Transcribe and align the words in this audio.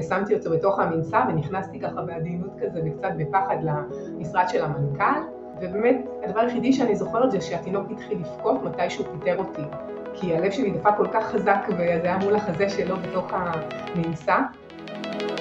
ושמתי 0.00 0.34
אותו 0.34 0.50
בתוך 0.50 0.78
המנסה 0.78 1.22
ונכנסתי 1.28 1.80
ככה 1.80 2.02
בעדינות 2.02 2.50
כזה 2.60 2.80
וקצת 2.86 3.10
בפחד 3.16 3.56
למשרד 3.62 4.44
של 4.48 4.64
המנכ"ל, 4.64 5.20
ובאמת 5.56 6.04
הדבר 6.24 6.40
היחידי 6.40 6.72
שאני 6.72 6.96
זוכרת 6.96 7.30
זה 7.30 7.40
שהתינוק 7.40 7.90
התחיל 7.90 8.18
לבכות 8.18 8.62
מתי 8.62 8.90
שהוא 8.90 9.06
פיטר 9.06 9.38
אותי, 9.38 9.62
כי 10.14 10.36
הלב 10.36 10.50
שלי 10.50 10.70
דפק 10.70 10.90
כל 10.96 11.06
כך 11.12 11.24
חזק 11.24 11.66
וזה 11.68 12.00
היה 12.02 12.18
מול 12.18 12.36
החזה 12.36 12.68
שלו 12.68 12.96
בתוך 12.96 13.32
המנסה. 13.32 14.36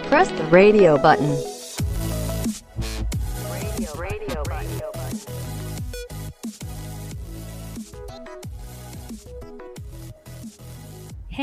Press 0.09 0.27
the 0.27 0.54
radio 0.54 0.98
button. 1.04 1.59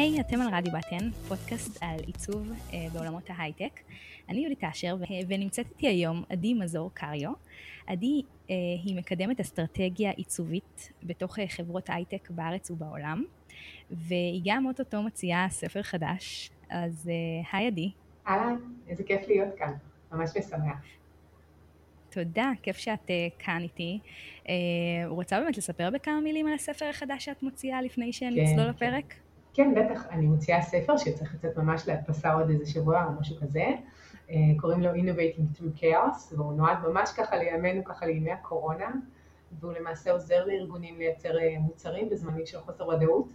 היי, 0.07 0.19
hey, 0.19 0.21
אתם 0.21 0.41
על 0.41 0.55
רדיו 0.55 0.73
בטן, 0.73 1.11
פודקאסט 1.29 1.83
על 1.83 2.01
עיצוב 2.07 2.53
אה, 2.73 2.87
בעולמות 2.93 3.23
ההייטק. 3.29 3.81
אני 4.29 4.39
יהודית 4.39 4.65
אשר, 4.65 4.97
ונמצאת 5.29 5.67
איתי 5.71 5.87
היום 5.87 6.25
עדי 6.29 6.55
מזור 6.55 6.91
קריו. 6.95 7.33
עדי 7.87 8.23
אה, 8.51 8.55
היא 8.85 8.97
מקדמת 8.97 9.41
אסטרטגיה 9.41 10.11
עיצובית 10.11 10.93
בתוך 11.03 11.39
אה, 11.39 11.49
חברות 11.49 11.91
הייטק 11.91 12.31
בארץ 12.31 12.71
ובעולם, 12.71 13.25
והיא 13.91 14.43
גם 14.45 14.67
אוטוטו 14.67 15.03
מציעה 15.03 15.47
ספר 15.51 15.83
חדש, 15.83 16.51
אז 16.71 17.11
אה, 17.13 17.59
היי 17.59 17.67
עדי. 17.67 17.91
אהלן, 18.29 18.57
איזה 18.89 19.05
כיף 19.05 19.29
להיות 19.29 19.55
כאן, 19.59 19.73
ממש 20.13 20.31
משמח. 20.39 20.85
תודה, 22.11 22.51
כיף 22.63 22.77
שאת 22.77 23.07
uh, 23.07 23.45
כאן 23.45 23.63
איתי. 23.63 23.99
Uh, 24.45 24.49
רוצה 25.07 25.41
באמת 25.41 25.59
לספר 25.59 25.91
בכמה 25.91 26.21
מילים 26.21 26.47
על 26.47 26.55
הספר 26.55 26.85
החדש 26.85 27.25
שאת 27.25 27.43
מוציאה 27.43 27.83
לפני 27.83 28.13
שנצלול 28.13 28.65
כן, 28.65 28.69
לפרק? 28.69 29.13
כן. 29.13 29.26
כן, 29.57 29.75
בטח, 29.75 30.07
אני 30.11 30.27
מוציאה 30.27 30.63
ספר 30.63 30.97
שצריך 30.97 31.35
לצאת 31.35 31.57
ממש 31.57 31.89
להדפסה 31.89 32.33
עוד 32.33 32.51
איזה 32.51 32.67
שבוע 32.67 33.05
או 33.05 33.21
משהו 33.21 33.37
כזה. 33.41 33.65
אה, 34.31 34.37
קוראים 34.61 34.83
לו 34.83 34.95
Innovating 34.95 35.59
Through 35.59 35.81
Chaos, 35.81 36.35
והוא 36.37 36.53
נועד 36.53 36.79
ממש 36.89 37.11
ככה 37.17 37.37
לימינו, 37.37 37.85
ככה 37.85 38.07
לימי 38.07 38.33
הקורונה, 38.33 38.91
והוא 39.61 39.73
למעשה 39.73 40.13
עוזר 40.13 40.45
לארגונים 40.45 40.99
לייצר 40.99 41.39
אה, 41.39 41.59
מוצרים 41.59 42.09
בזמנים 42.09 42.47
של 42.47 42.61
חוסר 42.61 42.89
ודאות. 42.89 43.29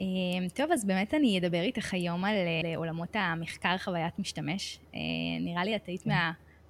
אה, 0.00 0.04
טוב, 0.54 0.72
אז 0.72 0.84
באמת 0.84 1.14
אני 1.14 1.38
אדבר 1.38 1.60
איתך 1.60 1.94
היום 1.94 2.24
על 2.24 2.34
עולמות 2.76 3.16
המחקר 3.16 3.78
חוויית 3.78 4.18
משתמש. 4.18 4.80
נראה 5.40 5.64
לי 5.64 5.76
את 5.76 5.86
היית 5.86 6.02
כן. 6.02 6.10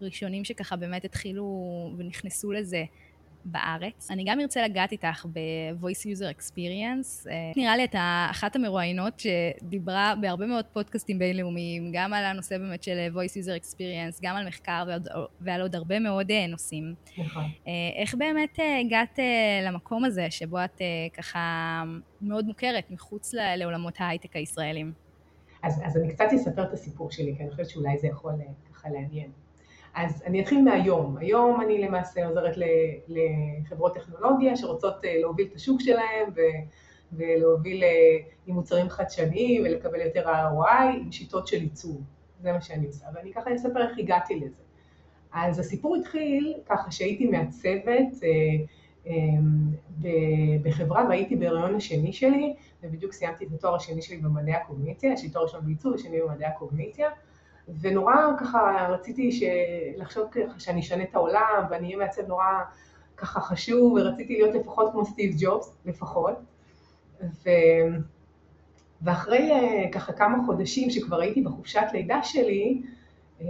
מהראשונים 0.01 0.45
שככה 0.45 0.77
באמת 0.77 1.05
התחילו 1.05 1.45
ונכנסו 1.97 2.53
לזה 2.53 2.85
בארץ. 3.47 4.11
אני 4.11 4.25
גם 4.27 4.41
ארצה 4.41 4.65
לגעת 4.65 4.93
איתך 4.93 5.27
ב-voice 5.33 6.03
user 6.03 6.39
experience. 6.39 7.31
אה, 7.31 7.53
נראה 7.57 7.77
לי 7.77 7.85
את 7.85 7.95
אחת 8.31 8.57
המרואיינות 8.57 9.21
שדיברה 9.21 10.15
בהרבה 10.21 10.47
מאוד 10.47 10.65
פודקאסטים 10.73 11.19
בינלאומיים, 11.19 11.91
גם 11.93 12.13
על 12.13 12.25
הנושא 12.25 12.59
באמת 12.59 12.83
של 12.83 12.99
voice 13.15 13.45
user 13.45 13.63
experience, 13.63 14.19
גם 14.23 14.37
על 14.37 14.47
מחקר 14.47 14.85
ועוד, 14.87 15.09
ועל 15.41 15.61
עוד 15.61 15.77
הרבה 15.77 15.99
מאוד 15.99 16.31
אה, 16.31 16.47
נושאים. 16.47 16.95
נכון. 17.19 17.45
אה, 17.67 17.73
איך 17.97 18.15
באמת 18.15 18.59
הגעת 18.81 19.19
למקום 19.67 20.05
הזה, 20.05 20.27
שבו 20.31 20.65
את 20.65 20.81
ככה 21.17 21.83
מאוד 22.23 22.47
מוכרת 22.47 22.91
מחוץ 22.91 23.35
לעולמות 23.35 23.95
ההייטק 23.99 24.37
הישראלים? 24.37 24.93
אז, 25.63 25.81
אז 25.85 25.97
אני 25.97 26.15
קצת 26.15 26.25
אספר 26.35 26.63
את 26.63 26.73
הסיפור 26.73 27.11
שלי, 27.11 27.35
כי 27.37 27.43
אני 27.43 27.51
חושבת 27.51 27.71
שאולי 27.71 27.99
זה 27.99 28.07
יכול 28.07 28.33
ככה 28.73 28.89
לעניין. 28.89 29.31
אז 29.97 30.23
אני 30.27 30.43
אתחיל 30.43 30.63
מהיום. 30.63 31.17
היום 31.17 31.61
אני 31.61 31.79
למעשה 31.79 32.27
עוזרת 32.27 32.55
לחברות 33.09 33.95
טכנולוגיה 33.95 34.57
שרוצות 34.57 35.05
אה, 35.05 35.21
להוביל 35.21 35.49
את 35.51 35.57
השוק 35.57 35.81
שלהם 35.81 36.31
ולהוביל 37.13 37.85
אה, 37.85 38.19
עם 38.47 38.55
מוצרים 38.55 38.89
חדשניים 38.89 39.63
ולקבל 39.63 40.01
יותר 40.01 40.25
ROI 40.27 40.97
עם 41.01 41.13
שיטות 41.13 41.47
של 41.47 41.63
ייצור. 41.63 42.01
זה 42.41 42.53
מה 42.53 42.61
שאני 42.61 42.87
עושה. 42.87 43.07
ואני 43.15 43.33
ככה 43.33 43.55
אספר 43.55 43.89
איך 43.89 43.99
הגעתי 43.99 44.41
לזה. 44.41 44.63
אז 45.33 45.59
הסיפור 45.59 45.97
התחיל 45.97 46.55
ככה 46.67 46.91
שהייתי 46.91 47.27
מעצבת 47.27 48.23
אה, 48.25 49.11
בחברה 50.63 51.05
והייתי 51.09 51.37
בהריון 51.37 51.75
השני 51.75 52.13
שלי, 52.13 52.55
ובדיוק 52.83 53.13
סיימתי 53.13 53.45
את 53.45 53.53
התואר 53.53 53.75
השני 53.75 54.03
שלי 54.03 54.17
במדעי 54.17 54.55
הקוגניציה, 54.55 55.13
יש 55.13 55.23
לי 55.23 55.31
תואר 55.31 55.45
ראשון 55.45 55.61
בעיצוב 55.65 55.95
ושני 55.95 56.21
במדעי 56.21 56.47
הקוגניציה. 56.47 57.09
ונורא 57.81 58.15
ככה 58.41 58.87
רציתי 58.91 59.41
לחשוב 59.97 60.29
ככה 60.31 60.61
שאני 60.61 60.81
אשנה 60.81 61.03
את 61.03 61.15
העולם 61.15 61.67
ואני 61.71 61.87
אהיה 61.87 61.97
מעצב 61.97 62.27
נורא 62.29 62.45
ככה 63.17 63.41
חשוב 63.41 63.93
ורציתי 63.93 64.33
להיות 64.33 64.55
לפחות 64.55 64.93
כמו 64.93 65.05
סטיב 65.05 65.35
ג'ובס, 65.39 65.77
לפחות. 65.85 66.35
ו... 67.23 67.51
ואחרי 69.03 69.53
אה, 69.53 69.93
ככה 69.93 70.13
כמה 70.13 70.47
חודשים 70.47 70.91
שכבר 70.91 71.21
הייתי 71.21 71.41
בחופשת 71.41 71.87
לידה 71.93 72.23
שלי, 72.23 72.83
אה, 73.41 73.47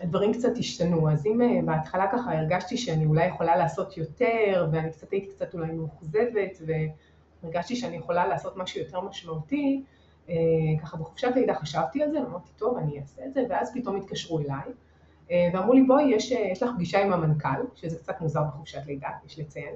הדברים 0.00 0.32
קצת 0.32 0.58
השתנו. 0.58 1.10
אז 1.10 1.26
אם 1.26 1.42
אה, 1.42 1.60
בהתחלה 1.64 2.06
ככה 2.12 2.38
הרגשתי 2.38 2.76
שאני 2.76 3.06
אולי 3.06 3.26
יכולה 3.26 3.56
לעשות 3.56 3.96
יותר, 3.96 4.68
ואני 4.72 4.90
קצת 4.90 5.12
הייתי 5.12 5.26
קצת 5.26 5.54
אולי 5.54 5.72
מאוכזבת, 5.72 6.62
והרגשתי 7.42 7.76
שאני 7.76 7.96
יכולה 7.96 8.26
לעשות 8.26 8.56
משהו 8.56 8.80
יותר 8.80 9.00
משמעותי, 9.00 9.82
ככה 10.82 10.96
בחופשת 10.96 11.32
לידה 11.34 11.54
חשבתי 11.54 12.02
על 12.02 12.10
זה, 12.10 12.18
אמרתי, 12.18 12.50
טוב, 12.56 12.76
אני 12.76 13.00
אעשה 13.00 13.22
את 13.26 13.34
זה, 13.34 13.42
ואז 13.48 13.70
פתאום 13.74 13.96
התקשרו 13.96 14.38
אליי, 14.38 14.72
אה, 15.30 15.48
ואמרו 15.52 15.72
לי, 15.72 15.82
בואי, 15.82 16.02
יש, 16.02 16.32
אה, 16.32 16.40
יש 16.52 16.62
לך 16.62 16.70
פגישה 16.74 17.02
עם 17.02 17.12
המנכ"ל, 17.12 17.62
שזה 17.74 17.98
קצת 17.98 18.20
מוזר 18.20 18.42
בחופשת 18.42 18.86
לידה, 18.86 19.08
יש 19.26 19.38
לציין, 19.38 19.74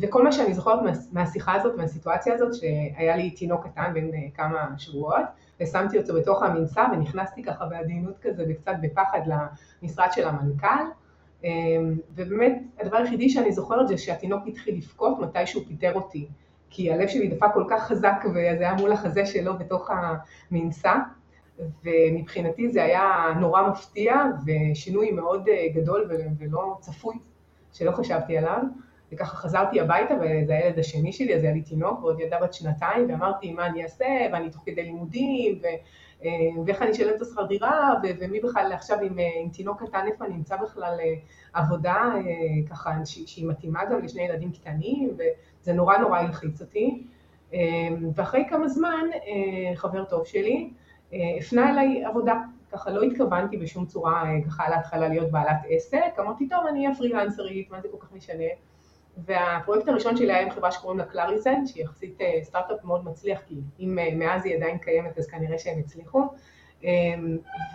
וכל 0.00 0.24
מה 0.24 0.32
שאני 0.32 0.54
זוכרת 0.54 0.82
מה, 0.82 0.90
מהשיחה 1.12 1.54
הזאת, 1.54 1.76
מהסיטואציה 1.76 2.34
הזאת, 2.34 2.54
שהיה 2.54 3.16
לי 3.16 3.30
תינוק 3.30 3.66
קטן 3.66 3.90
בין 3.94 4.10
כמה 4.34 4.68
שבועות, 4.78 5.24
ושמתי 5.60 5.98
אותו 5.98 6.14
בתוך 6.14 6.42
המנסה, 6.42 6.86
ונכנסתי 6.92 7.42
ככה 7.42 7.66
בעדינות 7.66 8.18
כזה, 8.18 8.44
וקצת 8.48 8.72
בפחד 8.82 9.20
למשרד 9.82 10.08
של 10.12 10.28
המנכ"ל, 10.28 10.84
ובאמת, 12.14 12.62
הדבר 12.80 12.96
היחידי 12.96 13.28
שאני 13.28 13.52
זוכרת 13.52 13.88
זה 13.88 13.98
שהתינוק 13.98 14.42
התחיל 14.46 14.76
לבכות 14.76 15.18
מתי 15.18 15.46
שהוא 15.46 15.62
פיטר 15.68 15.94
אותי. 15.94 16.28
כי 16.74 16.92
הלב 16.92 17.08
שלי 17.08 17.28
דפק 17.28 17.46
כל 17.54 17.64
כך 17.70 17.82
חזק 17.82 18.24
וזה 18.30 18.40
היה 18.40 18.74
מול 18.74 18.92
החזה 18.92 19.26
שלו 19.26 19.58
בתוך 19.58 19.90
המנסה, 20.50 20.94
ומבחינתי 21.84 22.72
זה 22.72 22.84
היה 22.84 23.32
נורא 23.40 23.68
מפתיע 23.68 24.14
ושינוי 24.46 25.10
מאוד 25.10 25.48
אה, 25.48 25.66
גדול 25.74 26.10
ולא 26.38 26.76
צפוי, 26.80 27.14
שלא 27.72 27.90
חשבתי 27.90 28.38
עליו. 28.38 28.62
וככה 29.12 29.36
חזרתי 29.36 29.80
הביתה, 29.80 30.14
וזה 30.14 30.54
הילד 30.54 30.78
השני 30.78 31.12
שלי, 31.12 31.34
אז 31.34 31.44
היה 31.44 31.52
לי 31.52 31.62
תינוק 31.62 32.02
ועוד 32.02 32.20
ילדה 32.20 32.38
בת 32.42 32.54
שנתיים, 32.54 33.10
ואמרתי 33.10 33.52
מה 33.52 33.66
אני 33.66 33.82
אעשה, 33.82 34.06
ואני 34.32 34.50
תוך 34.50 34.62
כדי 34.66 34.82
לימודים, 34.82 35.58
ו, 35.62 35.66
אה, 36.24 36.30
ואיך 36.66 36.82
אני 36.82 36.90
אשלם 36.90 37.14
את 37.16 37.22
השכר 37.22 37.46
דירה, 37.46 37.94
ו, 38.02 38.06
ומי 38.20 38.40
בכלל 38.40 38.72
עכשיו 38.72 39.00
עם, 39.00 39.18
אה, 39.18 39.24
עם 39.42 39.48
תינוק 39.48 39.82
קטן, 39.82 40.06
איפה 40.06 40.24
אני 40.24 40.34
אמצא 40.34 40.56
בכלל 40.56 40.98
עבודה? 41.52 42.12
ככה 42.70 42.92
שהיא 43.04 43.48
מתאימה 43.48 43.84
גם 43.84 44.02
לשני 44.02 44.22
ילדים 44.22 44.52
קטנים, 44.52 45.16
זה 45.64 45.72
נורא 45.72 45.96
נורא 45.96 46.18
הלחיץ 46.18 46.60
אותי. 46.60 47.02
אמ, 47.52 48.10
ואחרי 48.14 48.44
כמה 48.50 48.68
זמן 48.68 49.06
אה, 49.12 49.76
חבר 49.76 50.04
טוב 50.04 50.26
שלי 50.26 50.70
אה, 51.12 51.18
הפנה 51.40 51.70
אליי 51.70 52.04
עבודה, 52.04 52.34
ככה 52.72 52.90
לא 52.90 53.02
התכוונתי 53.02 53.56
בשום 53.56 53.86
צורה 53.86 54.22
אה, 54.22 54.44
ככה 54.46 54.68
להתחלה 54.68 55.08
להיות 55.08 55.30
בעלת 55.30 55.56
עסק, 55.68 56.18
אמרתי 56.20 56.48
טוב 56.48 56.66
אני 56.66 56.86
אהיה 56.86 56.96
פרילנסרית, 56.96 57.70
מה 57.70 57.80
זה 57.80 57.88
כל 57.88 57.96
כך 58.00 58.12
משנה, 58.12 58.44
והפרויקט 59.18 59.88
הראשון 59.88 60.16
שלי 60.16 60.32
היה 60.32 60.42
עם 60.42 60.50
חברה 60.50 60.72
שקוראים 60.72 60.98
לה 60.98 61.04
קלאריזן, 61.04 61.66
שהיא 61.66 61.84
יחסית 61.84 62.18
סטארט-אפ 62.42 62.84
מאוד 62.84 63.04
מצליח, 63.04 63.40
כי 63.46 63.54
אם 63.80 63.98
מאז 64.18 64.46
היא 64.46 64.56
עדיין 64.56 64.78
קיימת 64.78 65.18
אז 65.18 65.26
כנראה 65.26 65.58
שהם 65.58 65.78
הצליחו, 65.78 66.28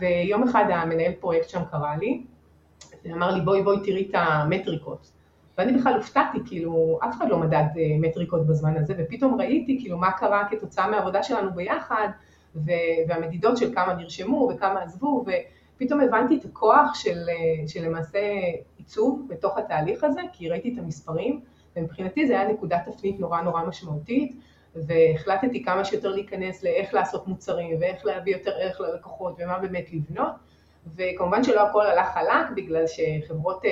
ויום 0.02 0.44
אחד 0.44 0.66
המנהל 0.70 1.12
פרויקט 1.20 1.50
שם 1.50 1.62
קרא 1.72 1.96
לי, 1.96 2.24
ואמר 3.06 3.32
לי 3.32 3.42
בואי 3.42 3.64
בואי 3.64 3.78
תראי 3.84 4.08
את 4.10 4.16
המטריקות, 4.16 5.12
ואני 5.60 5.74
בכלל 5.74 5.94
הופתעתי, 5.94 6.38
כאילו, 6.46 7.00
אף 7.04 7.18
אחד 7.18 7.30
לא 7.30 7.38
מדד 7.38 7.66
אה, 7.78 7.98
מטריקות 8.00 8.48
בזמן 8.48 8.78
הזה, 8.78 8.94
ופתאום 8.98 9.42
ראיתי 9.42 9.78
כאילו 9.80 9.98
מה 9.98 10.12
קרה 10.12 10.48
כתוצאה 10.52 10.88
מהעבודה 10.88 11.24
שלנו 11.24 11.54
ביחד, 11.54 12.08
והמדידות 13.08 13.58
של 13.58 13.76
כמה 13.76 13.94
נרשמו 13.94 14.52
וכמה 14.54 14.82
עזבו, 14.82 15.26
ופתאום 15.26 16.02
הבנתי 16.02 16.38
את 16.38 16.46
הכוח 16.46 16.96
של, 16.96 17.18
אה, 17.30 17.68
של 17.68 17.86
למעשה 17.86 18.20
עיצוב 18.78 19.28
בתוך 19.30 19.58
התהליך 19.58 20.04
הזה, 20.04 20.22
כי 20.34 20.50
ראיתי 20.50 20.74
את 20.74 20.80
המספרים, 20.80 21.42
ומבחינתי 21.76 22.28
זה 22.28 22.40
היה 22.40 22.52
נקודת 22.52 22.82
תפנית 22.86 23.20
נורא 23.20 23.42
נורא 23.42 23.64
משמעותית, 23.64 24.36
והחלטתי 24.76 25.64
כמה 25.64 25.86
שיותר 25.86 26.10
להיכנס 26.10 26.64
לאיך 26.64 26.94
לעשות 26.94 27.28
מוצרים, 27.28 27.78
ואיך 27.80 28.06
להביא 28.06 28.36
יותר 28.36 28.52
ערך 28.60 28.82
ללקוחות, 28.82 29.36
ומה 29.40 29.60
באמת 29.60 29.94
לבנות, 29.94 30.32
וכמובן 30.96 31.44
שלא 31.44 31.68
הכל 31.70 31.86
הלך 31.86 32.08
חלק, 32.14 32.50
בגלל 32.56 32.84
שחברות 32.88 33.66
אה, 33.66 33.72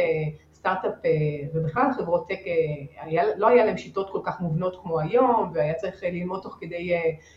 סטארט-אפ 0.57 1.05
אה, 1.05 1.11
ובכלל 1.53 1.91
חברות 1.97 2.27
טק, 2.27 2.39
אה, 2.47 3.03
היה, 3.03 3.23
לא 3.37 3.47
היה 3.47 3.65
להם 3.65 3.77
שיטות 3.77 4.09
כל 4.09 4.19
כך 4.23 4.41
מובנות 4.41 4.79
כמו 4.81 4.99
היום, 4.99 5.51
והיה 5.53 5.73
צריך 5.73 6.03
אה, 6.03 6.09
ללמוד 6.09 6.41
תוך 6.41 6.57
כדי 6.61 6.93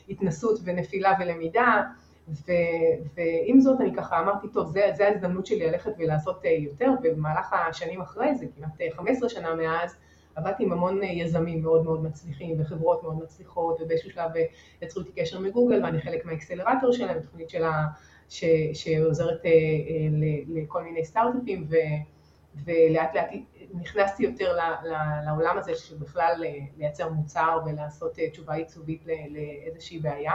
התנסות 0.08 0.60
ונפילה 0.64 1.12
ולמידה, 1.20 1.82
ו, 2.28 2.52
ועם 3.14 3.60
זאת 3.60 3.80
אני 3.80 3.94
ככה 3.94 4.20
אמרתי, 4.20 4.48
טוב, 4.48 4.68
זה, 4.70 4.90
זה 4.94 5.06
ההזדמנות 5.06 5.46
שלי 5.46 5.66
ללכת 5.66 5.90
ולעשות 5.98 6.44
יותר, 6.44 6.90
ובמהלך 7.02 7.52
השנים 7.52 8.00
אחרי 8.00 8.34
זה, 8.34 8.46
כמעט 8.56 8.70
15 8.96 9.28
שנה 9.28 9.54
מאז, 9.54 9.96
עבדתי 10.34 10.64
עם 10.64 10.72
המון 10.72 11.02
יזמים 11.02 11.62
מאוד 11.62 11.84
מאוד 11.84 12.04
מצליחים 12.04 12.60
וחברות 12.60 13.02
מאוד 13.02 13.22
מצליחות 13.22 13.80
ובאיזשהו 13.80 14.10
שלב 14.10 14.30
יצרו 14.82 15.02
איתי 15.02 15.20
קשר 15.20 15.40
מגוגל 15.40 15.84
ואני 15.84 16.00
חלק 16.00 16.24
מהאקסלרטור 16.24 16.92
שלהם, 16.92 17.20
תוכנית 17.20 17.50
שלה 17.50 17.84
ש, 18.28 18.44
שעוזרת 18.74 19.42
לכל 20.48 20.82
מיני 20.82 21.04
סטארט-אפים 21.04 21.66
ולאט 22.64 23.14
לאט 23.14 23.30
נכנסתי 23.74 24.22
יותר 24.22 24.56
לעולם 25.26 25.58
הזה 25.58 25.74
של 25.74 25.96
בכלל 25.96 26.44
לייצר 26.76 27.08
מוצר 27.08 27.58
ולעשות 27.66 28.18
תשובה 28.32 28.54
עיצובית 28.54 29.06
לאיזושהי 29.06 29.98
בעיה. 29.98 30.34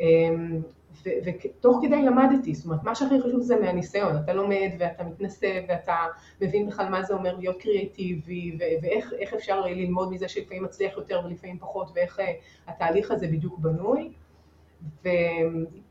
אמ, 0.00 0.60
ותוך 1.04 1.78
כדי 1.82 2.02
למדתי, 2.02 2.54
זאת 2.54 2.64
אומרת 2.64 2.82
מה 2.82 2.94
שהכי 2.94 3.20
חשוב 3.20 3.40
זה 3.40 3.60
מהניסיון, 3.60 4.16
אתה 4.24 4.32
לומד 4.32 4.70
ואתה 4.78 5.04
מתנסה 5.04 5.60
ואתה 5.68 5.96
מבין 6.40 6.66
בכלל 6.66 6.88
מה 6.88 7.02
זה 7.02 7.14
אומר 7.14 7.36
להיות 7.36 7.60
קריאטיבי 7.60 8.58
ואיך 8.82 9.34
אפשר 9.34 9.60
ללמוד 9.60 10.12
מזה 10.12 10.28
שלפעמים 10.28 10.62
מצליח 10.62 10.96
יותר 10.96 11.20
ולפעמים 11.24 11.58
פחות 11.58 11.90
ואיך 11.94 12.20
אה, 12.20 12.32
התהליך 12.66 13.10
הזה 13.10 13.26
בדיוק 13.26 13.58
בנוי. 13.58 14.12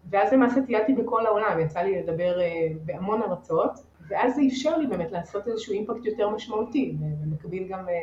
ואז 0.09 0.33
למעשה 0.33 0.61
טיילתי 0.65 0.93
בכל 0.93 1.25
העולם, 1.25 1.59
יצא 1.59 1.79
לי 1.79 2.01
לדבר 2.01 2.41
אה, 2.41 2.67
בהמון 2.85 3.21
ארצות 3.21 3.88
ואז 4.09 4.35
זה 4.35 4.41
אפשר 4.47 4.77
לי 4.77 4.87
באמת 4.87 5.11
לעשות 5.11 5.47
איזשהו 5.47 5.73
אימפקט 5.73 6.05
יותר 6.05 6.29
משמעותי 6.29 6.95
ובמקביל 6.99 7.67
גם 7.69 7.89
אה, 7.89 7.93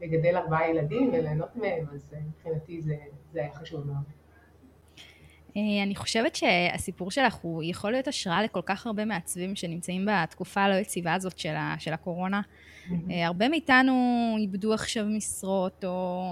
לגדל 0.00 0.36
ארבעה 0.36 0.70
ילדים 0.70 1.08
וליהנות 1.12 1.56
מהם, 1.56 1.86
אז 1.94 2.14
מבחינתי 2.28 2.82
זה, 2.82 2.96
זה 3.32 3.40
היה 3.40 3.54
חשוב 3.54 3.86
מאוד. 3.86 4.04
אה, 5.56 5.82
אני 5.82 5.96
חושבת 5.96 6.36
שהסיפור 6.36 7.10
שלך 7.10 7.34
הוא 7.34 7.62
יכול 7.62 7.90
להיות 7.92 8.08
השראה 8.08 8.42
לכל 8.42 8.60
כך 8.66 8.86
הרבה 8.86 9.04
מעצבים 9.04 9.56
שנמצאים 9.56 10.06
בתקופה 10.06 10.60
הלא 10.60 10.74
יציבה 10.74 11.14
הזאת 11.14 11.38
של, 11.38 11.54
ה, 11.56 11.74
של 11.78 11.92
הקורונה. 11.92 12.40
Mm-hmm. 12.40 13.12
הרבה 13.24 13.48
מאיתנו 13.48 13.92
איבדו 14.38 14.74
עכשיו 14.74 15.04
משרות, 15.04 15.84
או 15.84 16.22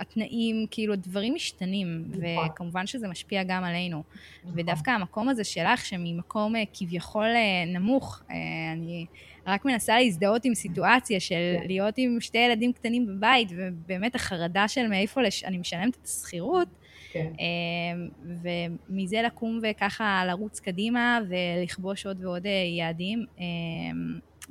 התנאים, 0.00 0.66
כאילו, 0.70 0.96
דברים 0.96 1.34
משתנים, 1.34 2.04
נכון. 2.08 2.46
וכמובן 2.46 2.86
שזה 2.86 3.08
משפיע 3.08 3.42
גם 3.42 3.64
עלינו. 3.64 4.02
נכון. 4.44 4.60
ודווקא 4.60 4.90
המקום 4.90 5.28
הזה 5.28 5.44
שלך, 5.44 5.86
שממקום 5.86 6.56
אה, 6.56 6.62
כביכול 6.74 7.26
נמוך, 7.66 8.22
אני 8.72 9.06
רק 9.46 9.64
מנסה 9.64 9.98
להזדהות 9.98 10.44
עם 10.44 10.54
סיטואציה 10.54 11.20
של 11.20 11.56
כן. 11.60 11.66
להיות 11.66 11.94
עם 11.96 12.20
שתי 12.20 12.38
ילדים 12.38 12.72
קטנים 12.72 13.06
בבית, 13.06 13.48
ובאמת 13.56 14.14
החרדה 14.14 14.68
של 14.68 14.86
מאיפה 14.86 15.22
לש... 15.22 15.44
אני 15.44 15.58
משלמת 15.58 15.96
את 15.96 16.04
השכירות, 16.04 16.68
כן. 17.12 17.32
ומזה 18.42 19.22
לקום 19.22 19.60
וככה 19.62 20.24
לרוץ 20.26 20.60
קדימה 20.60 21.20
ולכבוש 21.28 22.06
עוד 22.06 22.24
ועוד 22.24 22.46
אה, 22.46 22.52
יעדים, 22.78 23.26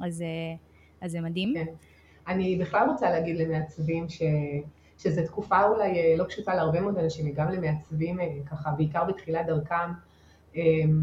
אז, 0.01 0.21
אה, 0.21 0.55
אז 1.01 1.11
זה 1.11 1.21
מדהים. 1.21 1.53
כן. 1.53 1.65
אני 2.27 2.55
בכלל 2.55 2.89
רוצה 2.89 3.09
להגיד 3.09 3.37
למעצבים 3.37 4.09
ש... 4.09 4.21
שזו 4.97 5.21
תקופה 5.25 5.63
אולי 5.63 5.99
אה, 5.99 6.15
לא 6.17 6.23
פשוטה 6.23 6.55
להרבה 6.55 6.81
מאוד 6.81 6.97
אנשים, 6.97 7.33
גם 7.33 7.51
למעצבים 7.51 8.19
ככה, 8.45 8.71
בעיקר 8.71 9.03
בתחילת 9.03 9.45
דרכם, 9.45 9.91
אמ, 10.55 11.01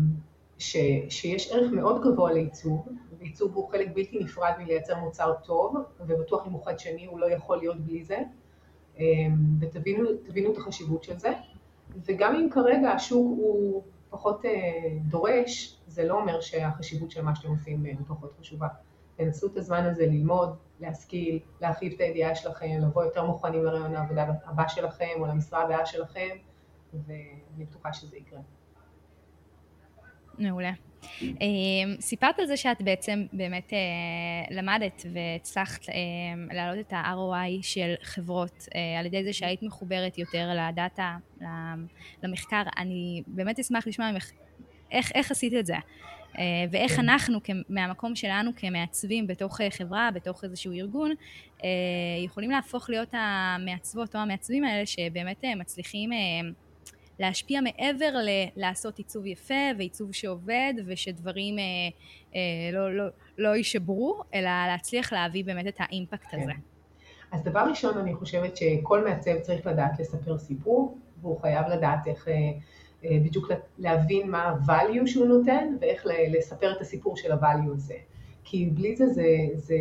ש, 0.58 0.76
שיש 1.08 1.52
ערך 1.52 1.72
מאוד 1.72 2.02
גבוה 2.02 2.32
לעיצוב, 2.32 2.88
ועיצוב 3.18 3.54
הוא 3.54 3.70
חלק 3.70 3.88
בלתי 3.94 4.18
נפרד 4.18 4.52
מלייצר 4.58 4.98
מוצר 4.98 5.32
טוב, 5.44 5.76
ובטוח 6.00 6.46
אם 6.46 6.52
הוא 6.52 6.64
חדשני 6.64 7.06
הוא 7.06 7.20
לא 7.20 7.30
יכול 7.30 7.58
להיות 7.58 7.80
בלי 7.80 8.04
זה. 8.04 8.18
אמ, 8.98 9.04
ותבינו 9.60 10.52
את 10.52 10.58
החשיבות 10.58 11.04
של 11.04 11.18
זה. 11.18 11.32
וגם 12.04 12.34
אם 12.34 12.48
כרגע 12.50 12.90
השוק 12.90 13.26
הוא 13.38 13.82
פחות 14.10 14.44
אה, 14.44 14.50
דורש, 15.08 15.80
זה 15.86 16.04
לא 16.04 16.20
אומר 16.20 16.40
שהחשיבות 16.40 17.10
של 17.10 17.22
מה 17.22 17.34
שאתם 17.34 17.48
עושים 17.48 17.86
אה, 17.86 17.92
פחות 18.08 18.32
חשובה. 18.40 18.68
תנסו 19.16 19.46
את 19.46 19.56
הזמן 19.56 19.84
הזה 19.84 20.06
ללמוד, 20.06 20.56
להשכיל, 20.80 21.38
להרחיב 21.60 21.92
את 21.92 22.00
הידיעה 22.00 22.34
שלכם, 22.34 22.78
לבוא 22.82 23.04
יותר 23.04 23.24
מוכנים 23.24 23.64
לרעיון 23.64 23.94
העבודה 23.94 24.26
הבא 24.44 24.68
שלכם 24.68 25.14
או 25.18 25.26
למשרה 25.26 25.62
הבאה 25.62 25.86
שלכם, 25.86 26.28
ואני 26.92 27.64
בטוחה 27.64 27.92
שזה 27.92 28.16
יקרה. 28.16 28.40
מעולה. 30.38 30.72
אמ, 31.22 31.96
סיפרת 32.00 32.38
על 32.38 32.46
זה 32.46 32.56
שאת 32.56 32.82
בעצם 32.82 33.26
באמת 33.32 33.72
אה, 33.72 34.56
למדת 34.56 35.02
והצלחת 35.12 35.88
אה, 35.88 35.94
להעלות 36.54 36.86
את 36.86 36.92
ה-ROI 36.92 37.62
של 37.62 37.94
חברות 38.02 38.68
אה, 38.74 39.00
על 39.00 39.06
ידי 39.06 39.24
זה 39.24 39.32
שהיית 39.32 39.62
מחוברת 39.62 40.18
יותר 40.18 40.50
לדאטה, 40.54 41.16
למחקר. 42.22 42.62
אני 42.78 43.22
באמת 43.26 43.58
אשמח 43.58 43.86
לשמוע 43.86 44.12
ממך 44.12 44.30
איך, 44.90 45.12
איך 45.14 45.30
עשית 45.30 45.52
את 45.54 45.66
זה. 45.66 45.76
ואיך 46.70 46.92
כן. 46.92 47.02
אנחנו, 47.02 47.38
מהמקום 47.68 48.14
שלנו 48.14 48.50
כמעצבים 48.56 49.26
בתוך 49.26 49.60
חברה, 49.70 50.10
בתוך 50.14 50.44
איזשהו 50.44 50.72
ארגון, 50.72 51.10
יכולים 52.24 52.50
להפוך 52.50 52.90
להיות 52.90 53.08
המעצבות 53.12 54.16
או 54.16 54.20
המעצבים 54.20 54.64
האלה 54.64 54.86
שבאמת 54.86 55.44
מצליחים 55.56 56.10
להשפיע 57.18 57.60
מעבר 57.60 58.10
ללעשות 58.56 58.98
עיצוב 58.98 59.26
יפה 59.26 59.54
ועיצוב 59.78 60.12
שעובד 60.12 60.74
ושדברים 60.86 61.58
אה, 61.58 61.64
אה, 62.34 62.40
לא, 62.72 62.96
לא, 62.96 63.04
לא 63.38 63.56
יישברו, 63.56 64.22
אלא 64.34 64.50
להצליח 64.68 65.12
להביא 65.12 65.44
באמת 65.44 65.66
את 65.66 65.76
האימפקט 65.78 66.26
כן. 66.30 66.40
הזה. 66.40 66.52
אז 67.32 67.42
דבר 67.42 67.66
ראשון 67.70 67.98
אני 67.98 68.14
חושבת 68.14 68.56
שכל 68.56 69.04
מעצב 69.04 69.38
צריך 69.40 69.66
לדעת 69.66 70.00
לספר 70.00 70.38
סיפור 70.38 70.98
והוא 71.20 71.40
חייב 71.40 71.66
לדעת 71.66 72.06
איך 72.06 72.28
אה, 72.28 72.32
אה, 72.34 72.50
בדיוק 73.10 73.50
להבין 73.78 74.30
מה 74.30 74.42
ה-value 74.42 75.06
שהוא 75.06 75.26
נותן 75.26 75.76
ואיך 75.80 76.06
לספר 76.28 76.72
את 76.72 76.80
הסיפור 76.80 77.16
של 77.16 77.32
ה-value 77.32 77.72
הזה. 77.74 77.94
כי 78.44 78.66
בלי 78.66 78.96
זה, 78.96 79.04
זה, 79.06 79.26
זה 79.54 79.76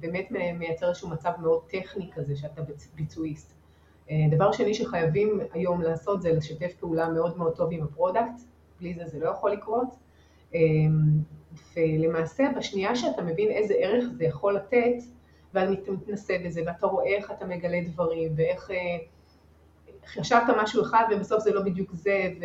באמת 0.00 0.30
מייצר 0.58 0.88
איזשהו 0.88 1.08
מצב 1.08 1.30
מאוד 1.38 1.60
טכני 1.70 2.10
כזה 2.14 2.36
שאתה 2.36 2.62
ביצועיסט. 2.94 3.54
אה, 4.10 4.16
דבר 4.30 4.52
שני 4.52 4.74
שחייבים 4.74 5.40
היום 5.52 5.82
לעשות 5.82 6.22
זה 6.22 6.32
לשתף 6.32 6.74
פעולה 6.80 7.08
מאוד 7.08 7.38
מאוד 7.38 7.56
טוב 7.56 7.68
עם 7.72 7.82
ה 7.82 7.88
product, 7.88 8.40
בלי 8.80 8.94
זה 8.94 9.06
זה 9.06 9.18
לא 9.18 9.28
יכול 9.30 9.50
לקרות. 9.50 9.88
אה, 10.54 10.60
ולמעשה 11.76 12.44
בשנייה 12.56 12.96
שאתה 12.96 13.22
מבין 13.22 13.50
איזה 13.50 13.74
ערך 13.74 14.04
זה 14.18 14.24
יכול 14.24 14.54
לתת, 14.56 15.02
ואתה 15.54 15.90
מתנסה 15.92 16.34
בזה, 16.44 16.62
ואתה 16.66 16.86
רואה 16.86 17.06
איך 17.06 17.30
אתה 17.30 17.46
מגלה 17.46 17.80
דברים, 17.80 18.32
ואיך 18.36 18.70
אה, 18.70 18.76
חשבת 20.08 20.42
משהו 20.62 20.82
אחד 20.82 21.04
ובסוף 21.10 21.42
זה 21.42 21.52
לא 21.52 21.62
בדיוק 21.62 21.94
זה, 21.94 22.30
ו, 22.40 22.44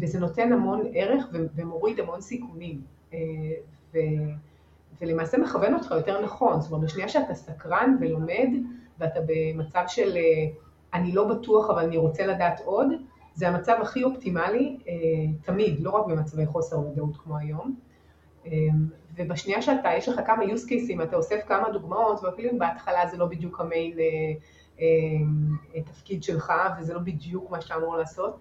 וזה 0.00 0.20
נותן 0.20 0.52
המון 0.52 0.90
ערך 0.94 1.26
ומוריד 1.56 2.00
המון 2.00 2.20
סיכונים. 2.20 2.80
ו, 3.94 3.98
ולמעשה 5.00 5.38
מכוון 5.38 5.74
אותך 5.74 5.90
יותר 5.90 6.24
נכון, 6.24 6.60
זאת 6.60 6.72
אומרת 6.72 6.84
בשנייה 6.84 7.08
שאתה 7.08 7.34
סקרן 7.34 7.96
ולומד, 8.00 8.48
ואתה 8.98 9.20
במצב 9.26 9.82
של 9.88 10.16
אה, 10.16 10.22
אני 10.94 11.12
לא 11.12 11.24
בטוח 11.28 11.70
אבל 11.70 11.84
אני 11.84 11.96
רוצה 11.96 12.26
לדעת 12.26 12.60
עוד, 12.64 12.88
זה 13.34 13.48
המצב 13.48 13.76
הכי 13.82 14.04
אופטימלי 14.04 14.76
אה, 14.88 14.92
תמיד, 15.42 15.80
לא 15.80 15.90
רק 15.90 16.06
במצבי 16.06 16.46
חוסר 16.46 16.80
ודאות 16.80 17.16
כמו 17.16 17.36
היום. 17.36 17.76
אה, 18.46 18.50
ובשנייה 19.16 19.62
שאתה, 19.62 19.88
יש 19.96 20.08
לך 20.08 20.20
כמה 20.26 20.42
use 20.42 20.68
cases, 20.68 21.02
אתה 21.02 21.16
אוסף 21.16 21.40
כמה 21.46 21.70
דוגמאות, 21.70 22.24
ואפילו 22.24 22.50
אם 22.50 22.58
בהתחלה 22.58 23.06
זה 23.06 23.16
לא 23.16 23.26
בדיוק 23.26 23.60
המייל 23.60 23.98
תפקיד 25.84 26.22
שלך, 26.22 26.52
וזה 26.80 26.94
לא 26.94 27.00
בדיוק 27.00 27.50
מה 27.50 27.60
שאתה 27.60 27.74
אמור 27.74 27.96
לעשות, 27.96 28.36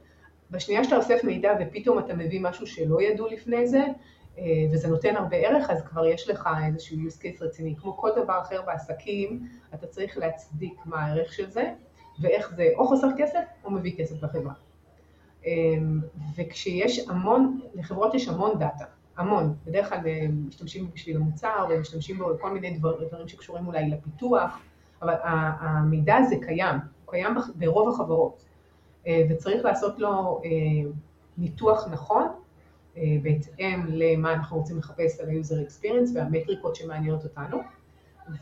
בשנייה 0.52 0.84
שאתה 0.84 0.98
אוסף 0.98 1.24
מידע 1.24 1.54
ופתאום 1.60 2.00
אתה 2.00 2.14
מביא 2.14 2.42
משהו 2.42 2.68
שלא 2.68 3.02
ידעו 3.02 3.28
לפני 3.28 3.68
זה, 3.68 3.84
אה, 4.38 4.44
וזה 4.72 4.88
נותן 4.88 5.16
הרבה 5.16 5.38
ערך, 5.38 5.70
אז 5.70 5.84
כבר 5.84 6.06
יש 6.06 6.30
לך 6.30 6.50
איזשהו 6.68 6.98
use 6.98 7.22
case 7.22 7.44
רציני. 7.44 7.76
כמו 7.76 7.98
כל 7.98 8.10
דבר 8.24 8.40
אחר 8.42 8.62
בעסקים, 8.62 9.48
אתה 9.74 9.88
צריך 9.88 10.18
להצדיק 10.18 10.74
מה 10.86 11.06
הערך 11.06 11.34
של 11.34 11.50
זה, 11.50 11.74
ואיך 12.20 12.54
זה 12.56 12.70
או 12.78 12.88
חוסר 12.88 13.08
כסף 13.18 13.44
או 13.64 13.72
מביא 13.72 13.98
כסף 13.98 14.24
לחברה. 14.24 14.54
אה, 15.46 15.52
וכשיש 16.36 17.10
המון, 17.10 17.60
לחברות 17.74 18.14
יש 18.14 18.28
המון 18.28 18.60
דאטה, 18.60 18.86
המון. 19.18 19.56
בדרך 19.66 19.90
כלל 19.90 20.00
משתמשים 20.48 20.90
בשביל 20.94 21.16
המוצר 21.16 21.66
ומשתמשים 21.70 22.18
בו 22.18 22.26
כל 22.42 22.54
מיני 22.54 22.78
דבר, 22.78 23.04
דברים 23.04 23.28
שקשורים 23.28 23.68
אולי 23.68 23.90
לפיתוח, 23.90 24.60
אבל 25.06 25.16
המידע 25.60 26.16
הזה 26.16 26.36
קיים, 26.42 26.76
הוא 26.76 27.12
קיים 27.12 27.36
ברוב 27.56 27.90
החברות, 27.90 28.46
וצריך 29.30 29.66
לעשות 29.66 30.00
לו 30.00 30.42
ניתוח 31.38 31.88
נכון 31.92 32.28
אה, 32.98 33.04
בהתאם 33.22 33.86
למה 33.88 34.34
אנחנו 34.34 34.58
רוצים 34.58 34.78
לחפש 34.78 35.20
על 35.20 35.30
ה-user 35.30 35.68
experience 35.68 36.16
והמטריקות 36.16 36.76
שמעניינות 36.76 37.24
אותנו, 37.24 37.58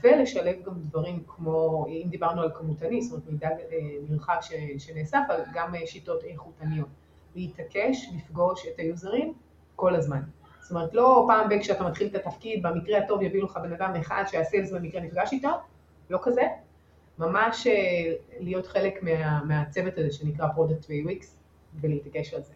ולשלב 0.04 0.56
גם 0.66 0.74
דברים 0.80 1.24
כמו, 1.28 1.86
אם 1.90 2.08
דיברנו 2.10 2.42
על 2.42 2.52
כמותני, 2.56 3.02
זאת 3.02 3.12
אומרת 3.12 3.30
מידע 3.30 3.48
אה, 3.50 3.78
נרחב 4.10 4.38
שנאסף, 4.78 5.20
אבל 5.28 5.44
גם 5.54 5.76
אה, 5.76 5.88
שיטות 5.88 6.24
איכותניות. 6.24 6.88
להתעקש, 7.36 8.10
לפגוש 8.16 8.66
את 8.68 8.80
היוזרים 8.80 9.34
כל 9.76 9.96
הזמן. 9.96 10.22
זאת 10.62 10.72
אומרת, 10.72 10.94
לא 10.94 11.26
פעם 11.28 11.50
ב- 11.50 11.60
כשאתה 11.60 11.84
מתחיל 11.84 12.08
את 12.08 12.16
התפקיד, 12.16 12.64
במקרה 12.64 12.98
הטוב 12.98 13.22
יביאו 13.22 13.46
לך 13.46 13.60
בן 13.64 13.74
אדם 13.74 13.96
אחד 13.96 14.24
שה 14.28 14.44
sales 14.44 14.72
במקרה 14.72 15.02
נפגש 15.02 15.34
איתו, 15.34 15.50
לא 16.10 16.20
כזה. 16.24 16.42
ממש 17.18 17.68
להיות 18.40 18.68
חלק 18.68 19.04
מה, 19.04 19.44
מהצוות 19.44 19.98
הזה 19.98 20.12
שנקרא 20.12 20.48
product 20.48 20.86
ו-UX 20.90 21.26
ולהתעקש 21.82 22.34
על 22.34 22.42
זה. 22.42 22.54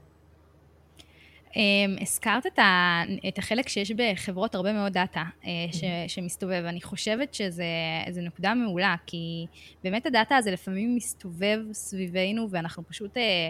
הזכרת 2.02 2.46
את, 2.46 2.60
ה, 2.60 3.02
את 3.28 3.38
החלק 3.38 3.70
שיש 3.70 3.92
בחברות 3.92 4.56
הרבה 4.56 4.74
מאוד 4.74 4.94
דאטה 4.94 5.24
אה, 5.46 5.50
ש, 5.72 5.84
שמסתובב. 6.08 6.64
אני 6.66 6.82
חושבת 6.82 7.34
שזו 7.34 8.22
נקודה 8.22 8.54
מעולה, 8.54 8.96
כי 9.06 9.46
באמת 9.84 10.06
הדאטה 10.06 10.36
הזה 10.36 10.52
לפעמים 10.52 10.96
מסתובב 10.96 11.60
סביבנו, 11.72 12.48
ואנחנו 12.52 12.84
פשוט 12.88 13.18
אה, 13.18 13.50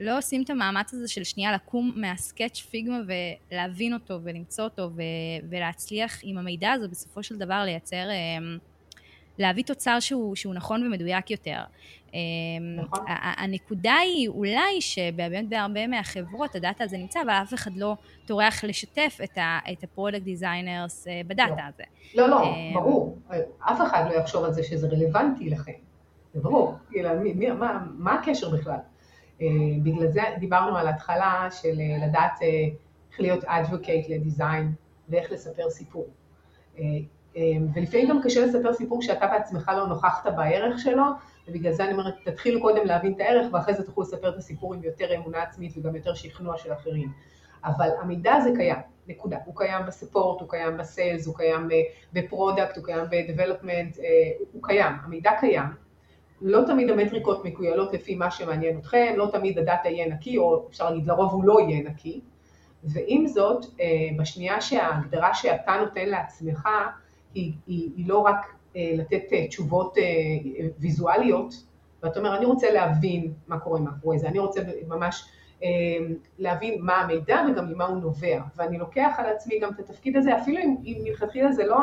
לא 0.00 0.18
עושים 0.18 0.42
את 0.42 0.50
המאמץ 0.50 0.94
הזה 0.94 1.08
של 1.08 1.24
שנייה 1.24 1.52
לקום 1.52 1.92
מה 1.96 2.12
Sketch 2.12 2.60
Figma 2.70 2.98
ולהבין 3.52 3.94
אותו 3.94 4.18
ולמצוא 4.22 4.64
אותו 4.64 4.90
ו, 4.94 5.02
ולהצליח 5.50 6.20
עם 6.22 6.38
המידע 6.38 6.72
הזה 6.72 6.88
בסופו 6.88 7.22
של 7.22 7.38
דבר 7.38 7.62
לייצר... 7.64 8.08
להביא 9.38 9.64
תוצר 9.64 10.00
שהוא, 10.00 10.36
שהוא 10.36 10.54
נכון 10.54 10.86
ומדויק 10.86 11.30
יותר. 11.30 11.60
אמ, 12.14 12.18
נכון. 12.76 13.04
הנקודה 13.08 13.94
היא 13.94 14.28
אולי 14.28 14.80
שבאמת 14.80 15.48
בהרבה 15.48 15.86
מהחברות 15.86 16.54
הדאטה 16.54 16.84
הזה 16.84 16.96
נמצא, 16.96 17.22
אבל 17.22 17.30
אף 17.30 17.54
אחד 17.54 17.76
לא 17.76 17.96
טורח 18.26 18.64
לשתף 18.64 19.18
את 19.72 19.84
ה 19.84 19.89
product 19.89 20.22
designers 20.22 21.06
אה, 21.08 21.20
בדאטה 21.26 21.54
לא. 21.56 21.62
הזה. 21.74 21.82
לא, 22.14 22.28
לא, 22.28 22.42
אמ, 22.42 22.74
ברור. 22.74 23.18
אף 23.60 23.80
אחד 23.82 24.04
לא 24.10 24.14
יחשוב 24.14 24.44
על 24.44 24.52
זה 24.52 24.62
שזה 24.62 24.88
רלוונטי 24.88 25.50
לכם. 25.50 25.72
זה 26.34 26.40
ברור. 26.40 26.74
מה, 27.58 27.86
מה 27.98 28.14
הקשר 28.14 28.50
בכלל? 28.50 28.78
אה, 29.42 29.46
בגלל 29.82 30.06
זה 30.06 30.20
דיברנו 30.38 30.76
על 30.76 30.86
ההתחלה 30.86 31.48
של 31.50 31.80
אה, 31.80 32.06
לדעת 32.06 32.32
איך 33.10 33.20
להיות 33.20 33.44
advocate 33.44 34.10
לדיזיין 34.10 34.72
ואיך 35.08 35.32
לספר 35.32 35.70
סיפור. 35.70 36.06
אמ, 37.36 37.66
ולפעמים 37.74 38.08
גם 38.08 38.22
קשה 38.22 38.46
לספר 38.46 38.72
סיפור 38.72 39.02
שאתה 39.02 39.26
בעצמך 39.26 39.72
לא 39.76 39.86
נוכחת 39.86 40.26
בערך 40.36 40.78
שלו, 40.78 41.04
ובגלל 41.48 41.72
זה 41.72 41.84
אני 41.84 41.92
אומרת, 41.92 42.14
תתחילו 42.24 42.60
קודם 42.60 42.86
להבין 42.86 43.12
את 43.12 43.20
הערך, 43.20 43.46
ואחרי 43.52 43.74
זה 43.74 43.86
תוכלו 43.86 44.02
לספר 44.02 44.28
את 44.28 44.36
הסיפור 44.36 44.74
עם 44.74 44.82
יותר 44.82 45.14
אמונה 45.14 45.42
עצמית 45.42 45.72
וגם 45.76 45.96
יותר 45.96 46.14
שכנוע 46.14 46.58
של 46.58 46.72
אחרים. 46.72 47.12
אבל 47.64 47.88
המידע 48.00 48.34
הזה 48.34 48.50
קיים, 48.56 48.78
נקודה. 49.06 49.36
הוא 49.44 49.54
קיים 49.56 49.86
ב 49.86 49.92
support, 49.92 50.40
הוא 50.40 50.48
קיים 50.48 50.76
ב 50.76 50.83
sales, 50.83 51.26
הוא 51.26 51.36
קיים 51.36 51.70
אה, 51.70 51.80
ב 52.12 52.19
product, 52.19 52.76
הוא 52.76 52.84
קיים 52.84 53.04
ב 53.10 53.17
development, 53.17 53.98
אה, 53.98 54.04
הוא 54.52 54.62
קיים, 54.62 54.92
המידע 55.04 55.30
קיים. 55.40 55.66
לא 56.42 56.60
תמיד 56.66 56.90
המטריקות 56.90 57.44
מכוילות 57.44 57.92
לפי 57.92 58.14
מה 58.14 58.30
שמעניין 58.30 58.78
אתכם, 58.78 59.14
לא 59.16 59.28
תמיד 59.32 59.58
הדאטה 59.58 59.88
יהיה 59.88 60.08
נקי, 60.08 60.38
או 60.38 60.66
אפשר 60.68 60.90
להגיד 60.90 61.06
לרוב 61.06 61.32
הוא 61.32 61.44
לא 61.44 61.60
יהיה 61.60 61.90
נקי. 61.90 62.20
ועם 62.84 63.26
זאת, 63.26 63.66
אה, 63.80 63.86
בשנייה 64.18 64.60
שההגדרה 64.60 65.34
שאתה 65.34 65.76
נותן 65.80 66.08
לעצמך, 66.08 66.68
היא, 67.34 67.52
היא, 67.66 67.90
היא 67.96 68.08
לא 68.08 68.18
רק 68.18 68.58
אה, 68.76 68.92
לתת 68.94 69.22
אה, 69.32 69.46
תשובות 69.48 69.98
אה, 69.98 70.02
ויזואליות, 70.78 71.54
ואתה 72.02 72.18
אומר, 72.18 72.36
אני 72.36 72.44
רוצה 72.44 72.72
להבין 72.72 73.32
מה 73.48 73.58
קורה 73.58 73.80
מאחורי 73.80 74.18
זה, 74.18 74.28
אני 74.28 74.38
רוצה 74.38 74.60
ממש 74.88 75.28
להבין 76.38 76.82
מה 76.82 76.96
המידע 76.96 77.42
וגם 77.50 77.72
ממה 77.72 77.84
הוא 77.84 77.96
נובע, 77.96 78.40
ואני 78.56 78.78
לוקח 78.78 79.14
על 79.18 79.26
עצמי 79.26 79.58
גם 79.58 79.70
את 79.70 79.78
התפקיד 79.78 80.16
הזה, 80.16 80.38
אפילו 80.38 80.58
אם, 80.58 80.76
אם 80.84 80.98
מלכתחילה 81.04 81.52
זה 81.52 81.66
לא 81.66 81.78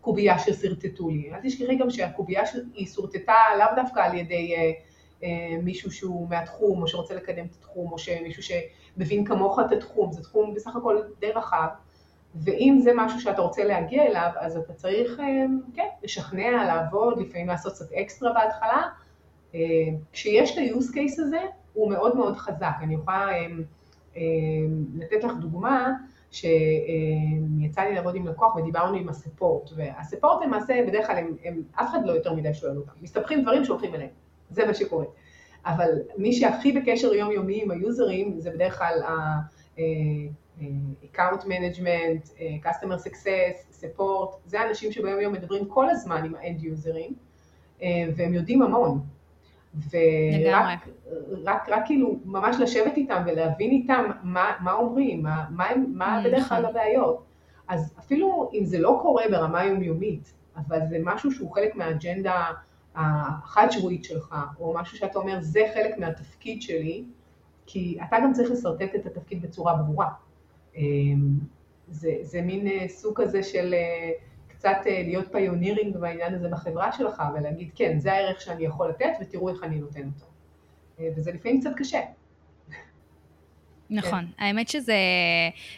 הקובייה 0.00 0.38
ששרטטו 0.38 1.08
לי, 1.08 1.30
אל 1.34 1.38
תשכחי 1.42 1.76
גם 1.76 1.90
שהקובייה 1.90 2.42
היא 2.74 2.86
שורטטה 2.86 3.34
לאו 3.58 3.66
דווקא 3.76 4.00
על 4.00 4.14
ידי 4.14 4.54
מישהו 5.62 5.90
שהוא 5.90 6.28
מהתחום, 6.28 6.82
או 6.82 6.88
שרוצה 6.88 7.14
לקדם 7.14 7.44
את 7.44 7.54
התחום, 7.58 7.92
או 7.92 7.96
מישהו 8.22 8.42
שמבין 8.42 9.24
כמוך 9.24 9.58
את 9.66 9.72
התחום, 9.72 10.12
זה 10.12 10.22
תחום 10.22 10.54
בסך 10.54 10.76
הכל 10.76 10.96
די 11.20 11.30
רחב. 11.30 11.68
ואם 12.34 12.78
זה 12.82 12.90
משהו 12.96 13.20
שאתה 13.20 13.42
רוצה 13.42 13.64
להגיע 13.64 14.06
אליו, 14.06 14.30
אז 14.36 14.56
אתה 14.56 14.72
צריך, 14.72 15.20
אה, 15.20 15.44
כן, 15.74 15.86
לשכנע, 16.02 16.64
לעבוד, 16.66 17.18
לפעמים 17.18 17.48
לעשות 17.48 17.72
קצת 17.72 17.92
אקסטרה 17.92 18.32
בהתחלה. 18.32 18.82
אה, 19.54 19.60
כשיש 20.12 20.52
את 20.52 20.58
ה-use 20.58 20.94
case 20.94 21.22
הזה, 21.22 21.40
הוא 21.72 21.90
מאוד 21.90 22.16
מאוד 22.16 22.36
חזק. 22.36 22.74
אני 22.82 22.94
יכולה 22.94 23.28
אה, 24.16 24.22
לתת 24.94 25.24
לך 25.24 25.32
דוגמה, 25.40 25.92
שיצא 26.30 27.80
לי 27.80 27.94
לעבוד 27.94 28.14
עם 28.14 28.26
לקוח 28.26 28.56
ודיברנו 28.56 28.96
עם 28.96 29.08
הספורט, 29.08 29.70
והספורט 29.76 30.42
למעשה, 30.44 30.84
בדרך 30.88 31.06
כלל 31.06 31.16
הם, 31.16 31.36
הם, 31.44 31.62
אף 31.74 31.90
אחד 31.90 32.00
לא 32.04 32.12
יותר 32.12 32.34
מדי 32.34 32.54
שואל 32.54 32.76
אותם, 32.76 32.92
מסתבכים 33.02 33.42
דברים 33.42 33.64
שהולכים 33.64 33.94
אליהם, 33.94 34.10
זה 34.50 34.66
מה 34.66 34.74
שקורה. 34.74 35.04
אבל 35.66 35.90
מי 36.16 36.32
שהכי 36.32 36.72
בקשר 36.72 37.14
יומיומי 37.14 37.62
עם 37.62 37.70
היוזרים, 37.70 38.40
זה 38.40 38.50
בדרך 38.50 38.78
כלל 38.78 39.02
account 41.02 41.42
management, 41.44 42.30
customer 42.64 42.98
success, 43.06 43.82
support, 43.82 44.36
זה 44.46 44.60
האנשים 44.60 44.92
שביום 44.92 45.20
יום 45.20 45.32
מדברים 45.32 45.64
כל 45.68 45.90
הזמן 45.90 46.24
עם 46.24 46.34
האנד 46.34 46.62
יוזרים, 46.62 47.12
והם 48.16 48.34
יודעים 48.34 48.62
המון. 48.62 49.00
ורק 49.90 50.88
רק, 51.44 51.68
רק 51.68 51.82
כאילו 51.86 52.18
ממש 52.24 52.56
לשבת 52.60 52.96
איתם 52.96 53.22
ולהבין 53.26 53.70
איתם 53.70 54.04
מה, 54.22 54.52
מה 54.60 54.72
אומרים, 54.72 55.22
מה, 55.22 55.46
מה, 55.50 55.66
מה 55.94 56.22
בדרך 56.24 56.48
כלל 56.48 56.64
הבעיות. 56.64 57.24
אז 57.68 57.94
אפילו 57.98 58.50
אם 58.54 58.64
זה 58.64 58.78
לא 58.78 58.98
קורה 59.02 59.24
ברמה 59.30 59.64
יומיומית, 59.64 60.32
אבל 60.56 60.78
זה 60.88 60.98
משהו 61.04 61.32
שהוא 61.32 61.52
חלק 61.54 61.76
מהאג'נדה 61.76 62.44
החד 62.94 63.66
שבועית 63.70 64.04
שלך, 64.04 64.34
או 64.60 64.74
משהו 64.74 64.98
שאתה 64.98 65.18
אומר 65.18 65.38
זה 65.40 65.60
חלק 65.74 65.98
מהתפקיד 65.98 66.62
שלי, 66.62 67.04
כי 67.66 67.98
אתה 68.08 68.16
גם 68.22 68.32
צריך 68.32 68.50
לשרטט 68.50 68.94
את 68.94 69.06
התפקיד 69.06 69.42
בצורה 69.42 69.74
ברורה. 69.74 70.08
אמ, 70.76 71.38
זה, 71.90 72.16
זה 72.22 72.42
מין 72.42 72.66
אה, 72.66 72.88
סוג 72.88 73.22
כזה 73.22 73.42
של 73.42 73.74
אה, 73.74 74.10
קצת 74.48 74.76
אה, 74.86 75.02
להיות 75.02 75.32
פיונירינג 75.32 75.96
בעניין 75.96 76.34
הזה 76.34 76.48
בחברה 76.48 76.92
שלך 76.92 77.22
ולהגיד 77.34 77.70
כן, 77.74 77.98
זה 77.98 78.12
הערך 78.12 78.40
שאני 78.40 78.64
יכול 78.64 78.88
לתת 78.88 79.12
ותראו 79.20 79.48
איך 79.48 79.64
אני 79.64 79.76
נותן 79.76 80.06
אותו. 80.06 80.26
וזה 81.16 81.32
לפעמים 81.32 81.60
קצת 81.60 81.70
קשה. 81.76 82.00
נכון, 83.90 84.26
כן. 84.26 84.44
האמת 84.44 84.68
שזה, 84.68 84.96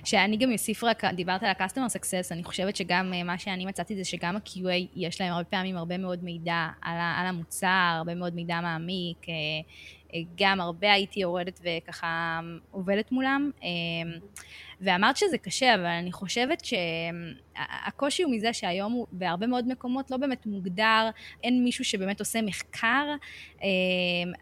שאני 0.05 0.37
גם 0.37 0.53
אוסיף 0.53 0.85
רק, 0.85 1.05
דיברת 1.05 1.43
על 1.43 1.49
ה-customer 1.49 1.97
success, 1.97 2.29
אני 2.31 2.45
חושבת 2.45 2.77
שגם 2.77 3.13
מה 3.25 3.39
שאני 3.39 3.67
מצאתי 3.67 3.97
זה 3.97 4.05
שגם 4.05 4.37
ה-QA 4.37 4.89
יש 4.97 5.21
להם 5.21 5.33
הרבה 5.33 5.45
פעמים 5.45 5.77
הרבה 5.77 5.99
מאוד 5.99 6.25
מידע 6.25 6.69
על, 6.83 6.97
על 6.97 7.27
המוצר, 7.27 7.95
הרבה 7.97 8.15
מאוד 8.15 8.35
מידע 8.35 8.61
מעמיק, 8.61 9.27
גם 10.37 10.61
הרבה 10.61 10.93
הייתי 10.93 11.21
יורדת 11.21 11.61
וככה 11.65 12.41
עובדת 12.71 13.13
מולם. 13.13 13.51
ואמרת 14.83 15.17
שזה 15.17 15.39
קשה, 15.39 15.75
אבל 15.75 15.85
אני 15.85 16.13
חושבת 16.13 16.63
שהקושי 16.65 18.23
הוא 18.23 18.35
מזה 18.35 18.53
שהיום 18.53 18.93
הוא 18.93 19.07
בהרבה 19.13 19.47
מאוד 19.47 19.69
מקומות 19.69 20.11
לא 20.11 20.17
באמת 20.17 20.47
מוגדר, 20.47 21.11
אין 21.43 21.65
מישהו 21.65 21.85
שבאמת 21.85 22.21
עושה 22.21 22.43
מחקר, 22.43 23.15
אמ, 23.63 23.69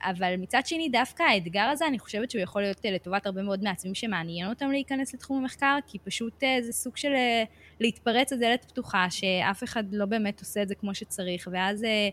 אבל 0.02 0.34
מצד 0.38 0.60
שני 0.64 0.88
דווקא 0.88 1.22
האתגר 1.22 1.62
הזה, 1.62 1.86
אני 1.86 1.98
חושבת 1.98 2.30
שהוא 2.30 2.42
יכול 2.42 2.62
להיות 2.62 2.84
לטובת 2.84 3.26
הרבה 3.26 3.42
מאוד 3.42 3.62
מעצבים 3.62 3.94
שמעניין 3.94 4.48
אותם 4.48 4.70
להיכנס 4.70 5.14
לתחום 5.14 5.38
המחקר, 5.38 5.78
כי 5.86 5.98
פשוט 5.98 6.44
אה, 6.44 6.58
זה 6.62 6.72
סוג 6.72 6.96
של 6.96 7.12
אה, 7.12 7.44
להתפרץ 7.80 8.32
לדלת 8.32 8.64
פתוחה, 8.64 9.06
שאף 9.10 9.64
אחד 9.64 9.84
לא 9.92 10.06
באמת 10.06 10.40
עושה 10.40 10.62
את 10.62 10.68
זה 10.68 10.74
כמו 10.74 10.94
שצריך, 10.94 11.48
ואז 11.52 11.84
אה, 11.84 12.08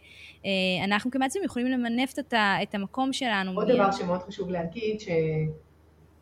אנחנו 0.83 1.11
כמעצבים 1.11 1.43
יכולים 1.43 1.67
למנף 1.67 2.13
את 2.63 2.75
המקום 2.75 3.13
שלנו. 3.13 3.51
עוד 3.51 3.71
דבר 3.71 3.91
שמאוד 3.91 4.21
חשוב 4.21 4.49
להגיד, 4.49 4.99
ש... 4.99 5.07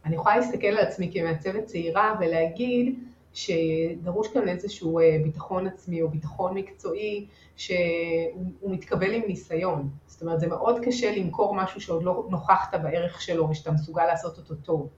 אני 0.06 0.16
יכולה 0.16 0.38
להסתכל 0.38 0.68
על 0.68 0.78
עצמי 0.78 1.12
כמעצבת 1.14 1.66
צעירה 1.66 2.16
ולהגיד 2.20 3.00
שדרוש 3.34 4.28
כאן 4.28 4.48
איזשהו 4.48 5.00
אה, 5.00 5.18
ביטחון 5.24 5.68
עצמי 5.68 6.02
או 6.02 6.10
ביטחון 6.10 6.54
מקצועי 6.58 7.26
שהוא 7.56 8.72
מתקבל 8.72 9.14
עם 9.14 9.22
ניסיון. 9.28 9.90
זאת 10.08 10.22
אומרת, 10.22 10.40
זה 10.40 10.48
מאוד 10.48 10.80
קשה 10.86 11.16
למכור 11.16 11.56
משהו 11.56 11.82
שעוד 11.82 12.04
לא 12.04 12.28
נוכחת 12.30 12.76
בערך 12.76 13.22
שלו 13.22 13.50
ושאתה 13.50 13.72
מסוגל 13.72 14.06
לעשות 14.06 14.38
אותו 14.38 14.56
טוב. 14.56 14.90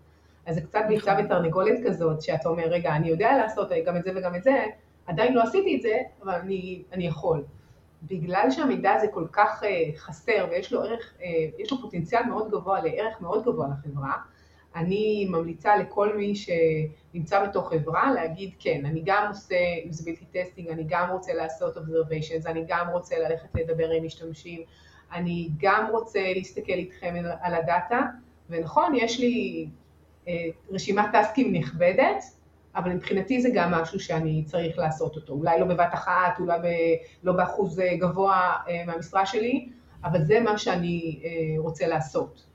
אז 0.45 0.55
זה 0.55 0.61
קצת 0.61 0.79
ביצה 0.87 1.13
נכון. 1.13 1.25
ותרנגולת 1.25 1.79
כזאת, 1.85 2.21
שאתה 2.21 2.49
אומר, 2.49 2.63
רגע, 2.63 2.95
אני 2.95 3.07
יודע 3.07 3.37
לעשות 3.37 3.69
גם 3.85 3.97
את 3.97 4.03
זה 4.03 4.11
וגם 4.15 4.35
את 4.35 4.43
זה, 4.43 4.65
עדיין 5.05 5.33
לא 5.33 5.43
עשיתי 5.43 5.75
את 5.77 5.81
זה, 5.81 5.97
אבל 6.23 6.33
אני, 6.33 6.83
אני 6.93 7.07
יכול. 7.07 7.43
בגלל 8.03 8.51
שהמידע 8.51 8.91
הזה 8.91 9.07
כל 9.07 9.27
כך 9.31 9.63
uh, 9.63 9.97
חסר 9.97 10.47
ויש 10.51 10.73
לו 10.73 10.81
ערך, 10.81 11.13
uh, 11.19 11.23
יש 11.57 11.71
לו 11.71 11.81
פוטנציאל 11.81 12.23
מאוד 12.23 12.51
גבוה 12.51 12.81
לערך 12.81 13.21
מאוד 13.21 13.43
גבוה 13.45 13.67
לחברה, 13.67 14.13
אני 14.77 15.27
ממליצה 15.29 15.77
לכל 15.77 16.17
מי 16.17 16.33
שנמצא 16.35 17.45
בתוך 17.47 17.69
חברה 17.69 18.11
להגיד 18.11 18.51
כן, 18.59 18.85
אני 18.85 19.01
גם 19.05 19.25
עושה 19.27 19.55
usability 19.89 20.35
testing, 20.35 20.71
אני 20.71 20.83
גם 20.87 21.09
רוצה 21.11 21.33
לעשות 21.33 21.77
observations, 21.77 22.49
אני 22.49 22.63
גם 22.67 22.87
רוצה 22.91 23.19
ללכת 23.19 23.55
לדבר 23.55 23.89
עם 23.89 24.05
משתמשים, 24.05 24.61
אני 25.13 25.49
גם 25.57 25.87
רוצה 25.91 26.33
להסתכל 26.35 26.73
איתכם 26.73 27.15
על 27.41 27.53
הדאטה, 27.53 28.01
ונכון, 28.49 28.95
יש 28.95 29.19
לי 29.19 29.67
אה, 30.27 30.45
רשימת 30.69 31.05
טסקים 31.13 31.53
נכבדת, 31.53 32.23
אבל 32.75 32.93
מבחינתי 32.93 33.41
זה 33.41 33.49
גם 33.53 33.71
משהו 33.71 33.99
שאני 33.99 34.43
צריך 34.45 34.79
לעשות 34.79 35.15
אותו, 35.15 35.33
אולי 35.33 35.59
לא 35.59 35.65
בבת 35.65 35.93
אחת, 35.93 36.39
אולי 36.39 36.59
ב, 36.59 36.65
לא 37.23 37.33
באחוז 37.33 37.81
גבוה 37.99 38.53
אה, 38.69 38.85
מהמשרה 38.85 39.25
שלי, 39.25 39.69
אבל 40.03 40.23
זה 40.23 40.39
מה 40.39 40.57
שאני 40.57 41.19
אה, 41.23 41.29
רוצה 41.57 41.87
לעשות. 41.87 42.46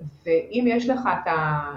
ואם 0.00 0.64
יש 0.68 0.88
לך 0.88 1.00
את, 1.22 1.26
ה, 1.26 1.70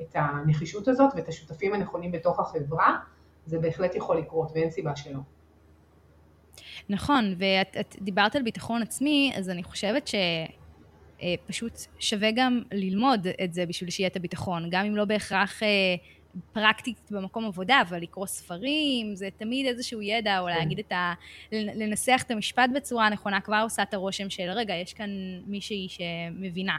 את 0.00 0.16
הנחישות 0.16 0.88
הזאת 0.88 1.10
ואת 1.16 1.28
השותפים 1.28 1.74
הנכונים 1.74 2.12
בתוך 2.12 2.40
החברה, 2.40 2.96
זה 3.46 3.58
בהחלט 3.58 3.94
יכול 3.94 4.18
לקרות 4.18 4.50
ואין 4.54 4.70
סיבה 4.70 4.96
שלא. 4.96 5.20
נכון, 6.88 7.34
ואת 7.38 7.96
דיברת 8.00 8.36
על 8.36 8.42
ביטחון 8.42 8.82
עצמי, 8.82 9.32
אז 9.36 9.50
אני 9.50 9.62
חושבת 9.62 10.08
ש... 10.08 10.14
פשוט 11.46 11.72
שווה 11.98 12.28
גם 12.34 12.62
ללמוד 12.72 13.26
את 13.44 13.54
זה 13.54 13.66
בשביל 13.66 13.90
שיהיה 13.90 14.08
את 14.08 14.16
הביטחון, 14.16 14.68
גם 14.70 14.84
אם 14.84 14.96
לא 14.96 15.04
בהכרח 15.04 15.62
פרקטית 16.52 17.10
במקום 17.10 17.44
עבודה, 17.44 17.82
אבל 17.88 17.98
לקרוא 18.02 18.26
ספרים, 18.26 19.14
זה 19.14 19.28
תמיד 19.36 19.66
איזשהו 19.66 20.02
ידע, 20.02 20.40
או 20.40 20.46
כן. 20.46 20.50
להגיד 20.50 20.78
את 20.78 20.92
ה... 20.92 21.14
לנסח 21.52 22.22
את 22.26 22.30
המשפט 22.30 22.70
בצורה 22.74 23.06
הנכונה, 23.06 23.40
כבר 23.40 23.60
עושה 23.62 23.82
את 23.82 23.94
הרושם 23.94 24.30
של, 24.30 24.50
רגע, 24.50 24.74
יש 24.74 24.94
כאן 24.94 25.10
מישהי 25.46 25.86
שמבינה. 25.88 26.76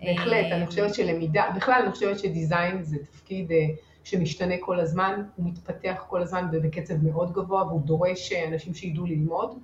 בהחלט, 0.00 0.52
אני 0.52 0.66
חושבת 0.66 0.94
שלמידה, 0.94 1.44
בכלל 1.56 1.80
אני 1.82 1.92
חושבת 1.92 2.18
שדיזיין 2.18 2.82
זה 2.82 2.96
תפקיד 2.98 3.52
אה, 3.52 3.66
שמשתנה 4.04 4.54
כל 4.60 4.80
הזמן, 4.80 5.22
הוא 5.36 5.46
מתפתח 5.46 6.04
כל 6.08 6.22
הזמן 6.22 6.48
ובקצב 6.52 6.94
מאוד 7.02 7.32
גבוה, 7.32 7.66
והוא 7.66 7.80
דורש 7.80 8.32
אה, 8.32 8.48
אנשים 8.48 8.74
שידעו 8.74 9.06
ללמוד. 9.06 9.58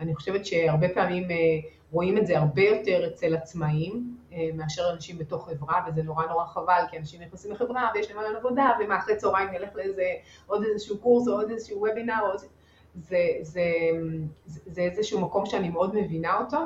אני 0.00 0.14
חושבת 0.14 0.46
שהרבה 0.46 0.88
פעמים 0.88 1.30
אה, 1.30 1.36
רואים 1.92 2.18
את 2.18 2.26
זה 2.26 2.38
הרבה 2.38 2.62
יותר 2.62 3.06
אצל 3.06 3.34
עצמאים 3.34 4.16
מאשר 4.54 4.90
אנשים 4.92 5.18
בתוך 5.18 5.48
חברה, 5.48 5.84
וזה 5.88 6.02
נורא 6.02 6.26
נורא 6.26 6.44
חבל, 6.46 6.82
כי 6.90 6.98
אנשים 6.98 7.22
נכנסים 7.22 7.52
לחברה 7.52 7.90
ויש 7.94 8.10
להם 8.10 8.18
עליהם 8.18 8.36
עבודה, 8.36 8.70
ומה 8.80 8.98
אחרי 8.98 9.16
צהריים 9.16 9.48
נלך 9.50 9.68
לאיזה 9.74 10.08
עוד 10.46 10.64
איזשהו 10.64 10.98
קורס 10.98 11.28
או 11.28 11.32
עוד 11.32 11.50
איזשהו 11.50 11.78
וובינר, 11.78 12.36
זה, 12.36 12.46
זה, 12.94 13.26
זה, 13.42 13.72
זה 14.46 14.80
איזשהו 14.80 15.20
מקום 15.20 15.46
שאני 15.46 15.68
מאוד 15.68 15.96
מבינה 15.96 16.38
אותו. 16.38 16.58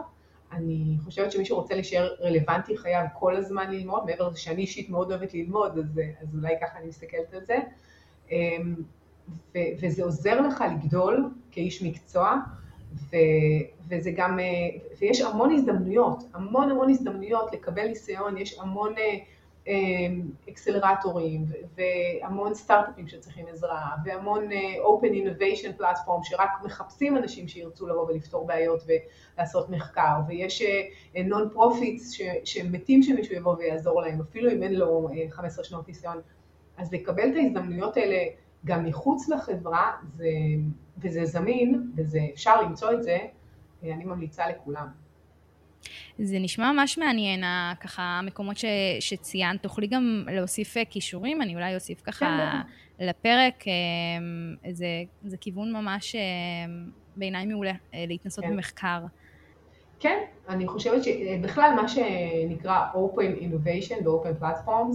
אני 0.53 0.97
חושבת 1.05 1.33
שמי 1.33 1.45
שרוצה 1.45 1.75
להישאר 1.75 2.15
רלוונטי 2.21 2.77
חייב 2.77 3.07
כל 3.15 3.37
הזמן 3.37 3.71
ללמוד, 3.71 4.07
מעבר 4.07 4.29
לזה 4.29 4.39
שאני 4.39 4.63
אישית 4.63 4.91
מאוד 4.91 5.11
אוהבת 5.11 5.35
ללמוד, 5.35 5.79
אז, 5.79 6.01
אז 6.23 6.35
אולי 6.35 6.55
ככה 6.61 6.79
אני 6.79 6.87
מסתכלת 6.87 7.35
על 7.35 7.45
זה. 7.45 7.57
אמ, 8.31 8.75
ו, 9.55 9.59
וזה 9.83 10.05
עוזר 10.05 10.41
לך 10.41 10.65
לגדול 10.73 11.31
כאיש 11.51 11.83
מקצוע, 11.83 12.37
ו, 12.95 13.17
וזה 13.89 14.11
גם, 14.17 14.39
אה, 14.39 14.45
ויש 15.01 15.21
המון 15.21 15.53
הזדמנויות, 15.53 16.25
המון 16.35 16.71
המון 16.71 16.91
הזדמנויות 16.91 17.53
לקבל 17.53 17.87
ניסיון, 17.87 18.37
יש 18.37 18.59
המון 18.59 18.95
אה, 18.99 19.19
אקסלרטורים 20.49 21.45
והמון 21.75 22.55
סטארט-אפים 22.55 23.09
שצריכים 23.09 23.47
עזרה 23.51 23.91
והמון 24.05 24.53
אה, 24.53 24.75
Open 24.83 25.13
Innovation 25.13 25.81
Platform 25.81 26.23
שרק 26.23 26.51
מחפשים 26.65 27.17
אנשים 27.17 27.49
שירצו 27.49 27.87
לבוא 27.87 28.07
ולפתור 28.07 28.47
בעיות 28.47 28.83
ולעשות 28.87 29.71
מחקר 29.71 30.15
ויש 30.29 30.63
non 31.25 31.43
אה, 31.43 31.51
profits 31.51 32.13
שמתים 32.45 33.03
שמישהו 33.03 33.35
יבוא 33.35 33.57
ויעזור 33.57 34.03
להם 34.03 34.21
אפילו 34.21 34.53
אם 34.53 34.63
אין 34.63 34.75
לו 34.75 35.09
15 35.31 35.63
אה, 35.63 35.69
שנות 35.69 35.89
ניסיון 35.89 36.21
אז 36.77 36.93
לקבל 36.93 37.31
את 37.31 37.37
ההזדמנויות 37.37 37.97
האלה 37.97 38.25
גם 38.65 38.85
מחוץ 38.85 39.29
לחברה 39.29 39.93
זה, 40.17 40.29
וזה 40.99 41.25
זמין 41.25 41.91
וזה 41.97 42.21
אפשר 42.35 42.63
למצוא 42.63 42.93
את 42.93 43.03
זה 43.03 43.19
אני 43.83 44.05
ממליצה 44.05 44.49
לכולם. 44.49 45.08
זה 46.19 46.39
נשמע 46.39 46.73
ממש 46.73 46.99
מעניין, 46.99 47.45
ככה 47.81 48.03
המקומות 48.03 48.57
ש, 48.59 48.65
שציינת. 49.01 49.63
תוכלי 49.63 49.87
גם 49.87 50.25
להוסיף 50.33 50.77
אה, 50.77 50.85
כישורים? 50.85 51.43
אני 51.43 51.55
אולי 51.55 51.75
אוסיף 51.75 52.01
ככה 52.01 52.51
כן, 52.99 53.07
לפרק. 53.07 53.65
אה, 53.69 54.73
זה, 54.73 54.87
זה 55.23 55.37
כיוון 55.37 55.73
ממש 55.73 56.15
אה, 56.15 56.21
בעיניי 57.17 57.47
מעולה, 57.47 57.73
להתנסות 57.93 58.45
כן. 58.45 58.51
במחקר. 58.51 59.01
כן, 60.01 60.19
אני 60.49 60.67
חושבת 60.67 61.05
שבכלל 61.05 61.73
מה 61.77 61.89
שנקרא 61.89 62.87
Open 62.95 63.41
Innovation 63.41 64.09
ו-Open 64.09 64.43
Platforms 64.43 64.95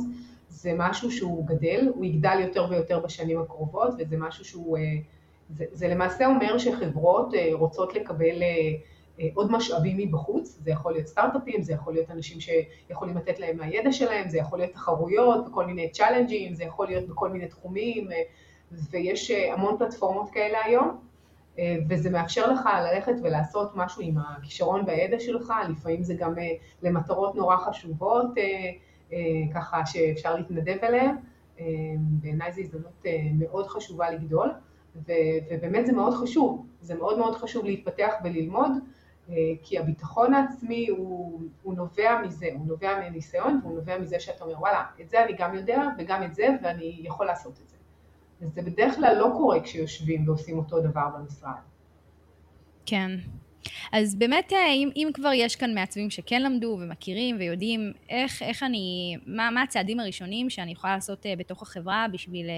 זה 0.49 0.73
משהו 0.77 1.11
שהוא 1.11 1.47
גדל, 1.47 1.87
הוא 1.95 2.05
יגדל 2.05 2.37
יותר 2.41 2.67
ויותר 2.69 2.99
בשנים 2.99 3.41
הקרובות 3.41 3.93
וזה 3.99 4.17
משהו 4.17 4.45
שהוא, 4.45 4.77
זה, 5.49 5.65
זה 5.71 5.87
למעשה 5.87 6.25
אומר 6.25 6.57
שחברות 6.57 7.33
רוצות 7.53 7.95
לקבל 7.95 8.43
אה, 8.43 8.73
עוד 9.33 9.51
משאבים 9.51 9.97
מבחוץ, 9.97 10.59
זה 10.63 10.71
יכול 10.71 10.93
להיות 10.93 11.07
סטארט-אפים, 11.07 11.61
זה 11.61 11.73
יכול 11.73 11.93
להיות 11.93 12.11
אנשים 12.11 12.39
שיכולים 12.39 13.17
לתת 13.17 13.39
להם 13.39 13.57
מהידע 13.57 13.91
שלהם, 13.91 14.29
זה 14.29 14.37
יכול 14.37 14.59
להיות 14.59 14.73
תחרויות 14.73 15.47
וכל 15.47 15.65
מיני 15.65 15.89
צ'אלנג'ים, 15.89 16.53
זה 16.53 16.63
יכול 16.63 16.87
להיות 16.87 17.07
בכל 17.07 17.29
מיני 17.29 17.47
תחומים, 17.47 18.11
אה, 18.11 18.21
ויש 18.91 19.31
אה, 19.31 19.53
המון 19.53 19.77
פלטפורמות 19.77 20.29
כאלה 20.29 20.57
היום, 20.65 20.97
וזה 21.89 22.09
מאפשר 22.09 22.51
לך 22.51 22.69
ללכת 22.83 23.13
ולעשות 23.23 23.71
משהו 23.75 24.01
עם 24.01 24.17
הכישרון 24.17 24.83
והידע 24.87 25.19
שלך, 25.19 25.53
לפעמים 25.69 26.03
זה 26.03 26.13
גם 26.13 26.33
למטרות 26.81 27.35
נורא 27.35 27.57
חשובות, 27.57 28.25
ככה 29.53 29.85
שאפשר 29.85 30.35
להתנדב 30.35 30.77
אליהן, 30.83 31.15
בעיניי 31.95 32.51
זו 32.51 32.61
הזדמנות 32.61 33.05
מאוד 33.33 33.67
חשובה 33.67 34.11
לגדול, 34.11 34.51
ובאמת 34.95 35.85
זה 35.85 35.93
מאוד 35.93 36.13
חשוב, 36.13 36.65
זה 36.81 36.95
מאוד 36.95 37.17
מאוד 37.17 37.35
חשוב 37.35 37.65
להתפתח 37.65 38.13
וללמוד, 38.23 38.71
אה, 38.71 39.02
כי 39.63 39.79
הביטחון 39.79 40.33
העצמי 40.33 40.87
הוא, 40.87 41.41
הוא 41.63 41.73
נובע 41.73 42.21
מזה, 42.25 42.47
הוא 42.53 42.67
נובע 42.67 42.99
מניסיון 42.99 43.59
והוא 43.63 43.75
נובע 43.75 43.99
מזה 43.99 44.19
שאתה 44.19 44.43
אומר 44.43 44.59
וואלה, 44.59 44.83
את 45.01 45.09
זה 45.09 45.23
אני 45.23 45.33
גם 45.37 45.55
יודע 45.55 45.81
וגם 45.97 46.23
את 46.23 46.35
זה 46.35 46.47
ואני 46.63 47.01
יכול 47.03 47.25
לעשות 47.25 47.59
את 47.63 47.69
זה. 47.69 47.77
וזה 48.41 48.61
בדרך 48.61 48.95
כלל 48.95 49.17
לא 49.17 49.29
קורה 49.37 49.59
כשיושבים 49.61 50.29
ועושים 50.29 50.57
אותו 50.57 50.79
דבר 50.79 51.07
במשרד. 51.17 51.53
כן. 52.85 53.11
אז 53.91 54.15
באמת, 54.15 54.53
אה, 54.53 54.71
אם, 54.73 54.89
אם 54.95 55.09
כבר 55.13 55.33
יש 55.33 55.55
כאן 55.55 55.73
מעצבים 55.73 56.09
שכן 56.09 56.41
למדו 56.41 56.77
ומכירים 56.81 57.35
ויודעים 57.39 57.93
איך, 58.09 58.41
איך 58.41 58.63
אני, 58.63 59.17
מה, 59.25 59.51
מה 59.51 59.61
הצעדים 59.61 59.99
הראשונים 59.99 60.49
שאני 60.49 60.71
יכולה 60.71 60.95
לעשות 60.95 61.25
אה, 61.25 61.35
בתוך 61.37 61.61
החברה 61.61 62.05
בשביל 62.11 62.49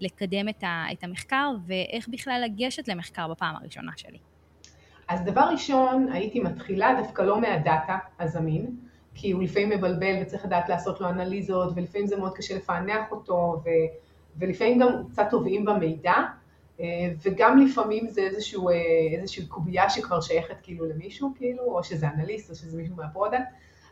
לקדם 0.00 0.48
את, 0.48 0.64
ה, 0.64 0.84
את 0.92 1.04
המחקר 1.04 1.50
ואיך 1.66 2.08
בכלל 2.08 2.42
לגשת 2.44 2.88
למחקר 2.88 3.28
בפעם 3.28 3.56
הראשונה 3.56 3.92
שלי. 3.96 4.18
אז 5.08 5.20
דבר 5.24 5.48
ראשון, 5.52 6.08
הייתי 6.12 6.40
מתחילה 6.40 6.94
דווקא 7.02 7.22
לא 7.22 7.40
מהדאטה 7.40 7.98
הזמין, 8.20 8.76
כי 9.14 9.30
הוא 9.30 9.42
לפעמים 9.42 9.70
מבלבל 9.70 10.14
וצריך 10.22 10.44
לדעת 10.44 10.68
לעשות 10.68 11.00
לו 11.00 11.08
אנליזות, 11.08 11.72
ולפעמים 11.76 12.06
זה 12.06 12.16
מאוד 12.16 12.36
קשה 12.36 12.56
לפענח 12.56 13.10
אותו, 13.10 13.62
ו, 13.64 13.68
ולפעמים 14.38 14.78
גם 14.78 14.88
קצת 15.12 15.26
טובעים 15.30 15.64
במידע, 15.64 16.14
אה, 16.80 16.86
וגם 17.22 17.58
לפעמים 17.58 18.08
זה 18.08 18.20
איזשהו, 18.20 18.68
אה, 18.68 18.74
איזושהי 19.18 19.46
קובייה 19.46 19.90
שכבר 19.90 20.20
שייכת 20.20 20.56
כאילו 20.62 20.84
למישהו, 20.84 21.32
כאילו, 21.36 21.62
או 21.62 21.84
שזה 21.84 22.08
אנליסט 22.08 22.50
או 22.50 22.54
שזה 22.54 22.76
מישהו 22.76 22.96
מה 22.96 23.05
product. 23.05 23.42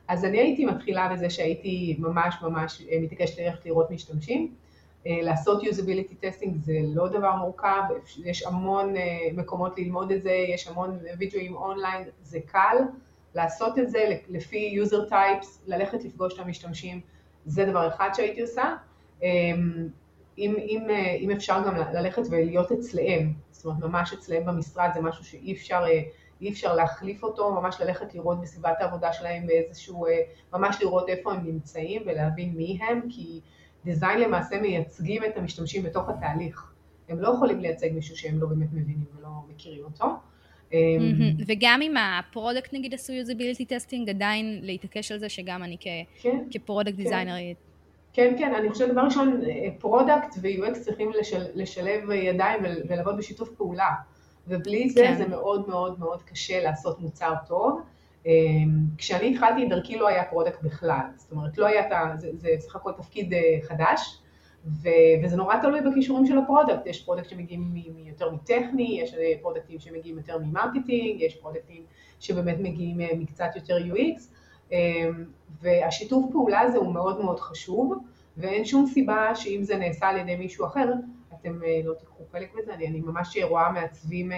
אז 0.08 0.24
אני 0.24 0.38
הייתי 0.38 0.64
מתחילה 0.64 1.12
בזה 1.12 1.30
שהייתי 1.30 1.96
ממש 1.98 2.34
ממש 2.42 2.82
אה, 2.90 2.98
מתעקשת 3.02 3.38
ללכת 3.38 3.66
לראות 3.66 3.90
משתמשים. 3.90 4.54
אה, 5.06 5.18
לעשות 5.22 5.62
usability 5.62 6.24
testing 6.24 6.50
זה 6.60 6.72
לא 6.94 7.08
דבר 7.08 7.36
מורכב, 7.36 7.82
יש 8.24 8.46
המון 8.46 8.96
אה, 8.96 9.02
מקומות 9.32 9.78
ללמוד 9.78 10.12
את 10.12 10.22
זה, 10.22 10.30
יש 10.30 10.68
המון 10.68 10.98
וידאוים 11.18 11.56
אונליין, 11.56 12.08
זה 12.22 12.38
קל 12.46 12.76
לעשות 13.34 13.78
את 13.78 13.90
זה 13.90 14.16
לפי 14.28 14.82
user 14.82 15.10
types, 15.10 15.46
ללכת 15.66 16.04
לפגוש 16.04 16.34
את 16.34 16.38
המשתמשים, 16.38 17.00
זה 17.46 17.64
דבר 17.64 17.88
אחד 17.88 18.10
שהייתי 18.14 18.42
עושה. 18.42 18.74
אמ, 19.22 19.88
אם, 20.38 20.54
אם, 20.58 20.86
אה, 20.90 21.12
אם 21.12 21.30
אפשר 21.30 21.62
גם 21.66 21.76
ללכת 21.76 22.22
ולהיות 22.30 22.72
אצלם, 22.72 23.32
זאת 23.50 23.64
אומרת 23.64 23.80
ממש 23.84 24.12
אצלם 24.12 24.44
במשרד, 24.44 24.90
זה 24.94 25.00
משהו 25.00 25.24
שאי 25.24 25.52
אפשר, 25.52 25.84
אפשר 26.48 26.74
להחליף 26.74 27.24
אותו, 27.24 27.52
ממש 27.52 27.80
ללכת 27.80 28.14
לראות 28.14 28.40
בסביבת 28.40 28.80
העבודה 28.80 29.12
שלהם 29.12 29.46
באיזשהו, 29.46 30.06
ממש 30.52 30.76
לראות 30.80 31.08
איפה 31.08 31.32
הם 31.32 31.46
נמצאים 31.46 32.02
ולהבין 32.06 32.52
מי 32.56 32.78
הם, 32.82 33.00
כי 33.10 33.40
design 33.84 34.20
למעשה 34.20 34.60
מייצגים 34.60 35.24
את 35.24 35.36
המשתמשים 35.36 35.82
בתוך 35.82 36.08
התהליך. 36.08 36.72
הם 37.08 37.20
לא 37.20 37.28
יכולים 37.28 37.60
לייצג 37.60 37.92
מישהו 37.92 38.16
שהם 38.16 38.40
לא 38.40 38.46
באמת 38.46 38.68
מבינים 38.72 39.04
ולא 39.18 39.28
מכירים 39.48 39.84
אותו. 39.84 40.06
אמ, 40.72 41.12
וגם 41.46 41.82
אם 41.82 41.94
ה 41.96 42.06
product 42.06 42.74
נגיד 42.74 42.94
עשו 42.94 43.12
usability 43.12 43.64
testing, 43.64 44.10
עדיין 44.10 44.58
להתעקש 44.62 45.12
על 45.12 45.18
זה 45.18 45.28
שגם 45.28 45.62
אני 45.62 45.76
כן, 46.22 46.38
כ 46.50 46.61
product 46.61 46.96
כן. 46.96 47.02
designer... 47.02 47.34
כן, 48.12 48.34
כן, 48.38 48.54
אני 48.54 48.70
חושבת 48.70 48.90
דבר 48.90 49.00
ראשון, 49.00 49.40
product 49.78 50.34
ו-UX 50.42 50.78
צריכים 50.80 51.10
לשלב 51.54 52.10
ידיים 52.10 52.60
ולעבוד 52.88 53.16
בשיתוף 53.16 53.50
פעולה, 53.50 53.90
ובלי 54.48 54.90
זה 54.90 55.00
כן. 55.00 55.16
זה 55.16 55.28
מאוד 55.28 55.68
מאוד 55.68 55.98
מאוד 55.98 56.22
קשה 56.22 56.64
לעשות 56.64 57.00
מוצר 57.00 57.34
טוב. 57.48 57.80
אמ, 58.26 58.30
כשאני 58.98 59.30
התחלתי 59.30 59.64
את 59.64 59.68
דרכי 59.68 59.96
לא 59.96 60.08
היה 60.08 60.24
product 60.24 60.62
בכלל, 60.62 61.06
זאת 61.16 61.32
אומרת 61.32 61.58
לא 61.58 61.66
היה 61.66 61.98
ה... 61.98 62.16
זה, 62.16 62.30
זה 62.34 62.48
סך 62.58 62.76
הכל 62.76 62.92
תפקיד 62.92 63.34
אה, 63.34 63.58
חדש, 63.62 64.22
ו, 64.66 64.88
וזה 65.24 65.36
נורא 65.36 65.56
תלוי 65.56 65.80
בכישורים 65.80 66.26
של 66.26 66.38
ה 66.38 66.44
product, 66.44 66.86
יש 66.86 67.04
product 67.04 67.28
שמגיעים 67.28 67.74
יותר 68.06 68.30
מטכני, 68.30 68.98
יש 69.02 69.14
אה, 69.14 69.32
פרודקטים 69.40 69.80
שמגיעים 69.80 70.16
יותר 70.16 70.38
מ 70.38 70.46
marketing, 70.46 71.20
יש 71.20 71.36
פרודקטים 71.36 71.82
שבאמת 72.20 72.56
מגיעים 72.60 73.00
אה, 73.00 73.08
מקצת 73.18 73.50
יותר 73.56 73.76
UX, 73.76 74.22
אמ, 74.72 75.24
והשיתוף 75.60 76.24
פעולה 76.32 76.60
הזה 76.60 76.78
הוא 76.78 76.94
מאוד 76.94 77.20
מאוד 77.20 77.40
חשוב, 77.40 77.94
ואין 78.36 78.64
שום 78.64 78.86
סיבה 78.86 79.34
שאם 79.34 79.60
זה 79.62 79.76
נעשה 79.76 80.06
על 80.08 80.16
ידי 80.16 80.36
מישהו 80.36 80.66
אחר, 80.66 80.92
אתם 81.40 81.60
לא 81.84 81.94
תיקחו 81.94 82.24
חלק 82.32 82.54
בזה, 82.58 82.74
אני, 82.74 82.86
אני 82.86 83.00
ממש 83.00 83.36
רואה 83.42 83.72
מעצבים 83.72 84.32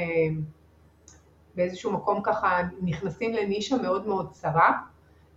באיזשהו 1.54 1.92
מקום 1.92 2.20
ככה 2.22 2.62
נכנסים 2.82 3.34
לנישה 3.34 3.76
מאוד 3.76 4.06
מאוד 4.06 4.30
צרה. 4.30 4.72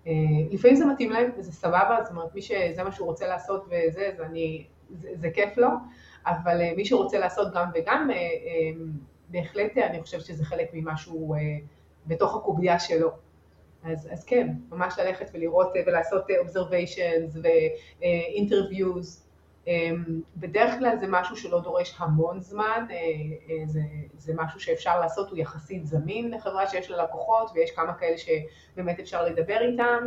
אה, 0.07 0.13
לפעמים 0.51 0.75
זה 0.75 0.85
מתאים 0.85 1.11
להם 1.11 1.31
וזה 1.37 1.51
סבבה, 1.51 1.97
זאת 2.03 2.11
אומרת 2.11 2.35
מי 2.35 2.41
שזה 2.41 2.83
מה 2.83 2.91
שהוא 2.91 3.07
רוצה 3.07 3.27
לעשות 3.27 3.65
וזה, 3.65 4.11
זה, 4.17 4.25
אני, 4.25 4.65
זה, 4.89 5.09
זה 5.15 5.29
כיף 5.29 5.57
לו, 5.57 5.67
אבל 6.25 6.61
אה, 6.61 6.73
מי 6.77 6.85
שרוצה 6.85 7.19
לעשות 7.19 7.53
גם 7.53 7.69
וגם, 7.73 8.09
אה, 8.11 8.17
בהחלט 9.29 9.77
אני 9.77 10.01
חושבת 10.01 10.25
שזה 10.25 10.45
חלק 10.45 10.69
ממשהו 10.73 11.35
בתוך 12.07 12.35
הקובייה 12.35 12.79
שלו. 12.79 13.09
אז, 13.83 14.09
אז 14.11 14.23
כן, 14.23 14.53
ממש 14.69 14.99
ללכת 14.99 15.29
ולראות 15.33 15.67
ולעשות 15.85 16.25
observations 16.29 17.37
ו-interviews. 17.43 19.26
בדרך 20.37 20.79
כלל 20.79 20.97
זה 20.97 21.05
משהו 21.09 21.35
שלא 21.35 21.61
דורש 21.61 21.95
המון 21.97 22.39
זמן, 22.39 22.85
זה, 23.65 23.79
זה 24.17 24.33
משהו 24.35 24.59
שאפשר 24.59 24.99
לעשות, 24.99 25.29
הוא 25.29 25.37
יחסית 25.37 25.85
זמין 25.85 26.31
לחברה 26.31 26.67
שיש 26.67 26.91
לה 26.91 27.03
לקוחות 27.03 27.51
ויש 27.55 27.71
כמה 27.71 27.93
כאלה 27.93 28.15
שבאמת 28.17 28.99
אפשר 28.99 29.25
לדבר 29.25 29.57
איתם. 29.71 30.03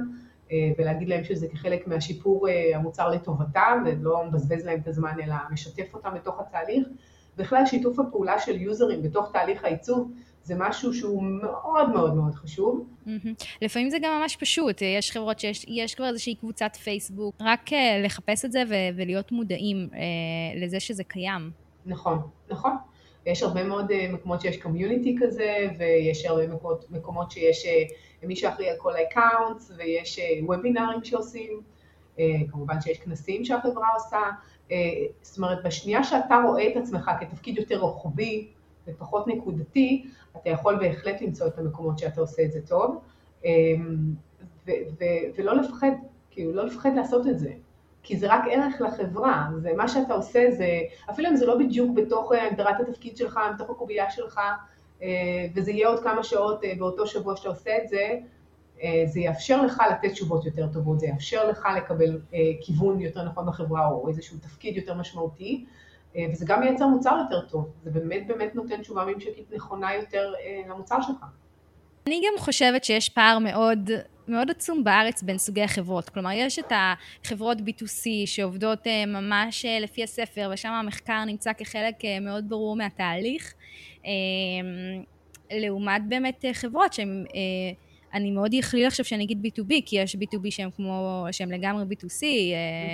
ולהגיד 0.79 1.09
להם 1.09 1.25
שזה 1.25 1.49
כחלק 1.49 1.87
מהשיפור 1.87 2.49
המוצר 2.75 3.09
לטובתם, 3.09 3.85
ולא 3.87 4.25
מבזבז 4.25 4.64
להם 4.64 4.81
את 4.81 4.88
הזמן 4.88 5.16
אלא 5.25 5.35
משתף 5.51 5.94
אותם 5.94 6.14
בתוך 6.14 6.40
התהליך. 6.40 6.88
בכלל 7.37 7.66
שיתוף 7.66 7.99
הפעולה 7.99 8.38
של 8.38 8.61
יוזרים 8.61 9.03
בתוך 9.03 9.33
תהליך 9.33 9.64
העיצוב 9.64 10.12
זה 10.51 10.57
משהו 10.59 10.95
שהוא 10.95 11.23
מאוד 11.23 11.91
מאוד 11.91 12.15
מאוד 12.15 12.35
חשוב. 12.35 12.87
לפעמים 13.63 13.91
זה 13.91 13.99
גם 14.03 14.21
ממש 14.21 14.37
פשוט, 14.37 14.83
יש 14.83 15.11
חברות 15.13 15.39
שיש 15.39 15.95
כבר 15.95 16.09
איזושהי 16.09 16.35
קבוצת 16.35 16.77
פייסבוק, 16.77 17.35
רק 17.41 17.73
אה, 17.73 18.01
לחפש 18.05 18.45
את 18.45 18.53
זה 18.53 18.63
ולהיות 18.97 19.33
מודעים 19.33 19.89
אה, 19.95 19.99
לזה 20.61 20.81
שזה 20.81 21.05
קיים. 21.05 21.51
נכון, 21.87 22.19
נכון. 22.51 22.73
יש 23.27 23.43
הרבה 23.43 23.65
מאוד 23.65 23.91
אה, 23.91 24.07
מקומות 24.13 24.41
שיש 24.41 24.57
community 24.57 25.16
כזה, 25.21 25.67
ויש 25.79 26.25
הרבה 26.25 26.47
מקומות, 26.47 26.91
מקומות 26.91 27.31
שיש 27.31 27.67
מי 28.23 28.37
שאחראי 28.37 28.71
על 28.71 28.77
כל 28.79 28.93
ה 28.97 29.04
accounts, 29.04 29.73
ויש 29.77 30.21
וובינארים 30.43 31.05
שעושים, 31.05 31.61
כמובן 32.51 32.81
שיש 32.81 32.99
כנסים 32.99 33.45
שהחברה 33.45 33.89
עושה, 33.95 34.19
זאת 35.23 35.37
אומרת, 35.37 35.59
בשנייה 35.65 36.05
שאתה 36.05 36.43
רואה 36.47 36.69
את 36.69 36.77
עצמך 36.77 37.11
כתפקיד 37.21 37.59
יותר 37.59 37.79
רוחבי 37.79 38.49
ופחות 38.87 39.27
נקודתי, 39.29 40.07
אתה 40.37 40.51
יכול 40.51 40.77
בהחלט 40.77 41.23
למצוא 41.23 41.47
את 41.47 41.59
המקומות 41.59 41.99
שאתה 41.99 42.21
עושה 42.21 42.43
את 42.43 42.53
זה 42.53 42.61
טוב, 42.66 43.01
ו- 44.66 44.71
ו- 45.01 45.05
ולא 45.37 45.55
לפחד, 45.55 45.90
כאילו 46.31 46.53
לא 46.53 46.66
לפחד 46.66 46.90
לעשות 46.97 47.27
את 47.27 47.38
זה, 47.38 47.53
כי 48.03 48.16
זה 48.16 48.27
רק 48.31 48.45
ערך 48.51 48.81
לחברה, 48.81 49.49
זה 49.59 49.73
מה 49.77 49.88
שאתה 49.88 50.14
עושה, 50.14 50.51
זה, 50.51 50.81
אפילו 51.11 51.29
אם 51.29 51.37
זה 51.37 51.47
לא 51.47 51.59
בדיוק 51.59 51.97
בתוך 51.97 52.33
הגדרת 52.33 52.81
התפקיד 52.81 53.16
שלך, 53.16 53.40
בתוך 53.55 53.71
הקובייה 53.71 54.11
שלך, 54.11 54.40
וזה 55.55 55.71
יהיה 55.71 55.88
עוד 55.88 56.03
כמה 56.03 56.23
שעות 56.23 56.61
באותו 56.79 57.07
שבוע 57.07 57.37
שאתה 57.37 57.49
עושה 57.49 57.71
את 57.83 57.88
זה, 57.88 58.19
זה 59.05 59.21
יאפשר 59.21 59.62
לך 59.62 59.83
לתת 59.90 60.12
תשובות 60.12 60.47
יותר 60.47 60.66
טובות, 60.73 61.01
זה 61.01 61.07
יאפשר 61.07 61.49
לך 61.49 61.69
לקבל 61.77 62.21
כיוון 62.61 63.01
יותר 63.01 63.25
נכון 63.25 63.47
בחברה 63.47 63.88
או 63.88 64.09
איזשהו 64.09 64.38
תפקיד 64.38 64.77
יותר 64.77 64.95
משמעותי, 64.95 65.64
וזה 66.33 66.44
גם 66.49 66.61
מייצר 66.61 66.87
מוצר 66.87 67.16
יותר 67.25 67.46
טוב, 67.46 67.73
זה 67.85 67.90
באמת 67.90 68.27
באמת 68.27 68.55
נותן 68.55 68.83
תשובה 68.83 69.05
ממשקית 69.05 69.53
נכונה 69.55 69.94
יותר 69.94 70.33
למוצר 70.68 71.01
שלך. 71.03 71.25
אני 72.07 72.20
גם 72.20 72.38
חושבת 72.38 72.85
שיש 72.85 73.09
פער 73.09 73.38
מאוד, 73.38 73.90
מאוד 74.29 74.51
עצום 74.51 74.85
בארץ 74.85 75.23
בין 75.23 75.38
סוגי 75.38 75.62
החברות. 75.62 76.09
כלומר, 76.09 76.31
יש 76.35 76.59
את 76.59 76.73
החברות 77.25 77.59
B2C 77.59 78.07
שעובדות 78.27 78.87
ממש 79.07 79.64
לפי 79.81 80.03
הספר, 80.03 80.51
ושם 80.53 80.68
המחקר 80.68 81.25
נמצא 81.25 81.53
כחלק 81.53 81.94
מאוד 82.20 82.49
ברור 82.49 82.77
מהתהליך, 82.77 83.55
לעומת 85.53 86.03
באמת 86.09 86.44
חברות 86.53 86.92
שהן... 86.92 87.25
אני 88.14 88.31
מאוד 88.31 88.55
אכליל 88.61 88.87
עכשיו 88.87 89.05
שאני 89.05 89.25
אגיד 89.25 89.46
B2B, 89.46 89.73
כי 89.87 89.96
יש 89.96 90.16
B2B 90.16 90.51
שהם 90.51 90.70
כמו, 90.70 91.27
שהם 91.33 91.53
לגמרי 91.53 91.85
B2C, 91.85 92.25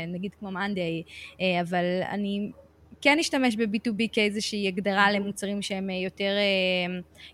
נגיד 0.08 0.34
כמו 0.38 0.50
מאנדיי, 0.50 1.02
אבל 1.60 1.84
אני 2.10 2.50
כן 3.00 3.18
אשתמש 3.18 3.56
ב-B2B 3.56 4.02
כאיזושהי 4.12 4.68
הגדרה 4.68 5.12
למוצרים 5.12 5.62
שהם 5.62 5.90
יותר, 5.90 6.32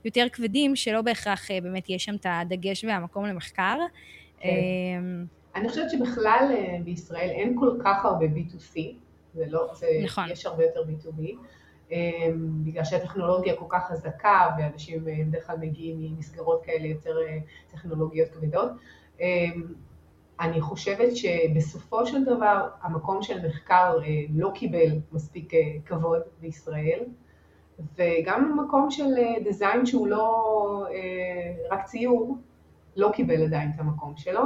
יותר 0.04 0.26
כבדים, 0.32 0.76
שלא 0.76 1.02
בהכרח 1.02 1.50
באמת 1.62 1.90
יש 1.90 2.04
שם 2.04 2.14
את 2.14 2.26
הדגש 2.28 2.84
והמקום 2.84 3.24
למחקר. 3.24 3.76
כן. 4.40 4.48
אני 5.54 5.68
חושבת 5.68 5.90
שבכלל 5.90 6.54
בישראל 6.84 7.30
אין 7.30 7.56
כל 7.60 7.70
כך 7.84 8.04
הרבה 8.04 8.26
B2C, 8.26 8.78
זה 9.34 9.44
לא, 9.48 9.68
זה, 9.74 9.86
נכון. 10.04 10.30
יש 10.30 10.46
הרבה 10.46 10.62
יותר 10.64 10.80
B2B. 10.82 11.22
בגלל 12.64 12.84
שהטכנולוגיה 12.84 13.56
כל 13.56 13.64
כך 13.68 13.88
חזקה 13.88 14.50
ואנשים 14.58 15.04
בדרך 15.04 15.46
כלל 15.46 15.56
מגיעים 15.56 15.96
ממסגרות 16.00 16.62
כאלה 16.64 16.86
יותר 16.86 17.16
טכנולוגיות 17.72 18.28
כבדות. 18.28 18.70
אני 20.42 20.60
חושבת 20.60 21.16
שבסופו 21.16 22.06
של 22.06 22.24
דבר 22.24 22.68
המקום 22.82 23.22
של 23.22 23.46
מחקר 23.46 23.98
לא 24.34 24.50
קיבל 24.54 24.88
מספיק 25.12 25.52
כבוד 25.86 26.20
בישראל, 26.40 27.00
וגם 27.96 28.58
המקום 28.58 28.90
של 28.90 29.04
design 29.44 29.86
שהוא 29.86 30.06
לא 30.06 30.86
רק 31.70 31.84
ציור, 31.84 32.38
לא 32.96 33.10
קיבל 33.14 33.42
עדיין 33.42 33.70
את 33.74 33.80
המקום 33.80 34.14
שלו. 34.16 34.42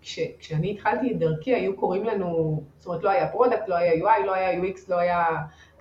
כש, 0.00 0.18
כשאני 0.38 0.70
התחלתי 0.70 1.12
את 1.12 1.18
דרכי 1.18 1.54
היו 1.54 1.76
קוראים 1.76 2.04
לנו, 2.04 2.62
זאת 2.78 2.86
אומרת 2.86 3.02
לא 3.02 3.10
היה 3.10 3.28
product, 3.28 3.68
לא 3.68 3.74
היה 3.74 3.92
UI, 3.92 4.26
לא 4.26 4.34
היה 4.34 4.62
UX, 4.62 4.78
לא 4.88 4.98
היה 4.98 5.26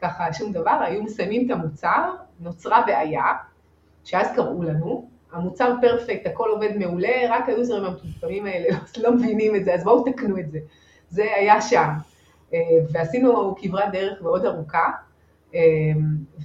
ככה 0.01 0.33
שום 0.33 0.51
דבר, 0.51 0.79
היו 0.85 1.03
מסיימים 1.03 1.45
את 1.45 1.51
המוצר, 1.51 2.15
נוצרה 2.39 2.83
בעיה, 2.87 3.23
שאז 4.03 4.27
קראו 4.35 4.63
לנו, 4.63 5.09
המוצר 5.31 5.73
perfect, 5.81 6.27
הכל 6.27 6.49
עובד 6.49 6.77
מעולה, 6.77 7.17
רק 7.29 7.49
היוזרים 7.49 7.83
המטומטמים 7.83 8.45
האלה 8.45 8.77
לא 9.03 9.11
מבינים 9.11 9.55
את 9.55 9.65
זה, 9.65 9.73
אז 9.73 9.83
בואו 9.83 10.11
תקנו 10.11 10.37
את 10.37 10.51
זה. 10.51 10.59
זה 11.09 11.23
היה 11.35 11.61
שם. 11.61 11.89
ועשינו 12.91 13.55
כברת 13.57 13.91
דרך 13.91 14.21
מאוד 14.21 14.45
ארוכה, 14.45 14.91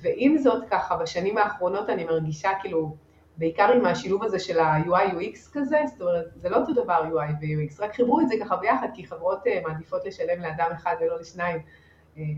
ועם 0.03 0.39
זאת 0.39 0.65
ככה, 0.71 0.97
בשנים 0.97 1.39
האחרונות 1.39 1.91
אני 1.91 2.05
מרגישה 2.05 2.51
כאילו, 2.61 2.97
בעיקר 3.37 3.73
עם 3.73 3.87
השילוב 3.87 4.25
הזה 4.25 4.39
של 4.39 4.59
ה-UI-UX 4.59 5.53
כזה, 5.53 5.79
זאת 5.87 6.01
אומרת, 6.01 6.27
זה 6.37 6.49
לא 6.49 6.57
אותו 6.57 6.73
דבר 6.73 7.03
UI 7.13 7.33
ו-UX, 7.41 7.83
רק 7.83 7.95
חיברו 7.95 8.21
את 8.21 8.29
זה 8.29 8.35
ככה 8.41 8.57
ביחד, 8.57 8.89
כי 8.95 9.07
חברות 9.07 9.39
מעדיפות 9.69 10.05
לשלם 10.05 10.43
לאדם 10.43 10.71
אחד 10.75 10.95
ולא 11.01 11.21
לשניים, 11.21 11.59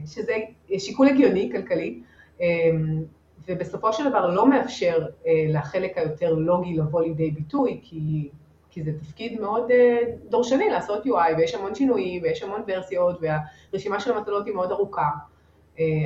שזה 0.07 0.35
שיקול 0.79 1.09
הגיוני, 1.09 1.53
כלכלי, 1.53 2.01
ובסופו 3.49 3.93
של 3.93 4.09
דבר 4.11 4.27
לא 4.31 4.49
מאפשר 4.49 5.07
לחלק 5.49 5.99
היותר 5.99 6.35
לוגי 6.35 6.77
לבוא 6.77 7.03
לידי 7.03 7.31
ביטוי, 7.31 7.81
כי, 7.83 8.29
כי 8.71 8.83
זה 8.83 8.93
תפקיד 9.01 9.41
מאוד 9.41 9.71
דורשני 10.29 10.69
לעשות 10.69 11.07
UI, 11.07 11.37
ויש 11.37 11.55
המון 11.55 11.75
שינויים, 11.75 12.23
ויש 12.23 12.43
המון 12.43 12.63
ורסיות, 12.67 13.19
והרשימה 13.21 14.01
של 14.01 14.13
המטלות 14.13 14.47
היא 14.47 14.55
מאוד 14.55 14.73
ארוכה, 14.73 15.09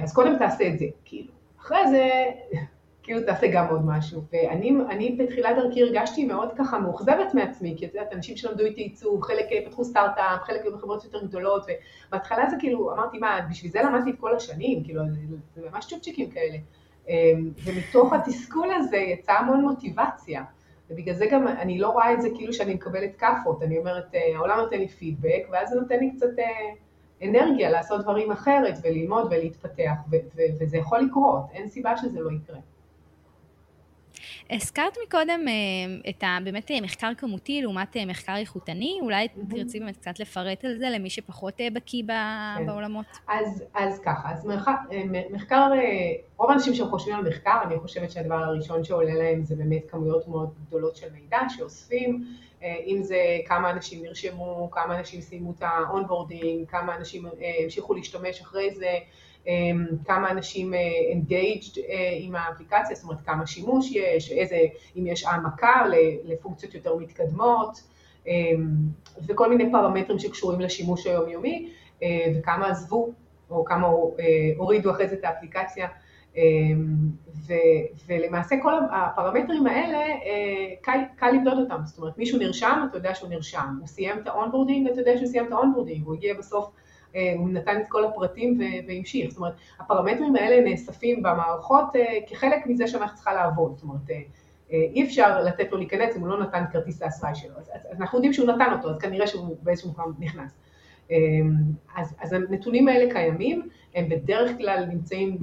אז 0.03 0.15
קודם 0.15 0.39
תעשה 0.39 0.69
את 0.69 0.79
זה, 0.79 0.85
כאילו. 1.05 1.33
אחרי 1.61 1.89
זה, 1.91 2.11
כאילו 3.03 3.21
תעשה 3.27 3.47
גם 3.53 3.67
עוד 3.71 3.87
משהו. 3.87 4.23
ואני 4.33 5.17
בתחילת 5.19 5.57
דרכי 5.57 5.83
הרגשתי 5.83 6.25
מאוד 6.25 6.49
ככה 6.59 6.79
מאוכזבת 6.79 7.35
מעצמי, 7.35 7.75
כי 7.79 7.87
את 7.87 7.95
יודעת, 7.95 8.13
אנשים 8.13 8.37
שלמדו 8.37 8.65
איתי 8.65 8.81
עיצוב, 8.81 9.23
חלק 9.23 9.47
פתחו 9.67 9.85
סטארט-אפ, 9.85 10.43
חלק 10.43 10.63
היו 10.63 10.77
בחברות 10.77 11.05
יותר 11.05 11.25
גדולות, 11.25 11.65
ובהתחלה 12.09 12.51
זה 12.51 12.57
כאילו, 12.59 12.93
אמרתי, 12.93 13.19
מה, 13.19 13.41
בשביל 13.51 13.73
זה 13.73 13.83
למדתי 13.83 14.11
את 14.11 14.17
כל 14.21 14.37
השנים, 14.37 14.85
כאילו, 14.85 15.03
זה 15.55 15.63
ממש 15.73 15.87
צ'ופצ'יקים 15.87 16.31
כאלה. 16.31 16.57
ומתוך 17.65 18.13
התסכול 18.13 18.73
הזה 18.73 18.97
יצאה 18.97 19.39
המון 19.39 19.61
מוטיבציה. 19.61 20.45
ובגלל 20.91 21.15
זה 21.15 21.27
גם 21.31 21.49
אני 21.49 21.79
לא 21.79 21.89
רואה 21.89 22.13
את 22.13 22.23
זה 22.23 22.29
כאילו 22.35 22.53
שאני 22.53 22.75
מקבלת 22.75 23.17
כאפות, 23.17 23.63
אני 23.63 23.79
אומרת, 23.79 24.15
העולם 24.35 24.59
נותן 24.59 24.79
לי 24.79 24.89
פידבק, 24.89 25.47
ואז 25.51 25.69
זה 25.69 25.81
נותן 25.81 25.99
לי 25.99 26.11
קצת 26.17 26.27
אנרגיה 27.23 27.71
לעשות 27.71 28.03
דברים 28.03 28.31
אחרת 28.33 28.75
וללמוד 28.83 29.27
ולהתפתח, 29.27 29.93
וזה 30.61 30.77
יכול 30.77 30.99
לקרות, 31.01 31.43
אין 31.53 31.69
סיבה 31.69 31.97
שזה 31.97 32.21
לא 32.21 32.31
יקרה. 32.31 32.59
הזכרת 34.51 34.97
מקודם 35.07 35.41
את 36.09 36.23
ה, 36.23 36.39
באמת 36.45 36.71
מחקר 36.83 37.11
כמותי 37.19 37.63
לעומת 37.63 37.97
מחקר 38.07 38.37
איכותני, 38.37 38.99
אולי 39.03 39.27
mm-hmm. 39.27 39.55
תרצי 39.55 39.81
באמת 39.81 39.97
קצת 39.97 40.21
לפרט 40.21 40.65
על 40.65 40.79
זה 40.79 40.91
למי 40.91 41.11
שפחות 41.11 41.61
בקיא 41.73 42.03
כן. 42.07 42.67
בעולמות. 42.67 43.07
אז, 43.29 43.65
אז 43.75 44.01
ככה, 44.05 44.33
אז 44.33 44.47
מחקר, 44.47 44.73
מחקר, 45.31 45.71
רוב 46.37 46.51
האנשים 46.51 46.75
שחושבים 46.75 47.15
על 47.15 47.29
מחקר, 47.29 47.59
אני 47.65 47.79
חושבת 47.79 48.11
שהדבר 48.11 48.35
הראשון 48.35 48.85
שעולה 48.85 49.15
להם 49.15 49.45
זה 49.45 49.57
באמת 49.57 49.91
כמויות 49.91 50.29
מאוד 50.29 50.51
גדולות 50.67 50.97
של 50.97 51.07
מידע 51.13 51.39
שאוספים, 51.49 52.25
אם 52.63 52.99
זה 53.03 53.17
כמה 53.47 53.71
אנשים 53.71 54.03
נרשמו, 54.03 54.69
כמה 54.73 54.99
אנשים 54.99 55.21
סיימו 55.21 55.53
את 55.59 55.63
ה 55.63 55.71
onboarding, 55.71 56.69
כמה 56.69 56.97
אנשים 56.97 57.27
המשיכו 57.63 57.95
להשתמש 57.95 58.41
אחרי 58.41 58.75
זה, 58.75 58.99
כמה 60.05 60.31
אנשים 60.31 60.73
engaged 61.13 61.79
עם 62.21 62.35
האפליקציה, 62.35 62.97
זאת 62.97 63.05
אומרת 63.05 63.21
כמה 63.27 63.47
שימוש 63.47 63.93
יש, 63.93 64.33
איזה, 64.33 64.59
אם 64.97 65.07
יש 65.07 65.25
העמקה 65.25 65.83
לפונקציות 66.25 66.75
יותר 66.75 66.97
מתקדמות, 66.97 67.83
וכל 69.27 69.51
מיני 69.51 69.73
פרמטרים 69.73 70.19
שקשורים 70.19 70.61
לשימוש 70.61 71.07
היומיומי, 71.07 71.69
וכמה 72.37 72.71
עזבו, 72.71 73.13
או 73.51 73.65
כמה 73.65 73.87
הורידו 74.57 74.91
אחרי 74.91 75.09
זה 75.09 75.15
את 75.15 75.25
האפליקציה. 75.25 75.89
ו, 77.47 77.53
ולמעשה 78.07 78.57
כל 78.63 78.73
הפרמטרים 78.93 79.67
האלה, 79.67 79.99
קל, 80.81 80.99
קל 81.17 81.31
לבדוד 81.31 81.59
אותם, 81.59 81.81
זאת 81.85 81.99
אומרת 81.99 82.19
מישהו 82.19 82.39
נרשם, 82.39 82.87
אתה 82.91 82.99
יודע 82.99 83.15
שהוא 83.15 83.31
נרשם, 83.31 83.77
הוא 83.81 83.87
סיים 83.87 84.19
את 84.19 84.27
ה 84.27 84.32
onboarding, 84.32 84.89
אתה 84.89 85.01
יודע 85.01 85.17
שהוא 85.17 85.27
סיים 85.27 85.47
את 85.47 85.53
ה 85.53 85.57
onboarding, 85.57 86.07
הוא 86.07 86.15
הגיע 86.15 86.35
בסוף 86.39 86.71
הוא 87.37 87.49
נתן 87.51 87.81
את 87.81 87.87
כל 87.89 88.05
הפרטים 88.05 88.61
והמשיך. 88.89 89.31
זאת 89.31 89.39
אומרת, 89.39 89.53
הפרמטרים 89.81 90.37
האלה 90.37 90.71
נאספים 90.71 91.23
במערכות 91.23 91.85
כחלק 92.27 92.67
מזה 92.67 92.89
שהמערכת 92.89 93.15
צריכה 93.15 93.35
לעבוד. 93.35 93.73
זאת 93.75 93.83
אומרת, 93.83 94.11
אי 94.71 95.05
אפשר 95.05 95.43
לתת 95.43 95.73
לו 95.73 95.79
להיכנס 95.79 96.17
אם 96.17 96.21
הוא 96.21 96.29
לא 96.29 96.41
נתן 96.43 96.65
כרטיס 96.73 97.03
האשראי 97.03 97.35
שלו. 97.35 97.57
אז, 97.57 97.71
אז 97.91 98.01
אנחנו 98.01 98.19
יודעים 98.19 98.33
שהוא 98.33 98.47
נתן 98.47 98.73
אותו, 98.73 98.91
אז 98.91 98.99
כנראה 98.99 99.27
שהוא 99.27 99.57
באיזשהו 99.63 99.91
מקום 99.91 100.13
נכנס. 100.19 100.53
אז, 101.97 102.15
אז 102.21 102.33
הנתונים 102.33 102.89
האלה 102.89 103.13
קיימים, 103.13 103.69
הם 103.95 104.09
בדרך 104.09 104.57
כלל 104.59 104.85
נמצאים 104.85 105.39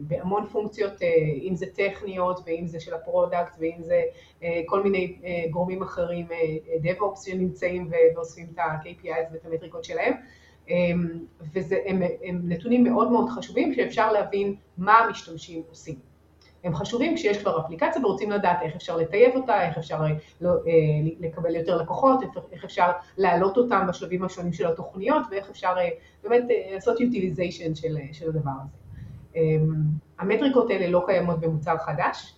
בהמון 0.00 0.46
פונקציות, 0.52 1.02
אה, 1.02 1.08
אם 1.42 1.54
זה 1.54 1.66
טכניות 1.66 2.40
ואם 2.46 2.66
זה 2.66 2.80
של 2.80 2.94
ה 2.94 3.02
product 3.02 3.56
ואם 3.58 3.76
זה 3.78 4.02
אה, 4.42 4.60
כל 4.66 4.82
מיני 4.82 5.16
אה, 5.24 5.44
גורמים 5.50 5.82
אחרים, 5.82 6.26
DevOps 6.82 7.24
שנמצאים 7.24 7.90
ואוספים 8.14 8.46
את 8.54 8.58
ה-KPIs 8.58 9.32
ואת 9.32 9.44
המטריקות 9.44 9.84
שלהם. 9.84 10.12
אמ, 10.68 11.08
והם 11.52 12.02
נתונים 12.44 12.84
מאוד 12.84 13.10
מאוד 13.10 13.28
חשובים 13.28 13.74
שאפשר 13.74 14.12
להבין 14.12 14.54
מה 14.78 14.98
המשתמשים 14.98 15.62
עושים. 15.68 15.94
הם 16.64 16.74
חשובים 16.74 17.14
כשיש 17.14 17.38
כבר 17.38 17.60
אפליקציה 17.60 18.02
ורוצים 18.06 18.30
לדעת 18.30 18.62
איך 18.62 18.76
אפשר 18.76 18.96
לטייב 18.96 19.36
אותה, 19.36 19.68
איך 19.68 19.78
אפשר 19.78 19.94
אה, 20.02 20.10
לא, 20.40 20.50
אה, 20.50 20.56
לקבל 21.20 21.56
יותר 21.56 21.76
לקוחות, 21.76 22.20
איך 22.52 22.64
אפשר 22.64 22.90
להעלות 23.18 23.56
אותם 23.56 23.86
בשלבים 23.88 24.24
השונים 24.24 24.52
של 24.52 24.66
התוכניות 24.66 25.22
ואיך 25.30 25.50
אפשר 25.50 25.74
אה, 25.78 25.88
באמת 26.22 26.44
לעשות 26.72 26.96
utilization 26.98 27.74
של, 27.74 27.96
של 28.12 28.28
הדבר 28.28 28.50
הזה. 28.62 28.84
אמ, 29.36 29.74
המטריקות 30.18 30.70
האלה 30.70 30.88
לא 30.88 31.02
קיימות 31.06 31.40
במוצר 31.40 31.78
חדש, 31.78 32.34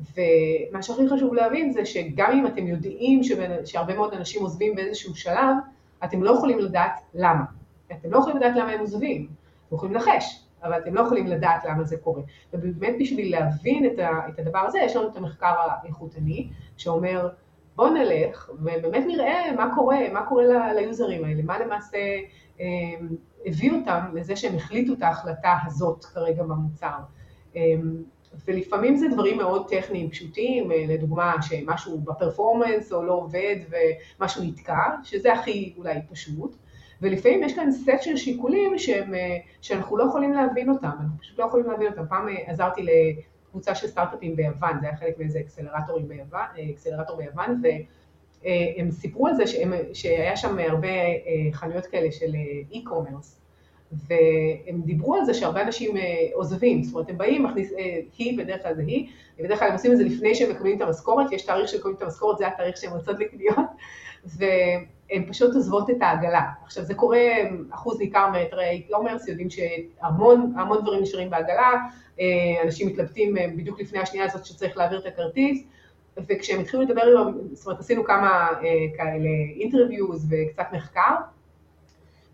ומה 0.00 0.82
שהכי 0.82 1.08
חשוב 1.08 1.34
להבין 1.34 1.72
זה 1.72 1.84
שגם 1.84 2.32
אם 2.32 2.46
אתם 2.46 2.66
יודעים 2.66 3.20
שהרבה 3.64 3.94
מאוד 3.94 4.14
אנשים 4.14 4.42
עוזבים 4.42 4.74
באיזשהו 4.74 5.14
שלב, 5.14 5.56
אתם 6.04 6.22
לא 6.22 6.30
יכולים 6.30 6.58
לדעת 6.58 7.00
למה. 7.14 7.59
אתם 7.92 8.10
לא 8.10 8.18
יכולים 8.18 8.36
לדעת 8.36 8.56
למה 8.56 8.72
הם 8.72 8.80
עוזבים, 8.80 9.28
אתם 9.66 9.74
יכולים 9.74 9.94
לנחש, 9.94 10.44
אבל 10.62 10.78
אתם 10.78 10.94
לא 10.94 11.00
יכולים 11.00 11.26
לדעת 11.26 11.64
למה 11.64 11.84
זה 11.84 11.96
קורה. 11.96 12.22
ובאמת 12.52 12.94
בשביל 13.00 13.32
להבין 13.32 13.86
את, 13.86 13.98
ה, 13.98 14.28
את 14.28 14.38
הדבר 14.38 14.58
הזה, 14.58 14.78
יש 14.78 14.96
לנו 14.96 15.08
את 15.08 15.16
המחקר 15.16 15.54
האיכותני, 15.58 16.48
שאומר, 16.76 17.28
בואו 17.76 17.94
נלך 17.94 18.50
ובאמת 18.54 19.04
נראה 19.06 19.52
מה 19.56 19.74
קורה, 19.74 19.98
מה 20.12 20.26
קורה 20.26 20.72
ליוזרים 20.72 21.24
האלה, 21.24 21.42
מה 21.42 21.58
למעשה 21.58 21.98
אה, 22.60 22.66
הביא 23.46 23.72
אותם 23.72 24.00
לזה 24.14 24.36
שהם 24.36 24.56
החליטו 24.56 24.92
את 24.92 25.02
ההחלטה 25.02 25.56
הזאת 25.66 26.04
כרגע 26.04 26.42
במוצר. 26.42 26.98
אה, 27.56 27.62
ולפעמים 28.46 28.96
זה 28.96 29.08
דברים 29.08 29.38
מאוד 29.38 29.68
טכניים 29.68 30.10
פשוטים, 30.10 30.72
אה, 30.72 30.84
לדוגמה 30.88 31.34
שמשהו 31.42 31.98
בפרפורמנס 31.98 32.92
או 32.92 33.02
לא 33.02 33.12
עובד 33.12 33.56
ומשהו 33.70 34.44
נתקע, 34.44 34.96
שזה 35.02 35.32
הכי 35.32 35.74
אולי 35.76 35.98
פשוט. 36.10 36.56
ולפעמים 37.02 37.42
יש 37.42 37.54
כאן 37.54 37.72
סט 37.72 38.02
של 38.02 38.16
שיקולים 38.16 38.78
שהם, 38.78 39.14
אה, 39.14 39.36
שאנחנו 39.60 39.96
לא 39.96 40.04
יכולים 40.04 40.32
להבין 40.32 40.70
אותם, 40.70 40.86
אנחנו 40.86 41.18
פשוט 41.20 41.38
לא 41.38 41.44
יכולים 41.44 41.66
להבין 41.66 41.86
אותם. 41.86 42.02
פעם 42.08 42.28
אה, 42.28 42.34
עזרתי 42.46 42.86
לקבוצה 43.48 43.74
של 43.74 43.86
סטארט-אפים 43.86 44.36
ביוון, 44.36 44.80
זה 44.80 44.86
היה 44.86 44.96
חלק 44.96 45.18
מאיזה 45.18 45.40
אקסלרטורים 45.40 46.08
ביוון, 46.08 46.46
אה, 46.58 46.70
אקסלרטור 46.70 47.16
ביוון, 47.16 47.62
והם 47.62 48.90
סיפרו 48.90 49.26
על 49.26 49.34
זה 49.34 49.46
שהם, 49.46 49.72
שהיה 49.92 50.36
שם 50.36 50.58
הרבה 50.58 50.88
חנויות 51.52 51.86
כאלה 51.86 52.12
של 52.12 52.32
e-commerce, 52.72 53.40
והם 53.92 54.80
דיברו 54.84 55.14
על 55.14 55.24
זה 55.24 55.34
שהרבה 55.34 55.62
אנשים 55.62 55.96
עוזבים, 56.32 56.82
זאת 56.82 56.94
אומרת 56.94 57.10
הם 57.10 57.18
באים, 57.18 57.42
מכניס, 57.42 57.72
היא, 58.18 58.38
בדרך 58.38 58.62
כלל 58.62 58.74
זה 58.74 58.82
היא, 58.82 59.08
בדרך 59.38 59.58
כלל 59.58 59.68
הם 59.68 59.74
עושים 59.74 59.92
את 59.92 59.96
זה 59.96 60.04
לפני 60.04 60.34
שהם 60.34 60.50
מקבלים 60.50 60.76
את 60.76 60.82
המשכורת, 60.82 61.32
יש 61.32 61.42
תאריך 61.42 61.68
שהם 61.68 61.80
מקבלים 61.80 61.96
את 61.96 62.02
המשכורת, 62.02 62.38
זה 62.38 62.46
התאריך 62.46 62.76
שהם 62.76 62.92
יוצאות 62.94 63.18
לקניות, 63.18 63.66
הן 65.10 65.24
פשוט 65.28 65.54
עוזבות 65.54 65.90
את 65.90 65.96
העגלה. 66.00 66.42
עכשיו 66.64 66.84
זה 66.84 66.94
קורה, 66.94 67.20
אחוז 67.70 68.00
ניכר 68.00 68.30
מאתרי 68.30 68.82
e-commerce 68.88 69.28
יודעים 69.28 69.48
שהמון 69.50 70.52
המון 70.56 70.82
דברים 70.82 71.02
נשארים 71.02 71.30
בעגלה, 71.30 71.72
אה, 72.20 72.26
אנשים 72.64 72.88
מתלבטים 72.88 73.36
אה, 73.36 73.46
בדיוק 73.56 73.80
לפני 73.80 73.98
השנייה 73.98 74.26
הזאת 74.26 74.44
שצריך 74.44 74.76
להעביר 74.76 74.98
את 74.98 75.06
הכרטיס, 75.06 75.64
וכשהם 76.28 76.60
התחילו 76.60 76.82
לדבר 76.82 77.18
עם, 77.18 77.32
זאת 77.52 77.66
אומרת 77.66 77.80
עשינו 77.80 78.04
כמה 78.04 78.48
אה, 78.48 78.96
כאלה 78.96 79.28
אינטרוויוז 79.60 80.26
וקצת 80.30 80.66
מחקר, 80.72 81.14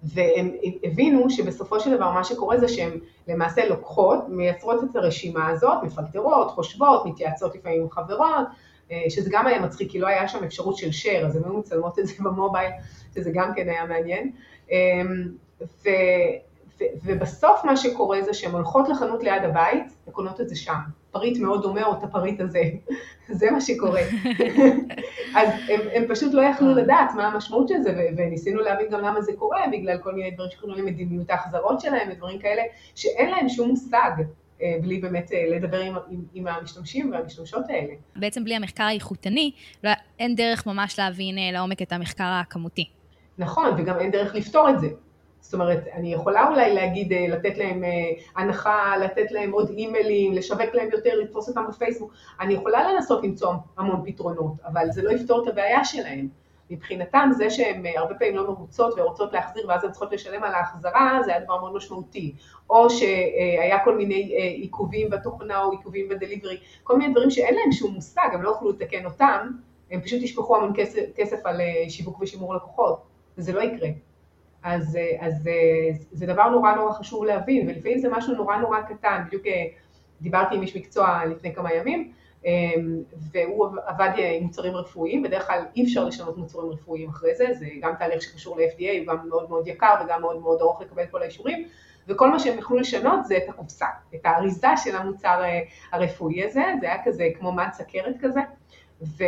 והם 0.02 0.50
הבינו 0.84 1.30
שבסופו 1.30 1.80
של 1.80 1.96
דבר 1.96 2.10
מה 2.10 2.24
שקורה 2.24 2.58
זה 2.58 2.68
שהן 2.68 2.90
למעשה 3.28 3.68
לוקחות, 3.68 4.28
מייצרות 4.28 4.84
את 4.84 4.96
הרשימה 4.96 5.48
הזאת, 5.48 5.82
מפלטרות, 5.82 6.50
חושבות, 6.50 7.06
מתייעצות 7.06 7.54
לפעמים 7.54 7.82
עם 7.82 7.90
חברות, 7.90 8.46
שזה 9.08 9.30
גם 9.32 9.46
היה 9.46 9.60
מצחיק, 9.60 9.90
כי 9.90 9.98
לא 9.98 10.06
היה 10.06 10.28
שם 10.28 10.44
אפשרות 10.44 10.76
של 10.76 10.88
share, 10.88 11.26
אז 11.26 11.36
הן 11.36 11.42
היו 11.44 11.58
מצלמות 11.58 11.98
את 11.98 12.06
זה 12.06 12.12
במובייל, 12.24 12.70
שזה 13.14 13.30
גם 13.34 13.52
כן 13.56 13.68
היה 13.68 13.86
מעניין. 13.86 14.30
אמ, 14.70 15.28
ו, 15.60 15.88
ו, 16.80 16.84
ובסוף 17.04 17.64
מה 17.64 17.76
שקורה 17.76 18.22
זה 18.22 18.34
שהן 18.34 18.52
הולכות 18.52 18.88
לחנות 18.88 19.22
ליד 19.22 19.44
הבית 19.44 19.84
וקונות 20.08 20.40
את 20.40 20.48
זה 20.48 20.56
שם. 20.56 20.78
פריט 21.10 21.38
מאוד 21.38 21.62
דומה 21.62 21.86
או 21.86 21.92
את 21.92 22.02
הפריט 22.02 22.40
הזה, 22.40 22.62
זה 23.38 23.50
מה 23.50 23.60
שקורה. 23.60 24.00
אז 25.38 25.48
הם, 25.68 25.80
הם 25.94 26.04
פשוט 26.08 26.34
לא 26.34 26.42
יכלו 26.42 26.74
לדעת 26.74 27.10
מה 27.16 27.26
המשמעות 27.26 27.68
של 27.68 27.82
זה, 27.82 28.10
וניסינו 28.16 28.60
להבין 28.60 28.90
גם 28.90 29.00
למה 29.00 29.20
זה 29.20 29.32
קורה, 29.38 29.60
בגלל 29.72 29.98
כל 29.98 30.12
מיני 30.12 30.30
דברים 30.30 30.50
שקוראים 30.50 30.78
למדיניות 30.84 31.30
ההחזרות 31.30 31.80
שלהם 31.80 32.08
ודברים 32.12 32.38
כאלה, 32.38 32.62
שאין 32.94 33.30
להם 33.30 33.48
שום 33.48 33.68
מושג 33.68 34.10
אה, 34.18 34.24
בלי 34.82 34.98
באמת 34.98 35.32
אה, 35.32 35.44
לדבר 35.50 35.80
עם, 35.80 35.94
עם, 36.10 36.20
עם 36.34 36.46
המשתמשים 36.46 37.12
והמשתמשות 37.12 37.64
האלה. 37.68 37.94
בעצם 38.16 38.44
בלי 38.44 38.56
המחקר 38.56 38.84
האיכותני, 38.84 39.50
לא, 39.84 39.90
אין 40.18 40.34
דרך 40.34 40.66
ממש 40.66 40.98
להבין 40.98 41.38
אה, 41.38 41.50
לעומק 41.52 41.82
את 41.82 41.92
המחקר 41.92 42.24
הכמותי. 42.40 42.88
נכון, 43.38 43.70
וגם 43.78 43.98
אין 43.98 44.10
דרך 44.10 44.34
לפתור 44.34 44.70
את 44.70 44.80
זה. 44.80 44.88
זאת 45.40 45.54
אומרת, 45.54 45.84
אני 45.94 46.12
יכולה 46.12 46.48
אולי 46.48 46.74
להגיד, 46.74 47.12
לתת 47.28 47.58
להם 47.58 47.84
הנחה, 48.36 48.96
לתת 48.96 49.30
להם 49.30 49.52
עוד 49.52 49.70
אימיילים, 49.70 50.32
לשווק 50.32 50.74
להם 50.74 50.88
יותר, 50.92 51.10
לתפוס 51.22 51.48
אותם 51.48 51.64
בפייסבוק, 51.68 52.14
אני 52.40 52.54
יכולה 52.54 52.92
לנסות 52.92 53.24
למצוא 53.24 53.52
המון 53.78 54.02
פתרונות, 54.06 54.52
אבל 54.64 54.86
זה 54.90 55.02
לא 55.02 55.10
יפתור 55.10 55.42
את 55.42 55.48
הבעיה 55.48 55.84
שלהם. 55.84 56.28
מבחינתם 56.70 57.30
זה 57.36 57.50
שהן 57.50 57.86
הרבה 57.96 58.14
פעמים 58.14 58.36
לא 58.36 58.46
מרוצות 58.46 58.94
ורוצות 58.98 59.32
להחזיר 59.32 59.68
ואז 59.68 59.84
הן 59.84 59.90
צריכות 59.90 60.12
לשלם 60.12 60.44
על 60.44 60.54
ההחזרה, 60.54 61.20
זה 61.24 61.30
היה 61.30 61.44
דבר 61.44 61.60
מאוד 61.60 61.74
משמעותי. 61.74 62.34
או 62.70 62.90
שהיה 62.90 63.84
כל 63.84 63.96
מיני 63.96 64.36
אה, 64.38 64.44
עיכובים 64.44 65.10
בתוכנה 65.10 65.62
או 65.62 65.70
עיכובים 65.70 66.08
בדליברי, 66.08 66.58
כל 66.82 66.98
מיני 66.98 67.12
דברים 67.12 67.30
שאין 67.30 67.54
להם 67.54 67.72
שום 67.72 67.94
מושג, 67.94 68.28
הם 68.32 68.42
לא 68.42 68.48
יוכלו 68.48 68.70
לתקן 68.70 69.04
אותם, 69.04 69.50
הם 69.90 70.00
פשוט 70.00 70.22
ישפכו 70.22 70.56
המון 70.56 70.72
כסף, 70.76 71.02
כסף 71.16 71.46
על 71.46 71.60
אה, 71.60 71.84
שיווק 71.88 72.20
ושימור 72.20 72.54
לקוחות, 72.54 73.02
וזה 73.38 73.52
לא 73.52 73.60
יקרה. 73.60 73.88
אז, 74.62 74.96
אה, 74.96 75.26
אז 75.26 75.48
זה 76.12 76.26
דבר 76.26 76.48
נורא 76.48 76.74
נורא 76.74 76.92
חשוב 76.92 77.24
להבין, 77.24 77.68
ולפעמים 77.68 77.98
זה 77.98 78.08
משהו 78.10 78.34
נורא 78.34 78.56
נורא 78.56 78.80
קטן, 78.80 79.22
בדיוק 79.26 79.42
דיברתי 80.20 80.54
עם 80.54 80.62
איש 80.62 80.76
מקצוע 80.76 81.24
לפני 81.24 81.54
כמה 81.54 81.74
ימים, 81.74 82.12
והוא 83.32 83.68
עבד 83.86 84.10
עם 84.16 84.42
מוצרים 84.42 84.76
רפואיים, 84.76 85.22
בדרך 85.22 85.46
כלל 85.46 85.64
אי 85.76 85.84
אפשר 85.84 86.04
לשנות 86.04 86.36
מוצרים 86.36 86.70
רפואיים 86.70 87.08
אחרי 87.08 87.34
זה, 87.34 87.46
זה 87.52 87.66
גם 87.80 87.94
תהליך 87.98 88.22
שקשור 88.22 88.56
ל-FDA, 88.56 88.98
הוא 88.98 89.06
גם 89.06 89.28
מאוד 89.28 89.50
מאוד 89.50 89.68
יקר 89.68 89.94
וגם 90.04 90.20
מאוד 90.20 90.40
מאוד 90.40 90.60
ארוך 90.60 90.80
לקבל 90.80 91.06
כל 91.06 91.22
האישורים, 91.22 91.68
וכל 92.08 92.30
מה 92.30 92.38
שהם 92.38 92.58
יכלו 92.58 92.76
לשנות 92.76 93.24
זה 93.24 93.36
את 93.36 93.48
הקופסה, 93.48 93.86
את 94.14 94.20
האריזה 94.24 94.68
של 94.76 94.96
המוצר 94.96 95.44
אה, 95.44 95.60
הרפואי 95.92 96.44
הזה, 96.44 96.62
זה 96.80 96.86
היה 96.86 97.04
כזה 97.04 97.28
כמו 97.38 97.52
מד 97.52 97.68
סכרת 97.72 98.14
כזה, 98.20 98.40
ו, 99.02 99.24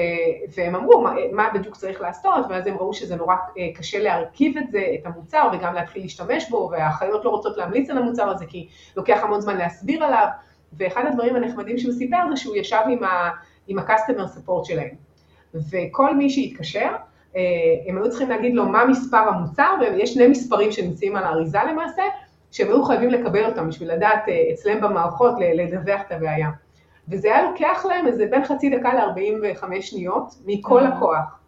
והם 0.57 0.75
אמרו 0.75 1.03
מה, 1.03 1.13
מה 1.33 1.49
בדיוק 1.55 1.77
צריך 1.77 2.01
לעשות, 2.01 2.47
ואז 2.51 2.67
הם 2.67 2.77
ראו 2.77 2.95
שזה 2.95 3.17
נורא 3.17 3.35
אה, 3.59 3.69
קשה 3.75 3.99
להרכיב 3.99 4.59
את 4.59 4.71
זה, 4.71 4.87
את 5.01 5.07
המוצר, 5.07 5.49
וגם 5.53 5.75
להתחיל 5.75 6.03
להשתמש 6.03 6.51
בו, 6.51 6.69
והאחיות 6.73 7.25
לא 7.25 7.31
רוצות 7.31 7.57
להמליץ 7.57 7.91
על 7.91 7.99
המוצר 7.99 8.29
הזה, 8.29 8.47
כי 8.47 8.69
לוקח 8.97 9.21
המון 9.23 9.41
זמן 9.41 9.57
להסביר 9.57 10.05
עליו, 10.05 10.29
ואחד 10.73 11.05
הדברים 11.07 11.37
הנחמדים 11.37 11.79
שהוא 11.79 11.93
סיפר 11.93 12.17
זה 12.31 12.37
שהוא 12.37 12.57
ישב 12.57 12.81
עם, 12.89 13.05
ה, 13.05 13.31
עם 13.67 13.79
ה-customer 13.79 14.37
support 14.37 14.65
שלהם, 14.65 14.95
וכל 15.55 16.17
מי 16.17 16.31
שהתקשר, 16.31 16.91
אה, 17.37 17.43
הם 17.87 17.97
היו 17.99 18.11
צריכים 18.11 18.29
להגיד 18.29 18.55
לו 18.55 18.69
מה 18.69 18.85
מספר 18.85 19.17
המוצר, 19.17 19.75
ויש 19.81 20.15
שני 20.15 20.27
מספרים 20.27 20.73
שנמצאים 20.73 21.17
על 21.17 21.25
האריזה 21.25 21.59
למעשה, 21.71 22.03
שהם 22.51 22.69
היו 22.69 22.85
חייבים 22.85 23.11
לקבל 23.11 23.45
אותם 23.45 23.69
בשביל 23.69 23.93
לדעת 23.93 24.29
אה, 24.29 24.43
אצלם 24.53 24.81
במערכות 24.81 25.35
לדווח 25.55 26.01
את 26.07 26.13
הבעיה. 26.13 26.49
וזה 27.09 27.29
היה 27.29 27.51
לוקח 27.51 27.87
להם 27.89 28.07
איזה 28.07 28.27
בין 28.31 28.45
חצי 28.45 28.71
דקה 28.71 28.95
ל-45 28.95 29.81
שניות 29.81 30.35
מכל 30.47 30.87
mm-hmm. 30.87 30.89
הכוח. 30.89 31.39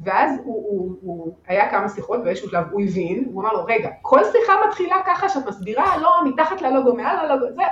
ואז 0.00 0.30
הוא, 0.44 0.64
הוא, 0.68 0.96
הוא 1.02 1.34
היה 1.46 1.70
כמה 1.70 1.88
שיחות, 1.88 2.24
באיזשהו 2.24 2.48
שלב 2.48 2.64
הוא 2.70 2.82
הבין, 2.82 3.24
הוא 3.32 3.42
אמר 3.42 3.52
לו, 3.52 3.64
רגע, 3.64 3.90
כל 4.02 4.20
שיחה 4.24 4.52
מתחילה 4.68 4.96
ככה 5.06 5.28
שאת 5.28 5.46
מסבירה, 5.46 5.96
לא, 5.96 6.10
מתחת 6.24 6.62
ללוגו, 6.62 6.94
מעל 6.94 7.26
ללוגו, 7.26 7.46
זה, 7.54 7.62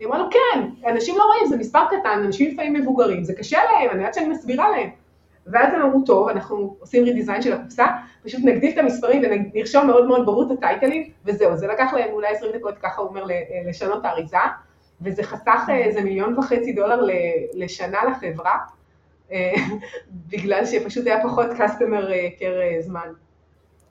היא 0.00 0.08
אמרה 0.08 0.18
לו, 0.18 0.24
כן, 0.30 0.88
אנשים 0.90 1.14
לא 1.18 1.24
רואים, 1.24 1.46
זה 1.46 1.56
מספר 1.56 1.84
קטן, 1.86 2.22
אנשים 2.24 2.50
לפעמים 2.50 2.72
מבוגרים, 2.72 3.24
זה 3.24 3.34
קשה 3.34 3.58
להם, 3.64 3.90
אני 3.90 3.98
יודעת 3.98 4.14
שאני 4.14 4.28
מסבירה 4.28 4.70
להם. 4.70 4.90
ואז 5.46 5.74
הם 5.74 5.82
אמרו, 5.82 6.00
טוב, 6.06 6.28
אנחנו 6.28 6.76
עושים 6.80 7.04
רידיזיין 7.04 7.42
של 7.42 7.52
הקופסה, 7.52 7.86
פשוט 8.24 8.40
נגדיל 8.44 8.72
את 8.72 8.78
המספרים 8.78 9.22
ונרשום 9.24 9.86
מאוד 9.86 10.06
מאוד 10.06 10.26
ברור 10.26 10.52
את 10.52 10.58
הטייטלים, 10.58 11.10
וזהו, 11.24 11.56
זה 11.56 11.66
לקח 11.66 11.92
להם 11.92 12.12
אולי 12.12 12.28
20 12.28 12.52
דקות, 12.52 12.78
ככה 12.78 13.00
הוא 13.00 13.08
אומר, 13.08 13.24
לשנות 13.68 14.00
את 14.00 14.04
האריזה, 14.04 14.36
וזה 15.00 15.22
חסך 15.22 15.64
אה, 15.68 15.76
איזה 15.76 16.00
מיליון 16.00 16.38
וחצי 16.38 16.72
דולר 16.72 17.06
לשנה 17.54 17.98
לחברה, 18.04 18.58
אה, 19.32 19.52
בגלל 20.30 20.66
שפשוט 20.66 21.06
היה 21.06 21.22
פחות 21.22 21.46
customer 21.50 22.04
care 22.38 22.80
זמן. 22.80 23.08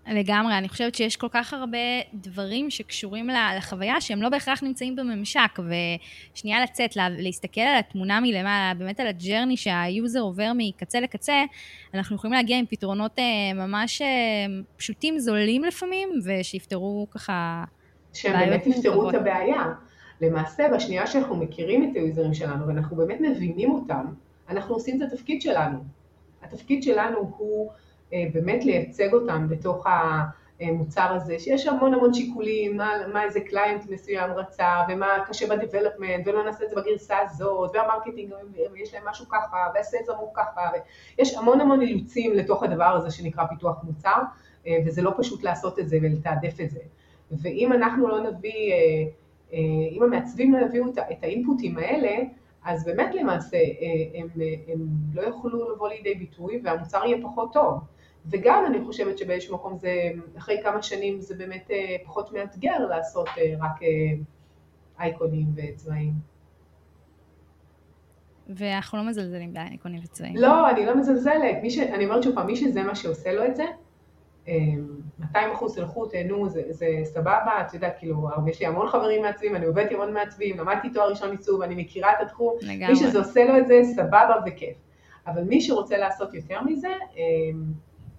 לגמרי, 0.08 0.58
אני 0.58 0.70
חושבת 0.70 0.96
שיש 0.96 1.18
כל 1.18 1.28
כך 1.32 1.54
הרבה 1.54 1.78
דברים 2.14 2.70
שקשורים 2.70 3.30
לחוויה 3.58 4.02
שהם 4.02 4.22
לא 4.22 4.30
בהכרח 4.30 4.64
נמצאים 4.64 4.96
בממשק, 4.96 5.60
ושנייה 6.34 6.64
לצאת, 6.64 6.96
להסתכל 6.96 7.62
על 7.62 7.80
התמונה 7.80 8.20
מלמעלה, 8.20 8.74
באמת 8.78 9.00
על 9.00 9.08
ה 9.08 9.14
journey 9.14 9.58
שה 9.58 9.84
user 9.84 10.20
עובר 10.20 10.52
מקצה 10.58 11.00
לקצה, 11.00 11.44
אנחנו 11.94 12.16
יכולים 12.16 12.34
להגיע 12.34 12.58
עם 12.58 12.66
פתרונות 12.66 13.20
אה, 13.20 13.54
ממש 13.56 14.02
אה, 14.02 14.08
פשוטים, 14.78 15.20
זולים 15.20 15.64
לפעמים, 15.64 16.10
ושיפתרו 16.26 17.08
ככה 17.12 17.64
שהם 18.14 18.40
באמת 18.40 18.68
יפתרו 18.68 19.10
את 19.10 19.16
הבעיה. 19.16 19.64
למעשה, 20.22 20.64
בשנייה 20.76 21.08
שאנחנו 21.08 21.36
מכירים 21.36 21.92
את 21.92 21.96
היוזרים 21.96 22.34
שלנו 22.34 22.68
ואנחנו 22.68 22.96
באמת 22.96 23.22
מבינים 23.22 23.72
אותם, 23.72 24.06
אנחנו 24.50 24.76
עושים 24.76 25.02
את 25.02 25.12
התפקיד 25.12 25.42
שלנו. 25.42 25.80
התפקיד 26.44 26.84
שלנו 26.84 27.34
הוא 27.38 27.72
באמת 28.34 28.66
לייצג 28.66 29.14
אותם 29.14 29.48
בתוך 29.50 29.88
המוצר 30.60 31.14
הזה, 31.14 31.40
שיש 31.40 31.68
המון 31.68 31.94
המון 31.94 32.14
שיקולים, 32.14 32.78
מה, 32.78 32.92
מה 33.14 33.24
איזה 33.24 33.40
client 33.40 33.90
מסוים 33.90 34.32
רצה, 34.32 34.70
ומה 34.90 35.08
קשה 35.28 35.48
ב 35.48 35.54
development, 35.54 36.28
ולא 36.28 36.44
נעשה 36.44 36.64
את 36.64 36.70
זה 36.70 36.76
בגרסה 36.76 37.18
הזאת, 37.20 37.72
וה 37.74 37.84
marketing, 37.84 38.34
יש 38.76 38.94
להם 38.94 39.04
משהו 39.10 39.26
ככה, 39.30 39.58
והסייז 39.76 40.10
אמור 40.10 40.32
ככה, 40.36 40.62
ויש 41.18 41.38
המון 41.38 41.62
המון 41.62 41.82
אילוצים 41.82 42.34
לתוך 42.34 42.64
הדבר 42.64 42.86
הזה 42.86 43.12
שנקרא 43.12 43.46
פיתוח 43.46 43.84
מוצר, 43.84 44.22
אה, 44.68 44.78
וזה 44.86 45.02
לא 45.02 45.14
פשוט 45.18 45.44
לעשות 45.44 45.80
את 45.80 45.90
זה 45.90 45.98
ולתעדף 46.02 46.60
את 46.64 46.70
זה. 46.70 46.80
ואם 47.32 47.74
אנחנו 47.74 48.08
לא 48.08 48.20
נביא, 48.20 48.74
אה, 48.74 49.58
אם 49.92 50.04
המעצבים 50.04 50.54
לא 50.54 50.66
יביאו 50.66 50.86
את 51.12 51.24
האינפוטים 51.24 51.78
האלה, 51.78 52.12
אז 52.66 52.86
באמת 52.86 53.16
למעשה 53.16 53.58
הם, 54.14 54.28
הם 54.68 54.80
לא 55.14 55.22
יוכלו 55.22 55.72
לבוא 55.72 55.90
לידי 55.90 56.16
ביטוי 56.16 56.62
והמוצר 56.64 57.06
יהיה 57.06 57.18
פחות 57.24 57.54
טוב. 57.54 57.80
וגם 58.26 58.64
אני 58.68 58.86
חושבת 58.86 59.18
שבאיזשהו 59.18 59.56
מקום 59.56 59.78
זה, 59.78 60.12
אחרי 60.38 60.60
כמה 60.64 60.82
שנים 60.82 61.22
זה 61.22 61.36
באמת 61.36 61.72
אה, 61.72 61.96
פחות 62.06 62.32
מאתגר 62.32 62.78
לעשות 62.90 63.28
אה, 63.38 63.54
רק 63.60 63.84
אה, 63.84 63.88
אייקונים 65.00 65.46
וצבעים. 65.56 66.14
ואנחנו 68.50 68.98
לא 68.98 69.04
מזלזלים 69.04 69.54
באייקונים 69.54 70.00
וצבעים. 70.04 70.36
לא, 70.36 70.70
אני 70.70 70.86
לא 70.86 70.98
מזלזלת. 70.98 71.58
ש... 71.70 71.78
אני 71.78 72.06
אומרת 72.06 72.24
שוב 72.24 72.36
פעם, 72.36 72.48
מי 72.48 72.56
שזה 72.56 72.84
מה 72.84 72.96
שעושה 72.96 73.34
לו 73.34 73.46
את 73.46 73.56
זה, 73.56 73.66
200 75.20 75.52
אחוז 75.52 75.76
תלכו, 75.76 76.06
תהנו, 76.06 76.50
זה, 76.50 76.62
זה 76.70 76.88
סבבה, 77.04 77.62
את 77.62 77.74
יודעת, 77.74 77.96
כאילו, 78.00 78.30
יש 78.48 78.60
לי 78.60 78.66
המון 78.66 78.88
חברים 78.88 79.22
מעצבים, 79.22 79.56
אני 79.56 79.66
עובדת 79.66 79.92
עם 79.92 80.02
המון 80.02 80.14
מעצבים, 80.14 80.58
למדתי 80.58 80.90
תואר 80.90 81.10
ראשון 81.10 81.32
עיצוב, 81.32 81.62
אני 81.62 81.76
מכירה 81.76 82.12
את 82.12 82.18
התחום, 82.22 82.58
לגמרי. 82.62 82.88
מי 82.88 82.96
שזה 82.96 83.20
עושה 83.20 83.46
לו 83.46 83.58
את 83.58 83.68
זה, 83.68 83.82
סבבה 83.96 84.36
וכיף. 84.46 84.78
אבל 85.28 85.44
מי 85.44 85.62
שרוצה 85.62 85.98
לעשות 85.98 86.34
יותר 86.34 86.62
מזה, 86.62 86.94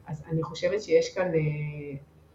אז 0.07 0.23
אני 0.31 0.43
חושבת 0.43 0.83
שיש 0.83 1.15
כאן 1.15 1.27
אה, 1.35 1.41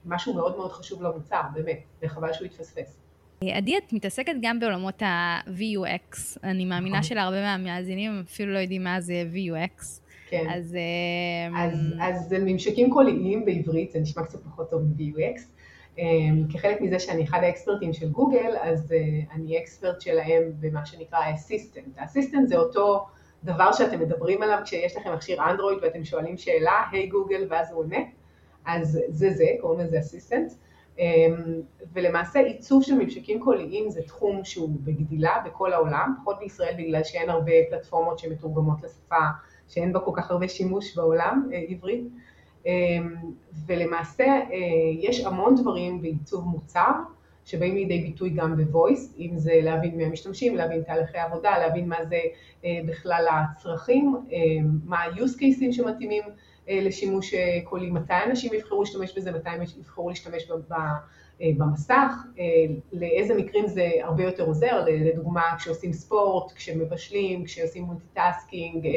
משהו 0.05 0.33
מאוד 0.33 0.57
מאוד 0.57 0.71
חשוב 0.71 1.03
למוצר, 1.03 1.41
באמת, 1.53 1.79
וחבל 2.03 2.33
שהוא 2.33 2.45
יתפספס. 2.45 2.99
עדי, 3.41 3.77
את 3.77 3.93
מתעסקת 3.93 4.33
גם 4.41 4.59
בעולמות 4.59 5.01
ה-VUX, 5.01 6.37
אני 6.43 6.65
מאמינה 6.65 6.97
נכון. 6.97 7.03
שלהרבה 7.09 7.41
מהמאזינים 7.41 8.23
אפילו 8.25 8.53
לא 8.53 8.59
יודעים 8.59 8.83
מה 8.83 9.01
זה 9.01 9.23
VUX. 9.33 9.83
כן. 10.29 10.45
אז... 10.49 10.75
אה, 10.75 11.63
אז, 11.63 11.93
אז 12.01 12.29
זה 12.29 12.39
ממשקים 12.39 12.89
קוליים 12.93 13.45
בעברית, 13.45 13.91
זה 13.91 13.99
נשמע 13.99 14.23
קצת 14.23 14.43
פחות 14.43 14.69
טוב 14.69 14.81
מ-VUX. 14.81 15.41
אה, 15.99 16.05
כחלק 16.53 16.81
מזה 16.81 16.99
שאני 16.99 17.23
אחד 17.23 17.39
האקספרטים 17.43 17.93
של 17.93 18.09
גוגל, 18.09 18.53
אז 18.61 18.93
אני 19.33 19.57
אקספרט 19.57 20.01
שלהם 20.01 20.43
במה 20.59 20.85
שנקרא 20.85 21.19
אסיסטנט. 21.35 21.97
האסיסטנט 21.97 22.47
זה 22.47 22.57
אותו 22.57 23.05
דבר 23.43 23.71
שאתם 23.71 23.99
מדברים 23.99 24.43
עליו 24.43 24.59
כשיש 24.63 24.97
לכם 24.97 25.13
מכשיר 25.13 25.49
אנדרואיד 25.49 25.77
ואתם 25.81 26.03
שואלים 26.05 26.37
שאלה, 26.37 26.83
היי 26.91 27.07
hey, 27.07 27.11
גוגל, 27.11 27.47
ואז 27.49 27.71
הוא 27.71 27.79
עונה, 27.79 27.97
אז 28.65 28.99
זה 29.07 29.29
זה, 29.29 29.45
קוראים 29.61 29.79
לזה 29.79 29.99
אסיסטנט. 29.99 30.53
אמ, 30.99 31.61
ולמעשה 31.93 32.39
עיצוב 32.39 32.83
של 32.83 32.95
ממשקים 32.95 33.39
קוליים 33.39 33.89
זה 33.89 34.01
תחום 34.01 34.43
שהוא 34.43 34.69
בגדילה 34.83 35.41
בכל 35.45 35.73
העולם, 35.73 36.15
פחות 36.21 36.39
בישראל 36.39 36.73
בגלל 36.77 37.03
שאין 37.03 37.29
הרבה 37.29 37.51
פלטפורמות 37.69 38.19
שמתורגמות 38.19 38.83
לשפה, 38.83 39.25
שאין 39.67 39.93
בה 39.93 39.99
כל 39.99 40.11
כך 40.15 40.31
הרבה 40.31 40.47
שימוש 40.47 40.95
בעולם, 40.95 41.49
אה, 41.53 41.63
עברית. 41.69 42.03
אמ, 42.65 43.15
ולמעשה 43.65 44.23
אה, 44.23 44.47
יש 44.99 45.25
המון 45.25 45.55
דברים 45.55 46.01
בעיצוב 46.01 46.47
מוצר, 46.47 46.91
שבאים 47.49 47.75
לידי 47.75 48.01
ביטוי 48.01 48.29
גם 48.29 48.55
בוויס, 48.71 49.13
אם 49.19 49.31
זה 49.35 49.59
להבין 49.63 49.95
מי 49.95 50.05
המשתמשים, 50.05 50.55
להבין 50.55 50.83
תהליכי 50.83 51.17
עבודה, 51.17 51.57
להבין 51.57 51.89
מה 51.89 52.05
זה 52.05 52.19
אה, 52.65 52.79
בכלל 52.85 53.25
הצרכים, 53.31 54.15
אה, 54.31 54.37
מה 54.85 54.97
ה-use 54.97 55.39
cases 55.39 55.71
שמתאימים 55.71 56.23
אה, 56.69 56.79
לשימוש 56.81 57.33
קולי, 57.63 57.91
מתי 57.91 58.13
אנשים 58.29 58.53
יבחרו 58.53 58.81
להשתמש 58.81 59.17
בזה, 59.17 59.31
מתי 59.31 59.49
הם 59.49 59.61
יבחרו 59.79 60.09
להשתמש 60.09 60.51
במסך, 61.57 62.13
לאיזה 62.93 63.35
מקרים 63.35 63.67
זה 63.67 63.89
הרבה 64.03 64.23
יותר 64.23 64.43
עוזר, 64.43 64.85
לדוגמה 64.87 65.41
כשעושים 65.57 65.93
ספורט, 65.93 66.51
כשמבשלים, 66.51 67.45
כשעושים 67.45 67.83
multitasking, 67.83 68.87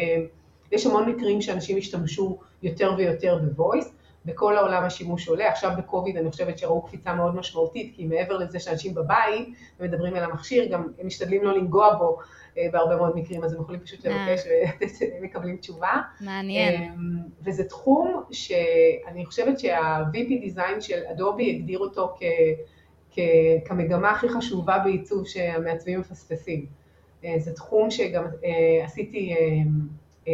יש 0.72 0.86
המון 0.86 1.08
מקרים 1.08 1.40
שאנשים 1.40 1.78
ישתמשו 1.78 2.38
יותר 2.62 2.94
ויותר 2.98 3.38
ב 3.56 3.62
voice. 3.62 3.94
בכל 4.24 4.56
העולם 4.56 4.84
השימוש 4.84 5.28
עולה, 5.28 5.48
עכשיו 5.48 5.70
בקוביד 5.78 6.16
אני 6.16 6.30
חושבת 6.30 6.58
שראו 6.58 6.82
קפיצה 6.82 7.14
מאוד 7.14 7.34
משמעותית, 7.34 7.92
כי 7.96 8.06
מעבר 8.06 8.38
לזה 8.38 8.60
שאנשים 8.60 8.94
בבית 8.94 9.48
ומדברים 9.80 10.14
על 10.14 10.24
המכשיר, 10.24 10.64
גם 10.72 10.88
הם 10.98 11.06
משתדלים 11.06 11.44
לא 11.44 11.58
לנגוע 11.58 11.94
בו 11.94 12.18
אה, 12.58 12.66
בהרבה 12.72 12.96
מאוד 12.96 13.16
מקרים, 13.16 13.44
אז 13.44 13.52
הם 13.54 13.60
יכולים 13.60 13.80
פשוט 13.80 14.06
אה. 14.06 14.10
לבקש 14.10 14.46
והם 14.46 15.22
מקבלים 15.24 15.56
תשובה. 15.56 15.92
מעניין. 16.20 16.82
אמ, 16.82 17.18
וזה 17.44 17.64
תחום 17.64 18.22
שאני 18.30 19.26
חושבת 19.26 19.58
שה-VP 19.58 20.44
Design 20.44 20.80
של 20.80 21.02
אדובי 21.10 21.50
הגדיר 21.50 21.78
אותו 21.78 22.14
כ... 22.18 22.22
כמגמה 23.64 24.10
הכי 24.10 24.28
חשובה 24.28 24.78
בעיצוב 24.78 25.26
שהמעצבים 25.26 26.00
מפספסים. 26.00 26.66
אה, 27.24 27.34
זה 27.38 27.52
תחום 27.52 27.90
שגם 27.90 28.24
עשיתי 28.84 29.34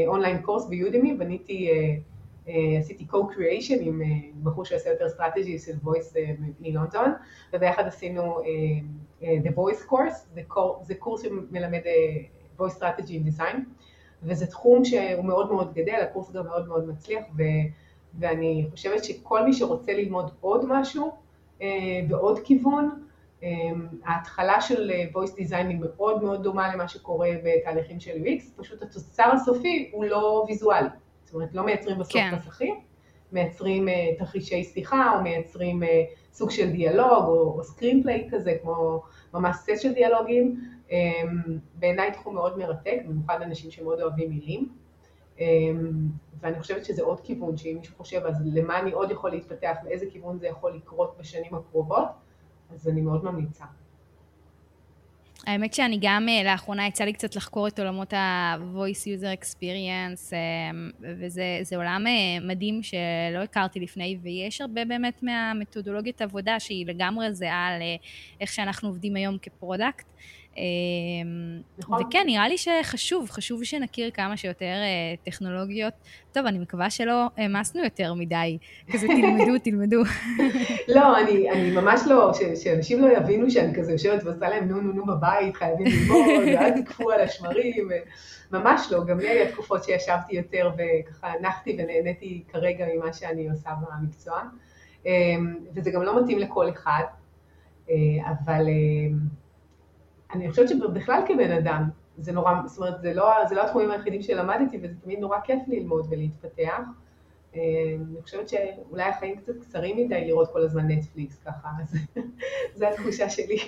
online 0.06 0.42
course 0.42 0.66
ב 0.66 0.73
Udemy, 0.73 1.14
בניתי 1.14 1.68
עשיתי 2.78 3.06
co-creation 3.10 3.80
עם 3.80 4.02
אה, 4.02 4.06
בחור 4.42 4.64
שעושה 4.64 4.90
יותר 4.90 5.08
strategy 5.08 5.58
של 5.58 5.72
voice 5.84 6.16
אה, 6.16 6.34
מלונדון, 6.60 7.12
וביחד 7.52 7.86
עשינו 7.86 8.38
the 9.20 9.50
voice 9.56 9.90
course, 9.90 10.14
זה, 10.34 10.40
קור, 10.46 10.82
זה 10.82 10.94
קורס 10.94 11.22
שמלמד 11.22 11.80
voice 12.58 12.78
strategy 12.78 13.10
and 13.10 13.38
design, 13.38 13.56
וזה 14.22 14.46
תחום 14.46 14.84
שהוא 14.84 15.24
מאוד 15.24 15.52
מאוד 15.52 15.74
גדל, 15.74 16.00
הקורס 16.02 16.32
גם 16.32 16.44
מאוד 16.44 16.68
מאוד 16.68 16.88
מצליח, 16.88 17.24
ו, 17.38 17.42
ואני 18.18 18.66
חושבת 18.70 19.04
שכל 19.04 19.44
מי 19.44 19.52
שרוצה 19.52 19.92
ללמוד 19.92 20.30
עוד 20.40 20.64
משהו 20.68 21.12
ועוד 22.08 22.38
כיוון, 22.44 23.04
ההתחלה 24.04 24.60
של 24.60 24.90
voice 25.12 25.32
design 25.32 25.66
היא 25.68 25.78
מאוד 25.80 26.22
מאוד 26.22 26.42
דומה 26.42 26.74
למה 26.74 26.88
שקורה 26.88 27.30
בתהליכים 27.44 28.00
של 28.00 28.24
UX, 28.24 28.42
פשוט 28.56 28.82
התוצר 28.82 29.30
הסופי 29.32 29.90
הוא 29.92 30.04
לא 30.04 30.44
ויזואלי. 30.48 30.88
זאת 31.28 31.34
אומרת, 31.34 31.54
לא 31.54 31.64
מייצרים 31.64 31.98
בסוף 31.98 32.12
כן. 32.12 32.34
מסכים, 32.34 32.80
מייצרים 33.32 33.88
uh, 33.88 34.18
תרחישי 34.18 34.64
שיחה, 34.64 35.16
או 35.16 35.22
מייצרים 35.22 35.82
uh, 35.82 35.86
סוג 36.32 36.50
של 36.50 36.70
דיאלוג, 36.70 37.24
או, 37.24 37.54
או 37.58 37.64
סקרינפליי 37.64 38.28
כזה, 38.30 38.56
כמו 38.62 39.02
ממש 39.34 39.56
סט 39.56 39.80
של 39.82 39.92
דיאלוגים. 39.92 40.60
Um, 40.88 40.92
בעיניי 41.74 42.12
תחום 42.12 42.34
מאוד 42.34 42.58
מרתק, 42.58 42.98
במיוחד 43.08 43.42
אנשים 43.42 43.70
שמאוד 43.70 44.00
אוהבים 44.00 44.30
מילים. 44.30 44.68
Um, 45.36 45.40
ואני 46.40 46.60
חושבת 46.60 46.84
שזה 46.84 47.02
עוד 47.02 47.20
כיוון, 47.20 47.56
שאם 47.56 47.76
מישהו 47.78 47.96
חושב, 47.96 48.22
אז 48.26 48.42
למה 48.44 48.78
אני 48.78 48.92
עוד 48.92 49.10
יכול 49.10 49.30
להתפתח, 49.30 49.76
באיזה 49.84 50.06
כיוון 50.10 50.38
זה 50.38 50.46
יכול 50.46 50.72
לקרות 50.74 51.16
בשנים 51.18 51.54
הקרובות, 51.54 52.08
אז 52.70 52.88
אני 52.88 53.00
מאוד 53.00 53.24
ממליצה. 53.24 53.64
האמת 55.48 55.74
שאני 55.74 55.98
גם 56.00 56.28
אה, 56.28 56.42
לאחרונה 56.44 56.86
יצא 56.86 57.04
לי 57.04 57.12
קצת 57.12 57.36
לחקור 57.36 57.68
את 57.68 57.78
עולמות 57.78 58.12
ה-voice 58.12 59.04
user 59.04 59.42
experience, 59.42 60.32
אה, 60.32 60.70
וזה 61.00 61.76
עולם 61.76 62.04
אה, 62.06 62.46
מדהים 62.46 62.82
שלא 62.82 63.42
הכרתי 63.42 63.80
לפני, 63.80 64.18
ויש 64.22 64.60
הרבה 64.60 64.84
באמת 64.84 65.22
מהמתודולוגית 65.22 66.22
עבודה 66.22 66.60
שהיא 66.60 66.86
לגמרי 66.86 67.34
זהה 67.34 67.78
לאיך 67.78 68.52
שאנחנו 68.52 68.88
עובדים 68.88 69.16
היום 69.16 69.38
כ 69.42 69.55
product. 69.55 70.06
אמ, 70.58 71.60
נכון. 71.78 72.02
וכן, 72.02 72.22
נראה 72.26 72.48
לי 72.48 72.58
שחשוב, 72.58 73.30
חשוב 73.30 73.64
שנכיר 73.64 74.10
כמה 74.10 74.36
שיותר 74.36 74.64
אה, 74.64 75.14
טכנולוגיות. 75.24 75.92
טוב, 76.32 76.46
אני 76.46 76.58
מקווה 76.58 76.90
שלא 76.90 77.26
העמסנו 77.36 77.84
יותר 77.84 78.14
מדי, 78.14 78.58
כזה 78.92 79.06
תלמדו, 79.06 79.58
תלמדו. 79.64 80.02
לא, 80.88 81.18
אני, 81.20 81.50
אני 81.50 81.70
ממש 81.70 82.00
לא, 82.06 82.32
ש, 82.34 82.62
שאנשים 82.64 83.00
לא 83.00 83.16
יבינו 83.16 83.50
שאני 83.50 83.74
כזה 83.74 83.92
יושבת 83.92 84.24
ועושה 84.24 84.48
להם 84.48 84.68
נו 84.68 84.80
נו 84.80 84.92
נו 84.92 85.06
בבית, 85.06 85.56
חייבים 85.56 85.86
ללמוד, 85.86 86.44
ואל 86.54 86.82
תקפאו 86.82 87.10
על 87.10 87.20
השמרים, 87.20 87.88
ממש 88.52 88.88
לא, 88.90 89.04
גם 89.04 89.18
לי 89.18 89.28
היה 89.28 89.52
תקופות 89.52 89.84
שישבתי 89.84 90.36
יותר 90.36 90.70
וככה 90.74 91.32
הנחתי 91.32 91.76
ונהניתי 91.78 92.44
כרגע 92.48 92.86
ממה 92.94 93.12
שאני 93.12 93.48
עושה 93.48 93.70
במקצוע, 93.80 94.42
אמ, 95.06 95.54
וזה 95.74 95.90
גם 95.90 96.02
לא 96.02 96.22
מתאים 96.22 96.38
לכל 96.38 96.70
אחד, 96.70 97.04
אה, 97.90 97.94
אבל... 98.30 98.66
אני 100.34 100.50
חושבת 100.50 100.68
שבכלל 100.68 101.22
כבן 101.28 101.50
אדם, 101.50 101.88
זה 102.18 102.32
נורא, 102.32 102.52
זאת 102.66 102.78
אומרת, 102.78 103.00
זה 103.00 103.14
לא, 103.14 103.32
זה 103.48 103.54
לא 103.54 103.62
התחומים 103.62 103.90
היחידים 103.90 104.22
שלמדתי, 104.22 104.78
וזה 104.82 104.94
תמיד 105.02 105.18
נורא 105.18 105.38
כיף 105.44 105.58
ללמוד 105.68 106.06
ולהתפתח. 106.10 106.80
אמ, 107.54 107.60
אני 108.12 108.22
חושבת 108.22 108.48
שאולי 108.48 109.02
החיים 109.02 109.36
קצת 109.36 109.52
קצרים 109.60 109.96
מדי 109.96 110.24
לראות 110.26 110.52
כל 110.52 110.62
הזמן 110.62 110.90
נטפליקס 110.90 111.38
ככה, 111.46 111.68
אז 111.82 111.94
זו 112.78 112.86
התחושה 112.86 113.30
שלי. 113.30 113.58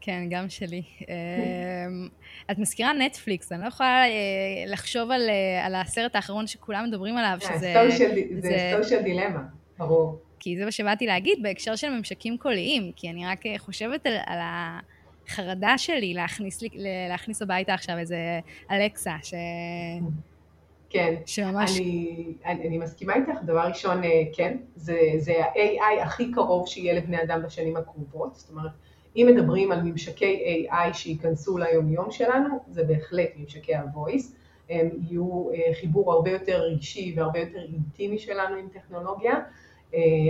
כן, 0.00 0.26
גם 0.30 0.48
שלי. 0.48 0.82
אמ, 1.00 2.08
את 2.50 2.58
מזכירה 2.58 2.92
נטפליקס, 2.92 3.52
אני 3.52 3.62
לא 3.62 3.66
יכולה 3.66 4.04
אה, 4.04 4.64
לחשוב 4.66 5.10
על, 5.10 5.28
אה, 5.28 5.66
על 5.66 5.74
הסרט 5.74 6.16
האחרון 6.16 6.46
שכולם 6.46 6.84
מדברים 6.88 7.16
עליו, 7.16 7.38
שזה... 7.40 7.74
זה 8.40 8.72
סושיאל 8.76 9.02
דילמה, 9.02 9.42
ברור. 9.78 10.23
כי 10.44 10.56
זה 10.56 10.64
מה 10.64 10.70
שבאתי 10.70 11.06
להגיד 11.06 11.38
בהקשר 11.42 11.76
של 11.76 11.90
ממשקים 11.90 12.38
קוליים, 12.38 12.92
כי 12.96 13.10
אני 13.10 13.26
רק 13.26 13.40
חושבת 13.58 14.06
על, 14.06 14.16
על 14.26 14.38
החרדה 14.42 15.78
שלי 15.78 16.14
להכניס, 16.14 16.60
להכניס 17.08 17.42
הביתה 17.42 17.74
עכשיו 17.74 17.98
איזה 17.98 18.40
אלקסה, 18.70 19.14
ש... 19.22 19.34
כן, 20.90 21.14
שממש... 21.26 21.78
אני, 21.78 22.24
אני, 22.44 22.68
אני 22.68 22.78
מסכימה 22.78 23.14
איתך, 23.14 23.42
דבר 23.44 23.60
ראשון, 23.60 24.04
אה, 24.04 24.22
כן, 24.32 24.56
זה, 24.76 24.98
זה 25.18 25.32
ה-AI 25.44 26.02
הכי 26.02 26.32
קרוב 26.32 26.68
שיהיה 26.68 26.94
לבני 26.94 27.22
אדם 27.22 27.42
בשנים 27.42 27.76
הקרובות, 27.76 28.34
זאת 28.34 28.50
אומרת, 28.50 28.72
אם 29.16 29.28
מדברים 29.34 29.72
על 29.72 29.82
ממשקי 29.82 30.66
AI 30.70 30.92
שייכנסו 30.94 31.58
ליומיום 31.58 32.10
שלנו, 32.10 32.58
זה 32.70 32.84
בהחלט 32.84 33.28
ממשקי 33.36 33.74
ה-voice, 33.74 34.32
הם 34.70 34.88
יהיו 35.08 35.50
אה, 35.50 35.74
חיבור 35.80 36.12
הרבה 36.12 36.30
יותר 36.30 36.62
רגשי 36.62 37.14
והרבה 37.16 37.38
יותר 37.38 37.62
אינטימי 37.72 38.18
שלנו 38.18 38.56
עם 38.56 38.68
טכנולוגיה, 38.68 39.34
אה, 39.34 39.40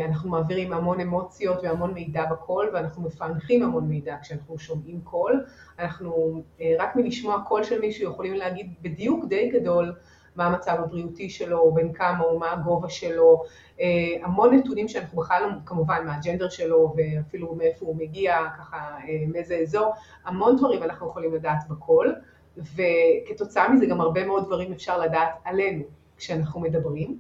אנחנו 0.05 0.31
מעבירים 0.31 0.73
המון 0.73 1.01
אמוציות 1.01 1.59
והמון 1.63 1.95
מידע 1.95 2.25
בקול 2.25 2.71
ואנחנו 2.75 3.03
מפענחים 3.03 3.63
המון 3.63 3.85
מידע 3.89 4.17
כשאנחנו 4.23 4.59
שומעים 4.59 5.01
קול, 5.01 5.45
אנחנו 5.79 6.43
רק 6.79 6.97
מלשמוע 6.97 7.43
קול 7.49 7.63
של 7.63 7.81
מישהו 7.81 8.11
יכולים 8.11 8.35
להגיד 8.35 8.75
בדיוק 8.83 9.25
די 9.25 9.51
גדול 9.51 9.95
מה 10.37 10.47
המצב 10.47 10.77
הבריאותי 10.79 11.31
שלו, 11.31 11.73
בין 11.75 11.93
כמה 11.93 12.25
הוא, 12.25 12.41
מה 12.41 12.53
הגובה 12.53 12.89
שלו, 12.89 13.43
אה, 13.81 13.87
המון 14.23 14.55
נתונים 14.55 14.89
שאנחנו 14.89 15.19
בכלל 15.23 15.43
לא, 15.43 15.49
כמובן 15.67 16.07
מהג'נדר 16.07 16.49
שלו 16.49 16.95
ואפילו 16.97 17.55
מאיפה 17.55 17.87
הוא 17.87 17.97
מגיע, 17.97 18.37
ככה 18.59 18.77
אה, 18.77 19.25
מאיזה 19.29 19.57
אזור, 19.57 19.93
המון 20.25 20.57
דברים 20.57 20.83
אנחנו 20.83 21.09
יכולים 21.09 21.35
לדעת 21.35 21.69
בכל, 21.69 22.13
וכתוצאה 22.57 23.69
מזה 23.69 23.87
גם 23.87 24.01
הרבה 24.01 24.27
מאוד 24.27 24.45
דברים 24.47 24.73
אפשר 24.73 24.99
לדעת 24.99 25.31
עלינו 25.45 25.85
כשאנחנו 26.17 26.61
מדברים, 26.61 27.19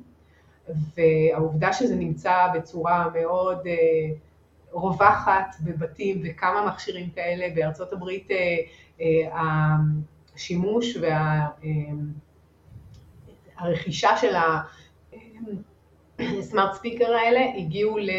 והעובדה 0.96 1.72
שזה 1.72 1.96
נמצא 1.96 2.46
בצורה 2.54 3.08
מאוד 3.14 3.66
אה, 3.66 3.72
רווחת 4.72 5.56
בבתים 5.60 6.22
וכמה 6.24 6.66
מכשירים 6.66 7.10
כאלה 7.10 7.46
בארצות 7.54 7.92
הברית 7.92 8.28
השימוש 10.34 10.96
וה... 10.96 11.46
הרכישה 13.56 14.16
של 14.16 14.34
הסמארט 16.18 16.74
ספיקר 16.74 17.12
האלה 17.12 17.40
הגיעו 17.56 17.98
ל... 17.98 18.10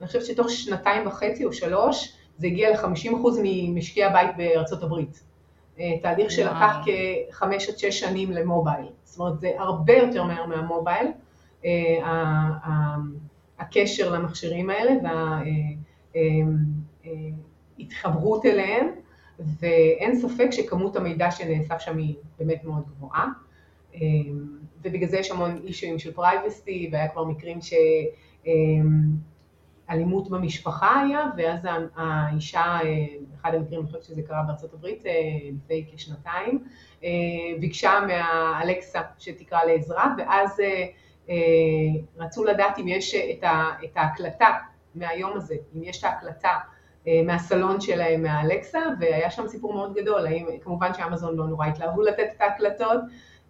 אני 0.00 0.06
חושבת 0.06 0.24
שתוך 0.24 0.50
שנתיים 0.50 1.06
וחצי 1.06 1.44
או 1.44 1.52
שלוש 1.52 2.12
זה 2.38 2.46
הגיע 2.46 2.70
ל-50% 2.70 3.16
ממשקי 3.42 4.04
הבית 4.04 4.36
בארצות 4.36 4.82
הברית. 4.82 5.22
אה, 5.78 5.98
תהליך 6.02 6.30
שלקח 6.30 6.76
כחמש 7.30 7.68
עד 7.68 7.78
שש 7.78 8.00
שנים 8.00 8.32
למובייל. 8.32 8.86
זאת 9.04 9.18
אומרת, 9.18 9.40
זה 9.40 9.50
הרבה 9.58 9.92
יותר 9.92 10.24
מהר 10.24 10.46
מהמובייל, 10.46 11.06
אה, 11.06 11.12
הקשר 13.58 14.12
למכשירים 14.12 14.70
האלה 14.70 14.92
וההתחברות 17.78 18.46
אה, 18.46 18.50
אליהם, 18.50 18.86
ואין 19.38 20.16
ספק 20.16 20.48
שכמות 20.50 20.96
המידע 20.96 21.30
שנאסף 21.30 21.78
שם 21.78 21.98
היא 21.98 22.14
באמת 22.38 22.64
מאוד 22.64 22.82
גבוהה. 22.88 23.26
ובגלל 24.84 25.08
זה 25.08 25.18
יש 25.18 25.30
המון 25.30 25.60
issue 25.64 25.88
ים 25.88 25.98
של 25.98 26.12
privacy, 26.12 26.88
והיה 26.92 27.08
כבר 27.08 27.24
מקרים 27.24 27.58
שאלימות 29.86 30.30
במשפחה 30.30 31.00
היה, 31.00 31.26
ואז 31.36 31.60
האישה, 31.96 32.60
אה, 32.60 33.06
אחד 33.40 33.54
המקרים, 33.54 33.80
אני 33.80 33.86
חושבת 33.86 34.02
שזה 34.02 34.22
קרה 34.22 34.42
בארצות 34.42 34.74
הברית 34.74 35.06
אה, 35.06 35.12
לפני 35.52 35.86
כשנתיים, 35.96 36.64
אה, 37.04 37.10
ביקשה 37.60 38.00
מהאלקסה 38.06 39.00
שתקרא 39.18 39.64
לעזרה, 39.64 40.14
ואז 40.18 40.60
רצו 42.18 42.44
לדעת 42.44 42.78
אם 42.78 42.88
יש 42.88 43.14
את 43.84 43.96
ההקלטה 43.96 44.48
מהיום 44.94 45.36
הזה, 45.36 45.54
אם 45.76 45.82
יש 45.82 45.98
את 45.98 46.04
ההקלטה 46.04 46.58
מהסלון 47.06 47.80
שלהם 47.80 48.22
מהאלקסה, 48.22 48.80
והיה 49.00 49.30
שם 49.30 49.48
סיפור 49.48 49.72
מאוד 49.72 49.94
גדול, 49.94 50.26
האם, 50.26 50.46
כמובן 50.60 50.94
שאמזון 50.94 51.36
לא 51.36 51.46
נורא 51.46 51.66
התלהבו 51.66 52.02
לתת 52.02 52.26
את 52.36 52.40
ההקלטות, 52.40 53.00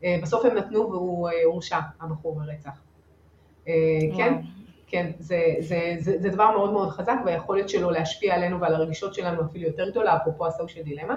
אה, 0.04 0.18
בסוף 0.22 0.44
הם 0.44 0.56
נתנו 0.56 0.90
והוא 0.90 1.28
אה, 1.28 1.44
הורשע, 1.44 1.78
הבחור 2.00 2.34
ברצח. 2.34 2.80
אה, 3.68 3.72
כן, 4.16 4.34
כן, 4.86 5.10
זה, 5.18 5.54
זה, 5.58 5.96
זה, 5.98 6.18
זה 6.18 6.28
דבר 6.28 6.50
מאוד 6.50 6.72
מאוד 6.72 6.88
חזק 6.88 7.16
והיכולת 7.24 7.68
שלו 7.68 7.90
להשפיע 7.90 8.34
עלינו 8.34 8.60
ועל 8.60 8.74
הרגישות 8.74 9.14
שלנו 9.14 9.42
אפילו 9.44 9.64
יותר 9.64 9.90
גדולה, 9.90 10.16
אפרופו 10.16 10.46
ה 10.46 10.51
Social 10.51 10.84
Dilemma. 10.84 11.14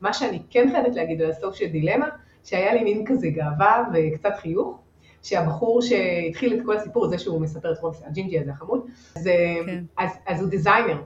מה 0.00 0.12
שאני 0.12 0.42
כן 0.50 0.68
חייבת 0.72 0.94
להגיד 0.94 1.22
על 1.22 1.30
ה 1.30 1.36
Social 1.36 1.70
Dilemma, 1.70 2.08
שהיה 2.44 2.74
לי 2.74 2.84
מין 2.84 3.06
כזה 3.06 3.28
גאווה 3.28 3.84
וקצת 3.94 4.32
חיוך, 4.36 4.78
שהבחור 5.24 5.82
שהתחיל 5.82 6.54
את 6.54 6.60
כל 6.66 6.76
הסיפור, 6.76 7.08
זה 7.08 7.18
שהוא 7.18 7.40
מספר 7.40 7.72
את 7.72 7.78
כל 7.80 7.90
הג'ינג'י 8.04 8.38
הזה 8.38 8.50
החמוד, 8.50 8.80
אז, 9.16 9.28
כן. 9.66 9.84
אז, 9.98 10.10
אז 10.26 10.40
הוא 10.40 10.50
designer, 10.50 11.02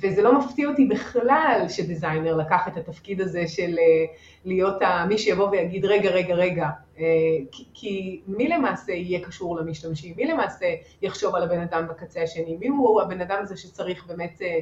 וזה 0.00 0.22
לא 0.22 0.38
מפתיע 0.38 0.68
אותי 0.68 0.86
בכלל 0.86 1.66
ש 1.68 1.82
designer 1.82 2.36
לקח 2.36 2.68
את 2.68 2.76
התפקיד 2.76 3.20
הזה 3.20 3.48
של 3.48 3.78
אה, 3.78 4.04
להיות 4.44 4.82
מי 5.08 5.18
שיבוא 5.18 5.48
ויגיד 5.48 5.84
רגע, 5.84 6.10
רגע, 6.10 6.34
רגע, 6.34 6.68
אה, 6.98 7.04
כי, 7.52 7.64
כי 7.74 8.20
מי 8.26 8.48
למעשה 8.48 8.92
יהיה 8.92 9.24
קשור 9.24 9.56
למשתמשים, 9.56 10.14
מי 10.16 10.24
למעשה 10.24 10.66
יחשוב 11.02 11.34
על 11.34 11.42
הבן 11.42 11.60
אדם 11.60 11.86
בקצה 11.88 12.22
השני, 12.22 12.56
מי 12.60 12.68
הוא 12.68 13.02
הבן 13.02 13.20
אדם 13.20 13.38
הזה 13.42 13.56
שצריך 13.56 14.06
באמת 14.06 14.42
אה, 14.42 14.58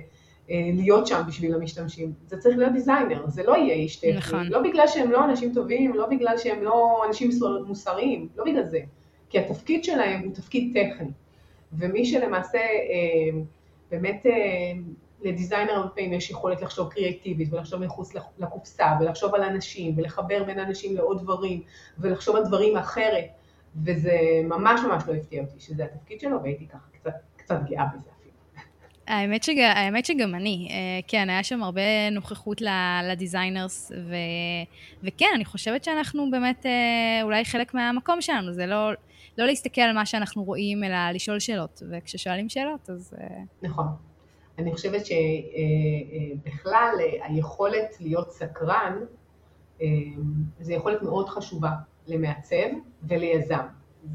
להיות 0.49 1.07
שם 1.07 1.23
בשביל 1.29 1.55
המשתמשים, 1.55 2.13
זה 2.27 2.39
צריך 2.39 2.59
להיות 2.59 2.73
דיזיינר, 2.73 3.25
זה 3.29 3.43
לא 3.43 3.57
יהיה 3.57 3.75
איש 3.75 3.97
טכני, 3.97 4.13
נכון. 4.13 4.47
לא 4.47 4.63
בגלל 4.63 4.87
שהם 4.87 5.11
לא 5.11 5.25
אנשים 5.25 5.55
טובים, 5.55 5.95
לא 5.95 6.07
בגלל 6.07 6.39
שהם 6.39 6.63
לא 6.63 7.03
אנשים 7.09 7.31
מוסריים, 7.67 8.29
לא 8.37 8.45
בגלל 8.45 8.65
זה, 8.65 8.81
כי 9.31 9.39
התפקיד 9.39 9.85
שלהם 9.85 10.21
הוא 10.25 10.35
תפקיד 10.35 10.73
טכני, 10.73 11.11
ומי 11.73 12.07
שלמעשה 12.07 12.59
באמת 13.91 14.27
לדיזיינר 15.23 15.73
הרבה 15.73 15.89
פעמים 15.89 16.13
יש 16.13 16.31
יכולת 16.31 16.63
לחשוב 16.63 16.89
קריאטיבית 16.89 17.53
ולחשוב 17.53 17.85
מחוץ 17.85 18.15
לקופסה 18.39 18.87
ולחשוב 19.01 19.35
על 19.35 19.43
אנשים 19.43 19.95
ולחבר 19.97 20.45
בין 20.45 20.59
אנשים 20.59 20.97
לעוד 20.97 21.23
דברים 21.23 21.63
ולחשוב 21.99 22.37
על 22.37 22.45
דברים 22.45 22.77
אחרת. 22.77 23.25
וזה 23.85 24.19
ממש 24.45 24.81
ממש 24.89 25.03
לא 25.07 25.15
הפתיע 25.15 25.43
אותי 25.43 25.61
שזה 25.61 25.85
התפקיד 25.85 26.21
שלו 26.21 26.43
והייתי 26.43 26.67
ככה 26.67 26.89
קצת, 26.93 27.13
קצת 27.37 27.59
גאה 27.69 27.85
בזה. 27.95 28.11
האמת, 29.07 29.43
שג, 29.43 29.59
האמת 29.59 30.05
שגם 30.05 30.35
אני, 30.35 30.69
אה, 30.71 31.01
כן, 31.09 31.31
היה 31.31 31.43
שם 31.43 31.63
הרבה 31.63 32.11
נוכחות 32.13 32.63
לדיזיינרס, 33.09 33.93
ו, 33.93 34.15
וכן, 35.03 35.27
אני 35.35 35.45
חושבת 35.45 35.85
שאנחנו 35.85 36.31
באמת 36.31 36.67
אה, 36.67 37.23
אולי 37.23 37.45
חלק 37.45 37.75
מהמקום 37.75 38.21
שלנו, 38.21 38.53
זה 38.53 38.67
לא, 38.67 38.91
לא 39.39 39.47
להסתכל 39.47 39.81
על 39.81 39.93
מה 39.93 40.07
שאנחנו 40.07 40.45
רואים, 40.45 40.85
אלא 40.85 41.11
לשאול 41.15 41.39
שאלות, 41.39 41.83
וכששואלים 41.91 42.49
שאלות, 42.49 42.91
אז... 42.91 43.15
אה, 43.21 43.27
נכון. 43.63 43.87
אני 44.59 44.73
חושבת 44.73 45.03
שבכלל 46.47 46.95
היכולת 47.23 47.97
להיות 48.01 48.33
סקרן 48.33 48.99
זה 50.61 50.75
יכולת 50.75 51.03
מאוד 51.03 51.29
חשובה 51.29 51.71
למעצב 52.07 52.67
וליזם. 53.03 53.67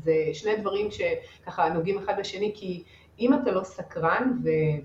זה 0.04 0.14
שני 0.34 0.56
דברים 0.58 0.88
שככה 0.92 1.70
נוגעים 1.70 1.98
אחד 1.98 2.14
בשני, 2.20 2.52
כי 2.56 2.84
אם 3.20 3.34
אתה 3.34 3.52
לא 3.52 3.64
סקרן 3.64 4.40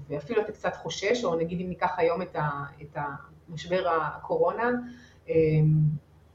ואפילו 0.09 0.43
אתה 0.43 0.53
קצת 0.53 0.77
חושש, 0.77 1.25
או 1.25 1.35
נגיד 1.35 1.61
אם 1.61 1.69
ניקח 1.69 1.95
היום 1.97 2.23
את, 2.23 2.97
המשבר 3.49 3.89
הקורונה, 3.89 4.71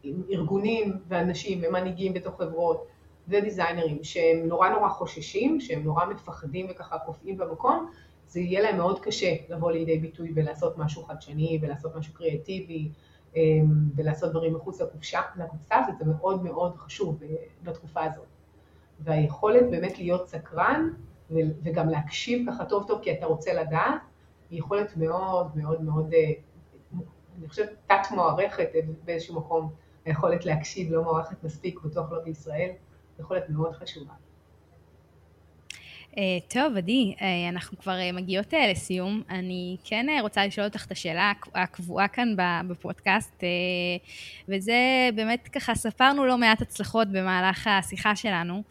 ארגונים 0.05 0.97
ואנשים 1.07 1.61
ומנהיגים 1.63 2.13
בתוך 2.13 2.37
חברות 2.37 2.87
ודיזיינרים 3.27 4.03
שהם 4.03 4.47
נורא 4.47 4.69
נורא 4.69 4.89
חוששים, 4.89 5.59
שהם 5.59 5.83
נורא 5.83 6.05
מפחדים 6.05 6.67
וככה 6.69 6.99
קופאים 6.99 7.37
במקום, 7.37 7.89
זה 8.27 8.39
יהיה 8.39 8.61
להם 8.61 8.77
מאוד 8.77 8.99
קשה 8.99 9.35
לבוא 9.49 9.71
לידי 9.71 9.97
ביטוי 9.97 10.31
ולעשות 10.35 10.77
משהו 10.77 11.03
חדשני 11.03 11.59
ולעשות 11.61 11.95
משהו 11.95 12.13
קריאטיבי 12.13 12.89
אמ, 13.35 13.65
ולעשות 13.95 14.29
דברים 14.29 14.53
מחוץ 14.53 14.81
לקופשה, 14.81 15.21
לקופסה, 15.37 15.75
וזה 15.89 16.05
מאוד 16.05 16.43
מאוד 16.43 16.75
חשוב 16.75 17.19
בתקופה 17.63 18.03
הזאת. 18.03 18.25
והיכולת 18.99 19.69
באמת 19.69 19.97
להיות 19.99 20.27
סקרן 20.27 20.89
וגם 21.63 21.89
להקשיב 21.89 22.51
ככה 22.51 22.65
טוב 22.65 22.87
טוב 22.87 22.99
כי 23.01 23.11
אתה 23.11 23.25
רוצה 23.25 23.53
לדעת, 23.53 24.01
היא 24.49 24.59
יכולת 24.59 24.97
מאוד 24.97 25.57
מאוד 25.57 25.81
מאוד, 25.81 26.13
אה, 26.13 26.31
אני 27.39 27.49
חושבת 27.49 27.69
תת 27.87 28.11
מוערכת 28.11 28.69
באיזשהו 29.05 29.35
מקום, 29.35 29.73
היכולת 30.05 30.45
להקשיב 30.45 30.91
לא 30.91 31.03
מוערכת 31.03 31.43
מספיק, 31.43 31.79
בטוח 31.81 32.11
לא 32.11 32.19
בישראל, 32.23 32.69
יכולת 33.19 33.49
מאוד 33.49 33.73
חשובה. 33.73 34.13
טוב, 36.47 36.77
עדי, 36.77 37.13
uh, 37.17 37.23
אנחנו 37.49 37.77
כבר 37.77 37.97
uh, 38.09 38.15
מגיעות 38.15 38.53
לסיום. 38.71 39.21
אני 39.29 39.77
כן 39.83 40.05
רוצה 40.21 40.45
לשאול 40.45 40.67
אותך 40.67 40.85
את 40.85 40.91
השאלה 40.91 41.31
הקבועה 41.55 42.07
כאן 42.07 42.35
בפודקאסט, 42.67 43.43
וזה 44.49 45.09
באמת 45.15 45.47
ככה, 45.47 45.75
ספרנו 45.75 46.25
לא 46.25 46.37
מעט 46.37 46.61
הצלחות 46.61 47.07
במהלך 47.07 47.67
השיחה 47.67 48.15
שלנו. 48.15 48.63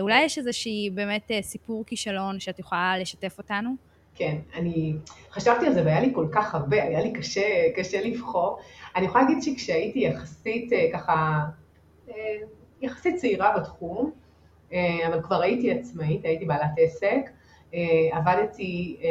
אולי 0.00 0.22
יש 0.22 0.38
איזושהי 0.38 0.90
באמת 0.94 1.30
סיפור 1.40 1.84
כישלון 1.86 2.40
שאת 2.40 2.58
יכולה 2.58 2.98
לשתף 2.98 3.38
אותנו? 3.38 3.70
כן, 4.14 4.36
אני 4.54 4.94
חשבתי 5.30 5.66
על 5.66 5.74
זה 5.74 5.84
והיה 5.84 6.00
לי 6.00 6.10
כל 6.14 6.26
כך 6.32 6.54
הרבה, 6.54 6.82
היה 6.82 7.00
לי 7.00 7.12
קשה, 7.12 7.46
קשה 7.76 8.00
לבחור. 8.00 8.58
אני 8.96 9.06
יכולה 9.06 9.24
להגיד 9.24 9.42
שכשהייתי 9.42 9.98
יחסית 9.98 10.70
ככה, 10.92 11.40
יחסית 12.82 13.16
צעירה 13.16 13.58
בתחום, 13.58 14.06
אה, 14.06 14.25
אבל 14.72 15.22
כבר 15.22 15.42
הייתי 15.42 15.72
עצמאית, 15.72 16.24
הייתי 16.24 16.44
בעלת 16.44 16.70
עסק, 16.78 17.30
אה, 17.74 17.80
עבדתי 18.12 18.96
אה, 19.02 19.08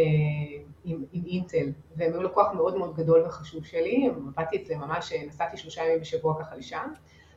עם, 0.86 1.04
עם 1.14 1.24
אינטל, 1.26 1.72
והם 1.96 2.14
היו 2.14 2.24
לקוח 2.24 2.54
מאוד 2.54 2.78
מאוד 2.78 2.96
גדול 2.96 3.26
וחשוב 3.26 3.66
שלי, 3.66 4.10
עבדתי 4.38 4.64
אצלם 4.64 4.80
ממש, 4.80 5.14
נסעתי 5.28 5.58
שלושה 5.58 5.84
ימים 5.84 6.00
בשבוע 6.00 6.36
ככה 6.40 6.56
לשם, 6.56 6.88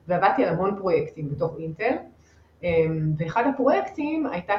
ועבדתי 0.09 0.45
על 0.45 0.55
המון 0.55 0.77
פרויקטים 0.79 1.31
בתוך 1.31 1.57
אינטל, 1.59 1.97
ואחד 3.19 3.45
הפרויקטים 3.55 4.27
הייתה. 4.27 4.55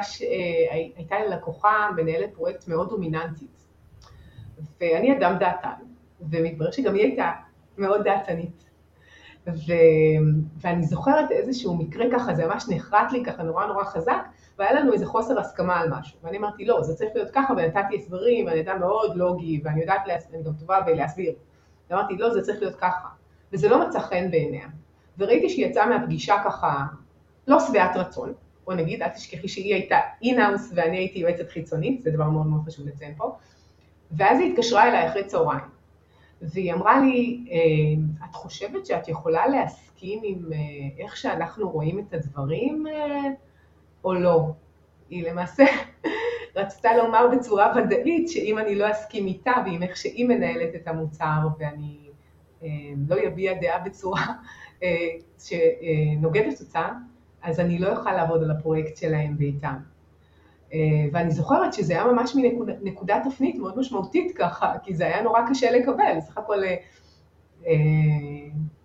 הייתה 0.96 1.18
ללקוחה 1.18 1.90
מנהלת 1.96 2.34
פרויקט 2.34 2.68
מאוד 2.68 2.88
דומיננטית, 2.88 3.66
ואני 4.80 5.18
אדם 5.18 5.36
דעתן, 5.40 5.84
ומתברר 6.30 6.70
שגם 6.70 6.94
היא 6.94 7.02
הייתה 7.02 7.30
מאוד 7.78 8.04
דעתנית. 8.04 8.69
ו... 9.46 9.72
ואני 10.60 10.82
זוכרת 10.82 11.30
איזשהו 11.30 11.74
מקרה 11.76 12.06
ככה, 12.12 12.34
זה 12.34 12.46
ממש 12.46 12.64
נחרט 12.68 13.12
לי 13.12 13.24
ככה 13.24 13.42
נורא 13.42 13.66
נורא 13.66 13.84
חזק, 13.84 14.18
והיה 14.58 14.72
לנו 14.72 14.92
איזה 14.92 15.06
חוסר 15.06 15.40
הסכמה 15.40 15.80
על 15.80 15.88
משהו. 15.90 16.18
ואני 16.22 16.38
אמרתי, 16.38 16.64
לא, 16.64 16.82
זה 16.82 16.94
צריך 16.94 17.10
להיות 17.14 17.30
ככה, 17.30 17.54
ונתתי 17.56 17.96
הסברים, 17.96 18.46
ואני 18.46 18.60
אדם 18.60 18.80
מאוד 18.80 19.16
לוגי, 19.16 19.60
ואני 19.64 19.80
יודעת, 19.80 20.06
להס... 20.06 20.28
אני 20.34 20.42
גם 20.42 20.52
טובה 20.60 20.80
בלהסביר. 20.80 21.32
ואמרתי, 21.90 22.16
לא, 22.16 22.30
זה 22.30 22.42
צריך 22.42 22.60
להיות 22.62 22.76
ככה. 22.76 23.08
וזה 23.52 23.68
לא 23.68 23.88
מצא 23.88 24.00
חן 24.00 24.30
בעיניה. 24.30 24.66
וראיתי 25.18 25.48
שהיא 25.48 25.66
יצאה 25.66 25.86
מהפגישה 25.86 26.34
ככה, 26.44 26.84
לא 27.46 27.60
שבעת 27.60 27.96
רצון, 27.96 28.32
בוא 28.64 28.74
נגיד, 28.74 29.02
אל 29.02 29.08
תשכחי 29.08 29.48
שהיא 29.48 29.74
הייתה 29.74 29.96
אינאוס 30.22 30.72
ואני 30.74 30.96
הייתי 30.96 31.18
יועצת 31.18 31.48
חיצונית, 31.48 32.02
זה 32.02 32.10
דבר 32.10 32.30
מאוד 32.30 32.46
מאוד 32.46 32.60
חשוב 32.66 32.86
לציין 32.88 33.14
פה. 33.16 33.36
ואז 34.12 34.38
היא 34.38 34.52
התקשרה 34.52 34.88
אליי 34.88 35.08
אחרי 35.08 35.24
צהריים. 35.24 35.79
והיא 36.42 36.72
אמרה 36.74 37.00
לי, 37.00 37.44
אה, 37.50 38.26
את 38.30 38.34
חושבת 38.34 38.86
שאת 38.86 39.08
יכולה 39.08 39.46
להסכים 39.46 40.20
עם 40.24 40.52
אה, 40.52 40.58
איך 40.98 41.16
שאנחנו 41.16 41.70
רואים 41.70 41.98
את 41.98 42.14
הדברים 42.14 42.86
אה, 42.86 43.22
או 44.04 44.14
לא? 44.14 44.52
היא 45.10 45.30
למעשה 45.30 45.64
רצתה 46.56 46.96
לומר 46.96 47.26
בצורה 47.36 47.72
ודאית 47.76 48.28
שאם 48.28 48.58
אני 48.58 48.74
לא 48.74 48.90
אסכים 48.90 49.26
איתה 49.26 49.52
ועם 49.64 49.82
איך 49.82 49.96
שהיא 49.96 50.28
מנהלת 50.28 50.74
את 50.74 50.88
המוצר 50.88 51.48
ואני 51.58 51.96
לא 53.08 53.16
אביע 53.28 53.54
דעה 53.60 53.78
בצורה 53.78 54.26
שנוגדת 55.38 56.60
אותה, 56.60 56.88
אז 57.42 57.60
אני 57.60 57.78
לא 57.78 57.96
אוכל 57.96 58.12
לעבוד 58.12 58.42
על 58.42 58.50
הפרויקט 58.50 58.96
שלהם 58.96 59.36
ואיתם. 59.38 59.74
אה, 60.74 60.78
ואני 61.12 61.30
זוכרת 61.30 61.72
שזה 61.74 61.92
היה 61.92 62.04
ממש 62.04 62.36
מנקודת 62.82 63.22
תפנית 63.30 63.56
מאוד 63.56 63.78
משמעותית 63.78 64.36
ככה, 64.36 64.72
כי 64.82 64.94
זה 64.94 65.06
היה 65.06 65.22
נורא 65.22 65.40
קשה 65.50 65.70
לקבל, 65.70 66.12
בסך 66.16 66.38
הכל 66.38 66.64
אה, 66.64 66.76
אה, 67.66 67.72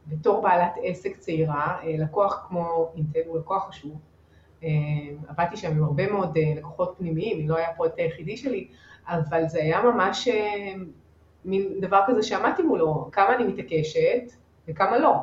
בתור 0.07 0.41
בעלת 0.41 0.73
עסק 0.83 1.17
צעירה, 1.17 1.77
לקוח 1.97 2.45
כמו 2.47 2.91
אינטל 2.95 3.19
הוא 3.25 3.37
לקוח 3.39 3.67
חשוב, 3.69 3.99
עבדתי 5.27 5.57
שם 5.57 5.71
עם 5.71 5.83
הרבה 5.83 6.11
מאוד 6.11 6.37
לקוחות 6.57 6.95
פנימיים, 6.97 7.49
לא 7.49 7.57
היה 7.57 7.69
הפרויקט 7.69 7.99
היחידי 7.99 8.37
שלי, 8.37 8.67
אבל 9.07 9.47
זה 9.47 9.59
היה 9.59 9.81
ממש 9.81 10.27
מין 11.45 11.73
דבר 11.81 12.01
כזה 12.07 12.23
שעמדתי 12.23 12.63
מולו, 12.63 13.09
כמה 13.11 13.35
אני 13.35 13.43
מתעקשת 13.43 14.31
וכמה 14.67 14.97
לא. 14.97 15.13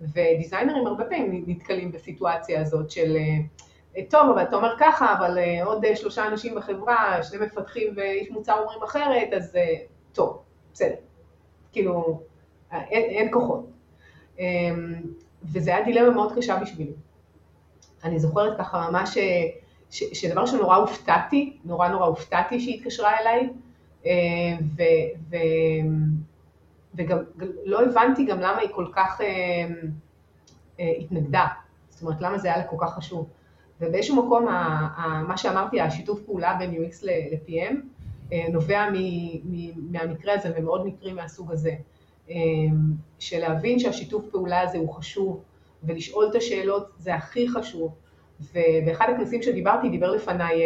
ודיזיינרים 0.00 0.86
הרבה 0.86 1.04
פעמים 1.04 1.44
נתקלים 1.46 1.92
בסיטואציה 1.92 2.60
הזאת 2.60 2.90
של 2.90 3.16
טוב, 4.10 4.30
אבל 4.30 4.42
אתה 4.42 4.56
אומר 4.56 4.74
ככה, 4.78 5.18
אבל 5.18 5.38
אה, 5.38 5.64
עוד 5.64 5.84
אה, 5.84 5.96
שלושה 5.96 6.26
אנשים 6.26 6.54
בחברה, 6.54 7.22
שני 7.22 7.46
מפתחים 7.46 7.94
ואיש 7.96 8.30
מוצר 8.30 8.58
אומרים 8.58 8.82
אחרת, 8.82 9.28
אז 9.36 9.56
אה, 9.56 9.74
טוב, 10.12 10.42
בסדר. 10.72 10.94
כאילו, 11.72 12.22
אין, 12.72 13.10
אין 13.10 13.32
כוחות. 13.32 13.66
אמ, 14.38 14.94
וזה 15.42 15.74
היה 15.74 15.84
דילמה 15.84 16.10
מאוד 16.10 16.32
קשה 16.36 16.56
בשבילי. 16.56 16.92
אני 18.04 18.18
זוכרת 18.18 18.58
ככה 18.58 18.88
ממש, 18.90 19.18
ש, 19.90 20.02
שדבר 20.12 20.46
שנורא 20.46 20.76
הופתעתי, 20.76 21.56
נורא 21.64 21.88
נורא 21.88 22.06
הופתעתי 22.06 22.60
שהיא 22.60 22.78
התקשרה 22.78 23.18
אליי, 23.20 23.48
ו, 24.76 24.82
ו, 25.30 25.36
וגם 26.94 27.18
לא 27.64 27.84
הבנתי 27.84 28.24
גם 28.24 28.40
למה 28.40 28.58
היא 28.58 28.68
כל 28.72 28.86
כך 28.92 29.20
התנגדה. 30.78 31.46
זאת 31.88 32.02
אומרת, 32.02 32.20
למה 32.20 32.38
זה 32.38 32.48
היה 32.48 32.56
לה 32.56 32.64
כל 32.64 32.76
כך 32.80 32.94
חשוב. 32.94 33.28
ובאיזשהו 33.82 34.26
מקום 34.26 34.44
מה 35.28 35.36
שאמרתי, 35.36 35.80
השיתוף 35.80 36.20
פעולה 36.20 36.56
בין 36.58 36.70
UX 36.70 36.94
ל-PM 37.02 37.74
אה, 38.32 38.44
נובע 38.52 38.86
מהמקרה 39.76 40.34
הזה 40.34 40.52
ומאוד 40.56 40.86
מקרים 40.86 41.16
מהסוג 41.16 41.52
הזה. 41.52 41.74
אה, 42.30 42.36
של 43.18 43.38
להבין 43.38 43.78
שהשיתוף 43.78 44.24
פעולה 44.30 44.60
הזה 44.60 44.78
הוא 44.78 44.92
חשוב 44.92 45.42
ולשאול 45.82 46.28
את 46.30 46.34
השאלות 46.34 46.88
זה 46.98 47.14
הכי 47.14 47.48
חשוב. 47.48 47.94
ובאחד 48.40 49.06
הכנסים 49.14 49.42
שדיברתי, 49.42 49.88
דיבר 49.88 50.10
לפניי 50.10 50.62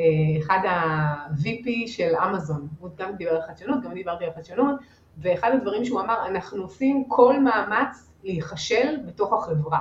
אה, 0.00 0.04
אחד 0.38 0.58
ה-VP 0.68 1.68
של 1.86 2.12
אמזון, 2.16 2.68
הוא 2.80 2.90
גם 2.96 3.16
דיבר 3.16 3.30
על 3.30 3.42
חדשנות, 3.42 3.82
גם 3.82 3.94
דיברתי 3.94 4.24
על 4.24 4.30
חדשנות, 4.36 4.80
ואחד 5.18 5.50
הדברים 5.54 5.84
שהוא 5.84 6.00
אמר, 6.00 6.26
אנחנו 6.26 6.62
עושים 6.62 7.04
כל 7.08 7.40
מאמץ 7.40 8.10
להיכשל 8.24 8.96
בתוך 9.06 9.32
החברה. 9.32 9.80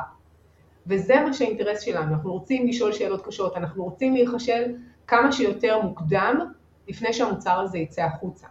וזה 0.90 1.16
מה 1.26 1.34
שהאינטרס 1.34 1.82
שלנו, 1.82 2.14
אנחנו 2.14 2.34
רוצים 2.34 2.68
לשאול 2.68 2.94
שאלות 2.94 3.26
קשות, 3.26 3.58
אנחנו 3.58 3.84
רוצים 3.84 4.14
להיכשל 4.14 4.76
כמה 5.08 5.32
שיותר 5.32 5.82
מוקדם 5.82 6.40
לפני 6.88 7.14
שהמוצר 7.14 7.60
הזה 7.60 7.78
יצא 7.78 8.02
החוצה. 8.02 8.48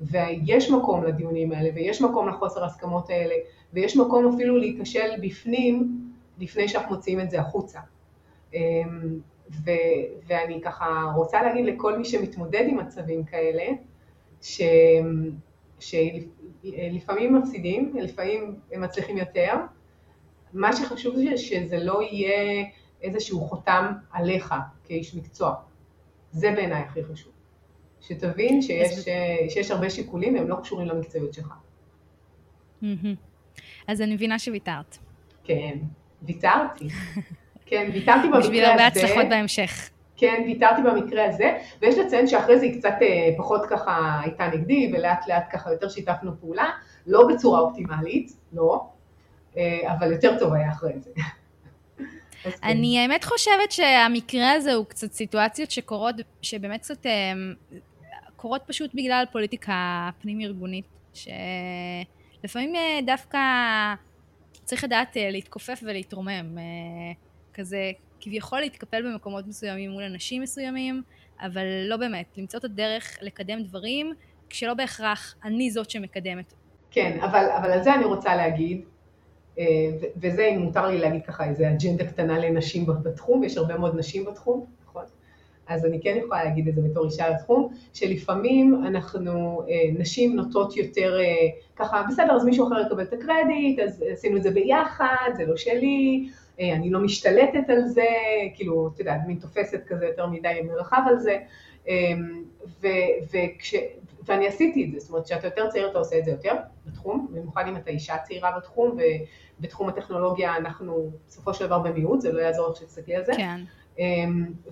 ויש 0.00 0.70
מקום 0.70 1.04
לדיונים 1.04 1.52
האלה, 1.52 1.70
ויש 1.74 2.02
מקום 2.02 2.28
לחוסר 2.28 2.62
ההסכמות 2.62 3.10
האלה, 3.10 3.34
ויש 3.72 3.96
מקום 3.96 4.34
אפילו 4.34 4.56
להיכשל 4.56 5.08
בפנים 5.22 6.00
לפני 6.38 6.68
שאנחנו 6.68 6.94
מוציאים 6.94 7.20
את 7.20 7.30
זה 7.30 7.40
החוצה. 7.40 7.80
אמ, 8.54 9.18
ו, 9.64 9.70
ואני 10.26 10.60
ככה 10.64 11.12
רוצה 11.16 11.42
להגיד 11.42 11.66
לכל 11.66 11.98
מי 11.98 12.04
שמתמודד 12.04 12.64
עם 12.68 12.78
מצבים 12.78 13.24
כאלה, 13.24 13.64
ש, 14.42 14.62
שלפעמים 15.78 17.34
מפסידים, 17.34 17.92
לפעמים 18.00 18.56
הם 18.72 18.80
מצליחים 18.80 19.18
יותר, 19.18 19.54
מה 20.52 20.72
שחשוב 20.76 21.16
זה 21.16 21.36
שזה 21.36 21.78
לא 21.84 22.02
יהיה 22.02 22.64
איזשהו 23.02 23.40
חותם 23.40 23.92
עליך 24.12 24.54
כאיש 24.84 25.14
מקצוע. 25.14 25.54
זה 26.32 26.52
בעיניי 26.52 26.82
הכי 26.82 27.04
חשוב. 27.04 27.32
שתבין 28.00 28.62
שיש, 28.62 28.92
אז... 28.92 29.04
שיש 29.48 29.70
הרבה 29.70 29.90
שיקולים 29.90 30.34
והם 30.34 30.48
לא 30.48 30.56
קשורים 30.62 30.88
למקצועיות 30.88 31.34
שלך. 31.34 31.52
אז 33.88 34.00
אני 34.00 34.14
מבינה 34.14 34.38
שוויתרת. 34.38 34.98
כן, 35.44 35.78
ויתרתי. 36.22 36.88
כן, 37.66 37.90
ויתרתי 37.94 38.26
במקרה 38.26 38.38
הזה. 38.38 38.48
בשביל 38.48 38.64
הרבה 38.64 38.86
הצלחות 38.86 39.26
בהמשך. 39.30 39.90
כן, 40.16 40.42
ויתרתי 40.46 40.82
במקרה 40.82 41.24
הזה, 41.24 41.58
ויש 41.82 41.98
לציין 41.98 42.26
שאחרי 42.26 42.58
זה 42.58 42.64
היא 42.64 42.78
קצת 42.78 42.94
אה, 43.02 43.30
פחות 43.38 43.66
ככה 43.70 44.20
הייתה 44.24 44.46
נגדי, 44.46 44.92
ולאט 44.92 45.28
לאט 45.28 45.44
ככה 45.52 45.72
יותר 45.72 45.88
שיתפנו 45.88 46.40
פעולה, 46.40 46.70
לא 47.06 47.28
בצורה 47.28 47.60
אופטימלית, 47.60 48.32
לא, 48.52 48.80
אה, 48.84 48.89
אבל 49.86 50.12
יותר 50.12 50.38
טוב 50.38 50.54
היה 50.54 50.70
אחרי 50.70 50.92
זה. 51.00 51.10
כן. 52.42 52.50
אני 52.62 52.98
האמת 52.98 53.24
חושבת 53.24 53.72
שהמקרה 53.72 54.52
הזה 54.52 54.74
הוא 54.74 54.86
קצת 54.86 55.12
סיטואציות 55.12 55.70
שקורות, 55.70 56.14
שבאמת 56.42 56.80
קצת 56.80 57.06
אה, 57.06 57.32
קורות 58.36 58.62
פשוט 58.66 58.90
בגלל 58.94 59.24
פוליטיקה 59.32 60.10
פנים-ארגונית, 60.20 60.84
שלפעמים 61.14 62.76
אה, 62.76 62.98
דווקא 63.06 63.38
צריך 64.64 64.84
לדעת 64.84 65.16
להתכופף 65.20 65.80
ולהתרומם, 65.82 66.58
כזה 67.54 67.90
כביכול 68.20 68.60
להתקפל 68.60 69.02
במקומות 69.02 69.46
מסוימים 69.46 69.90
מול 69.90 70.02
אנשים 70.02 70.42
מסוימים, 70.42 71.02
אבל 71.40 71.64
לא 71.88 71.96
באמת, 71.96 72.26
למצוא 72.36 72.58
את 72.58 72.64
הדרך 72.64 73.18
לקדם 73.22 73.62
דברים, 73.62 74.12
כשלא 74.50 74.74
בהכרח 74.74 75.34
אני 75.44 75.70
זאת 75.70 75.90
שמקדמת. 75.90 76.54
כן, 76.90 77.18
אבל, 77.20 77.44
אבל 77.58 77.70
על 77.70 77.82
זה 77.82 77.94
אני 77.94 78.04
רוצה 78.04 78.36
להגיד, 78.36 78.80
אה, 78.80 78.84
וזה, 80.16 80.46
אם 80.46 80.58
מותר 80.58 80.86
לי 80.86 80.98
להגיד 80.98 81.22
ככה, 81.26 81.48
איזה 81.48 81.70
אג'נדה 81.70 82.04
קטנה 82.04 82.38
לנשים 82.38 82.86
בתחום, 82.86 83.44
יש 83.44 83.56
הרבה 83.56 83.78
מאוד 83.78 83.98
נשים 83.98 84.24
בתחום, 84.24 84.66
נכון? 84.86 85.04
אז 85.66 85.84
אני 85.86 86.00
כן 86.00 86.16
יכולה 86.18 86.44
להגיד 86.44 86.68
את 86.68 86.74
זה 86.74 86.82
בתור 86.82 87.04
אישה 87.04 87.30
לתחום, 87.30 87.72
שלפעמים 87.94 88.82
אנחנו, 88.86 89.62
אה, 89.68 89.90
נשים 89.98 90.36
נוטות 90.36 90.76
יותר 90.76 91.20
אה, 91.20 91.48
ככה, 91.76 92.02
בסדר, 92.08 92.32
אז 92.32 92.44
מישהו 92.44 92.66
אחר 92.66 92.86
יקבל 92.86 93.02
את 93.02 93.12
הקרדיט, 93.12 93.78
אז 93.78 94.04
עשינו 94.12 94.36
את 94.36 94.42
זה 94.42 94.50
ביחד, 94.50 95.30
זה 95.36 95.46
לא 95.46 95.56
שלי, 95.56 96.28
אני 96.60 96.90
לא 96.90 97.00
משתלטת 97.00 97.70
על 97.70 97.86
זה, 97.86 98.06
כאילו, 98.54 98.90
את 98.94 98.98
יודעת, 99.00 99.20
מין 99.26 99.36
תופסת 99.36 99.84
כזה 99.86 100.06
יותר 100.06 100.26
מדי 100.26 100.60
מרחב 100.64 101.02
על 101.06 101.18
זה, 101.18 101.36
ו, 102.82 102.86
וכש, 103.30 103.74
ואני 104.26 104.46
עשיתי 104.46 104.84
את 104.84 104.92
זה, 104.92 104.98
זאת 104.98 105.10
אומרת, 105.10 105.24
כשאתה 105.24 105.46
יותר 105.46 105.68
צעיר 105.70 105.90
אתה 105.90 105.98
עושה 105.98 106.18
את 106.18 106.24
זה 106.24 106.30
יותר 106.30 106.54
בתחום, 107.00 107.28
במיוחד 107.30 107.64
אם 107.68 107.76
אתה 107.76 107.90
אישה 107.90 108.18
צעירה 108.18 108.50
בתחום, 108.56 108.98
ובתחום 109.58 109.88
הטכנולוגיה 109.88 110.56
אנחנו 110.56 111.10
בסופו 111.28 111.54
של 111.54 111.66
דבר 111.66 111.78
במיעוט, 111.78 112.20
זה 112.20 112.32
לא 112.32 112.40
יעזור 112.40 112.68
לך 112.68 112.76
שתסתכלי 112.76 113.16
על 113.16 113.24
זה. 113.24 113.32
כן. 113.36 113.60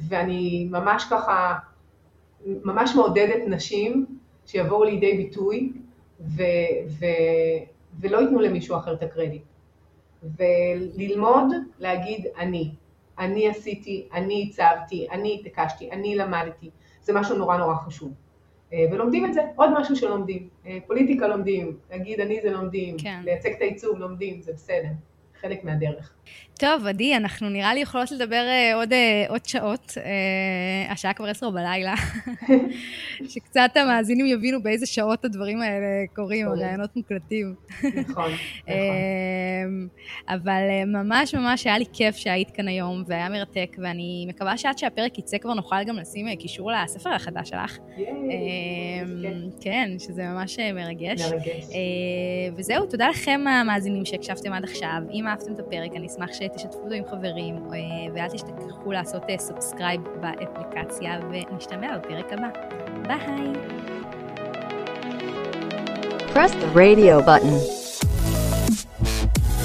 ואני 0.08 0.68
ממש 0.70 1.04
ככה, 1.10 1.58
ממש 2.46 2.94
מעודדת 2.96 3.42
נשים 3.46 4.06
שיבואו 4.46 4.84
לידי 4.84 5.16
ביטוי 5.16 5.72
ו, 6.20 6.42
ו, 6.88 7.06
ולא 8.00 8.18
ייתנו 8.18 8.40
למישהו 8.40 8.76
אחר 8.76 8.94
את 8.94 9.02
הקרדיט. 9.02 9.42
וללמוד 10.22 11.46
להגיד 11.78 12.26
אני, 12.38 12.70
אני 13.18 13.48
עשיתי, 13.48 14.08
אני 14.12 14.48
הצבתי, 14.48 15.06
אני 15.10 15.40
התעקשתי, 15.40 15.90
אני 15.90 16.16
למדתי, 16.16 16.70
זה 17.02 17.12
משהו 17.12 17.36
נורא 17.36 17.56
נורא 17.56 17.74
חשוב. 17.74 18.12
אה, 18.72 18.84
ולומדים 18.92 19.26
את 19.26 19.34
זה, 19.34 19.40
עוד 19.56 19.70
משהו 19.80 19.96
שלומדים. 19.96 20.48
אה, 20.66 20.78
פוליטיקה 20.86 21.28
לומדים, 21.28 21.76
להגיד 21.90 22.20
אני 22.20 22.40
זה 22.42 22.50
לומדים, 22.50 22.96
כן. 22.98 23.20
לייצג 23.24 23.52
את 23.52 23.60
העיצוב 23.60 23.98
לומדים, 23.98 24.42
זה 24.42 24.52
בסדר. 24.52 24.88
חלק 25.40 25.64
מהדרך. 25.64 26.12
טוב, 26.58 26.86
עדי, 26.86 27.16
אנחנו 27.16 27.48
נראה 27.48 27.74
לי 27.74 27.80
יכולות 27.80 28.10
לדבר 28.10 28.44
uh, 28.46 28.74
עוד, 28.74 28.92
uh, 28.92 29.30
עוד 29.30 29.46
שעות. 29.46 29.94
Uh, 29.94 30.92
השעה 30.92 31.12
כבר 31.12 31.26
עשר 31.26 31.50
בלילה. 31.50 31.94
שקצת 33.30 33.70
המאזינים 33.74 34.26
יבינו 34.26 34.62
באיזה 34.62 34.86
שעות 34.86 35.24
הדברים 35.24 35.62
האלה 35.62 35.86
קורים, 36.14 36.48
הראיונות 36.48 36.96
מוקלטים. 36.96 37.54
נכון, 37.78 37.94
נכון. 38.08 38.28
אבל 40.28 40.62
ממש 40.86 41.34
ממש 41.34 41.66
היה 41.66 41.78
לי 41.78 41.84
כיף 41.92 42.16
שהיית 42.16 42.50
כאן 42.50 42.68
היום, 42.68 43.04
והיה 43.06 43.28
מרתק, 43.28 43.76
ואני 43.78 44.26
מקווה 44.28 44.56
שעד 44.56 44.78
שהפרק 44.78 45.18
יצא 45.18 45.38
כבר 45.38 45.54
נוכל 45.54 45.84
גם 45.84 45.96
לשים 45.96 46.36
קישור 46.36 46.70
לספר 46.72 47.10
החדש 47.10 47.48
שלך. 47.48 47.78
כן, 49.60 49.90
שזה 49.98 50.22
ממש 50.22 50.58
מרגש. 50.58 51.20
מרגש. 51.20 51.64
וזהו, 52.56 52.86
תודה 52.86 53.08
לכם 53.08 53.40
המאזינים 53.48 54.04
שהקשבתם 54.04 54.52
עד 54.52 54.64
עכשיו. 54.64 54.98
אם 55.12 55.26
אהבתם 55.26 55.52
את 55.52 55.58
הפרק, 55.58 55.90
אני 55.96 56.08
אשמח 56.18 56.32
שתשתפו 56.32 56.78
אותו 56.78 56.94
עם 56.94 57.04
חברים, 57.04 57.56
אה, 57.72 57.78
ואל 58.14 58.28
תשכחו 58.28 58.92
לעשות 58.92 59.22
subscribe 59.38 60.00
אה, 60.06 60.12
באפליקציה, 60.20 61.20
ונשתמע 61.30 61.98
בפרק 61.98 62.32
הבא. 62.32 62.48
ביי! 63.02 63.52
Press 66.34 66.52
the 66.52 66.68
radio 66.74 67.20
button. 67.20 67.54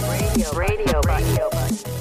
Radio, 0.07 0.99
radio. 1.13 1.92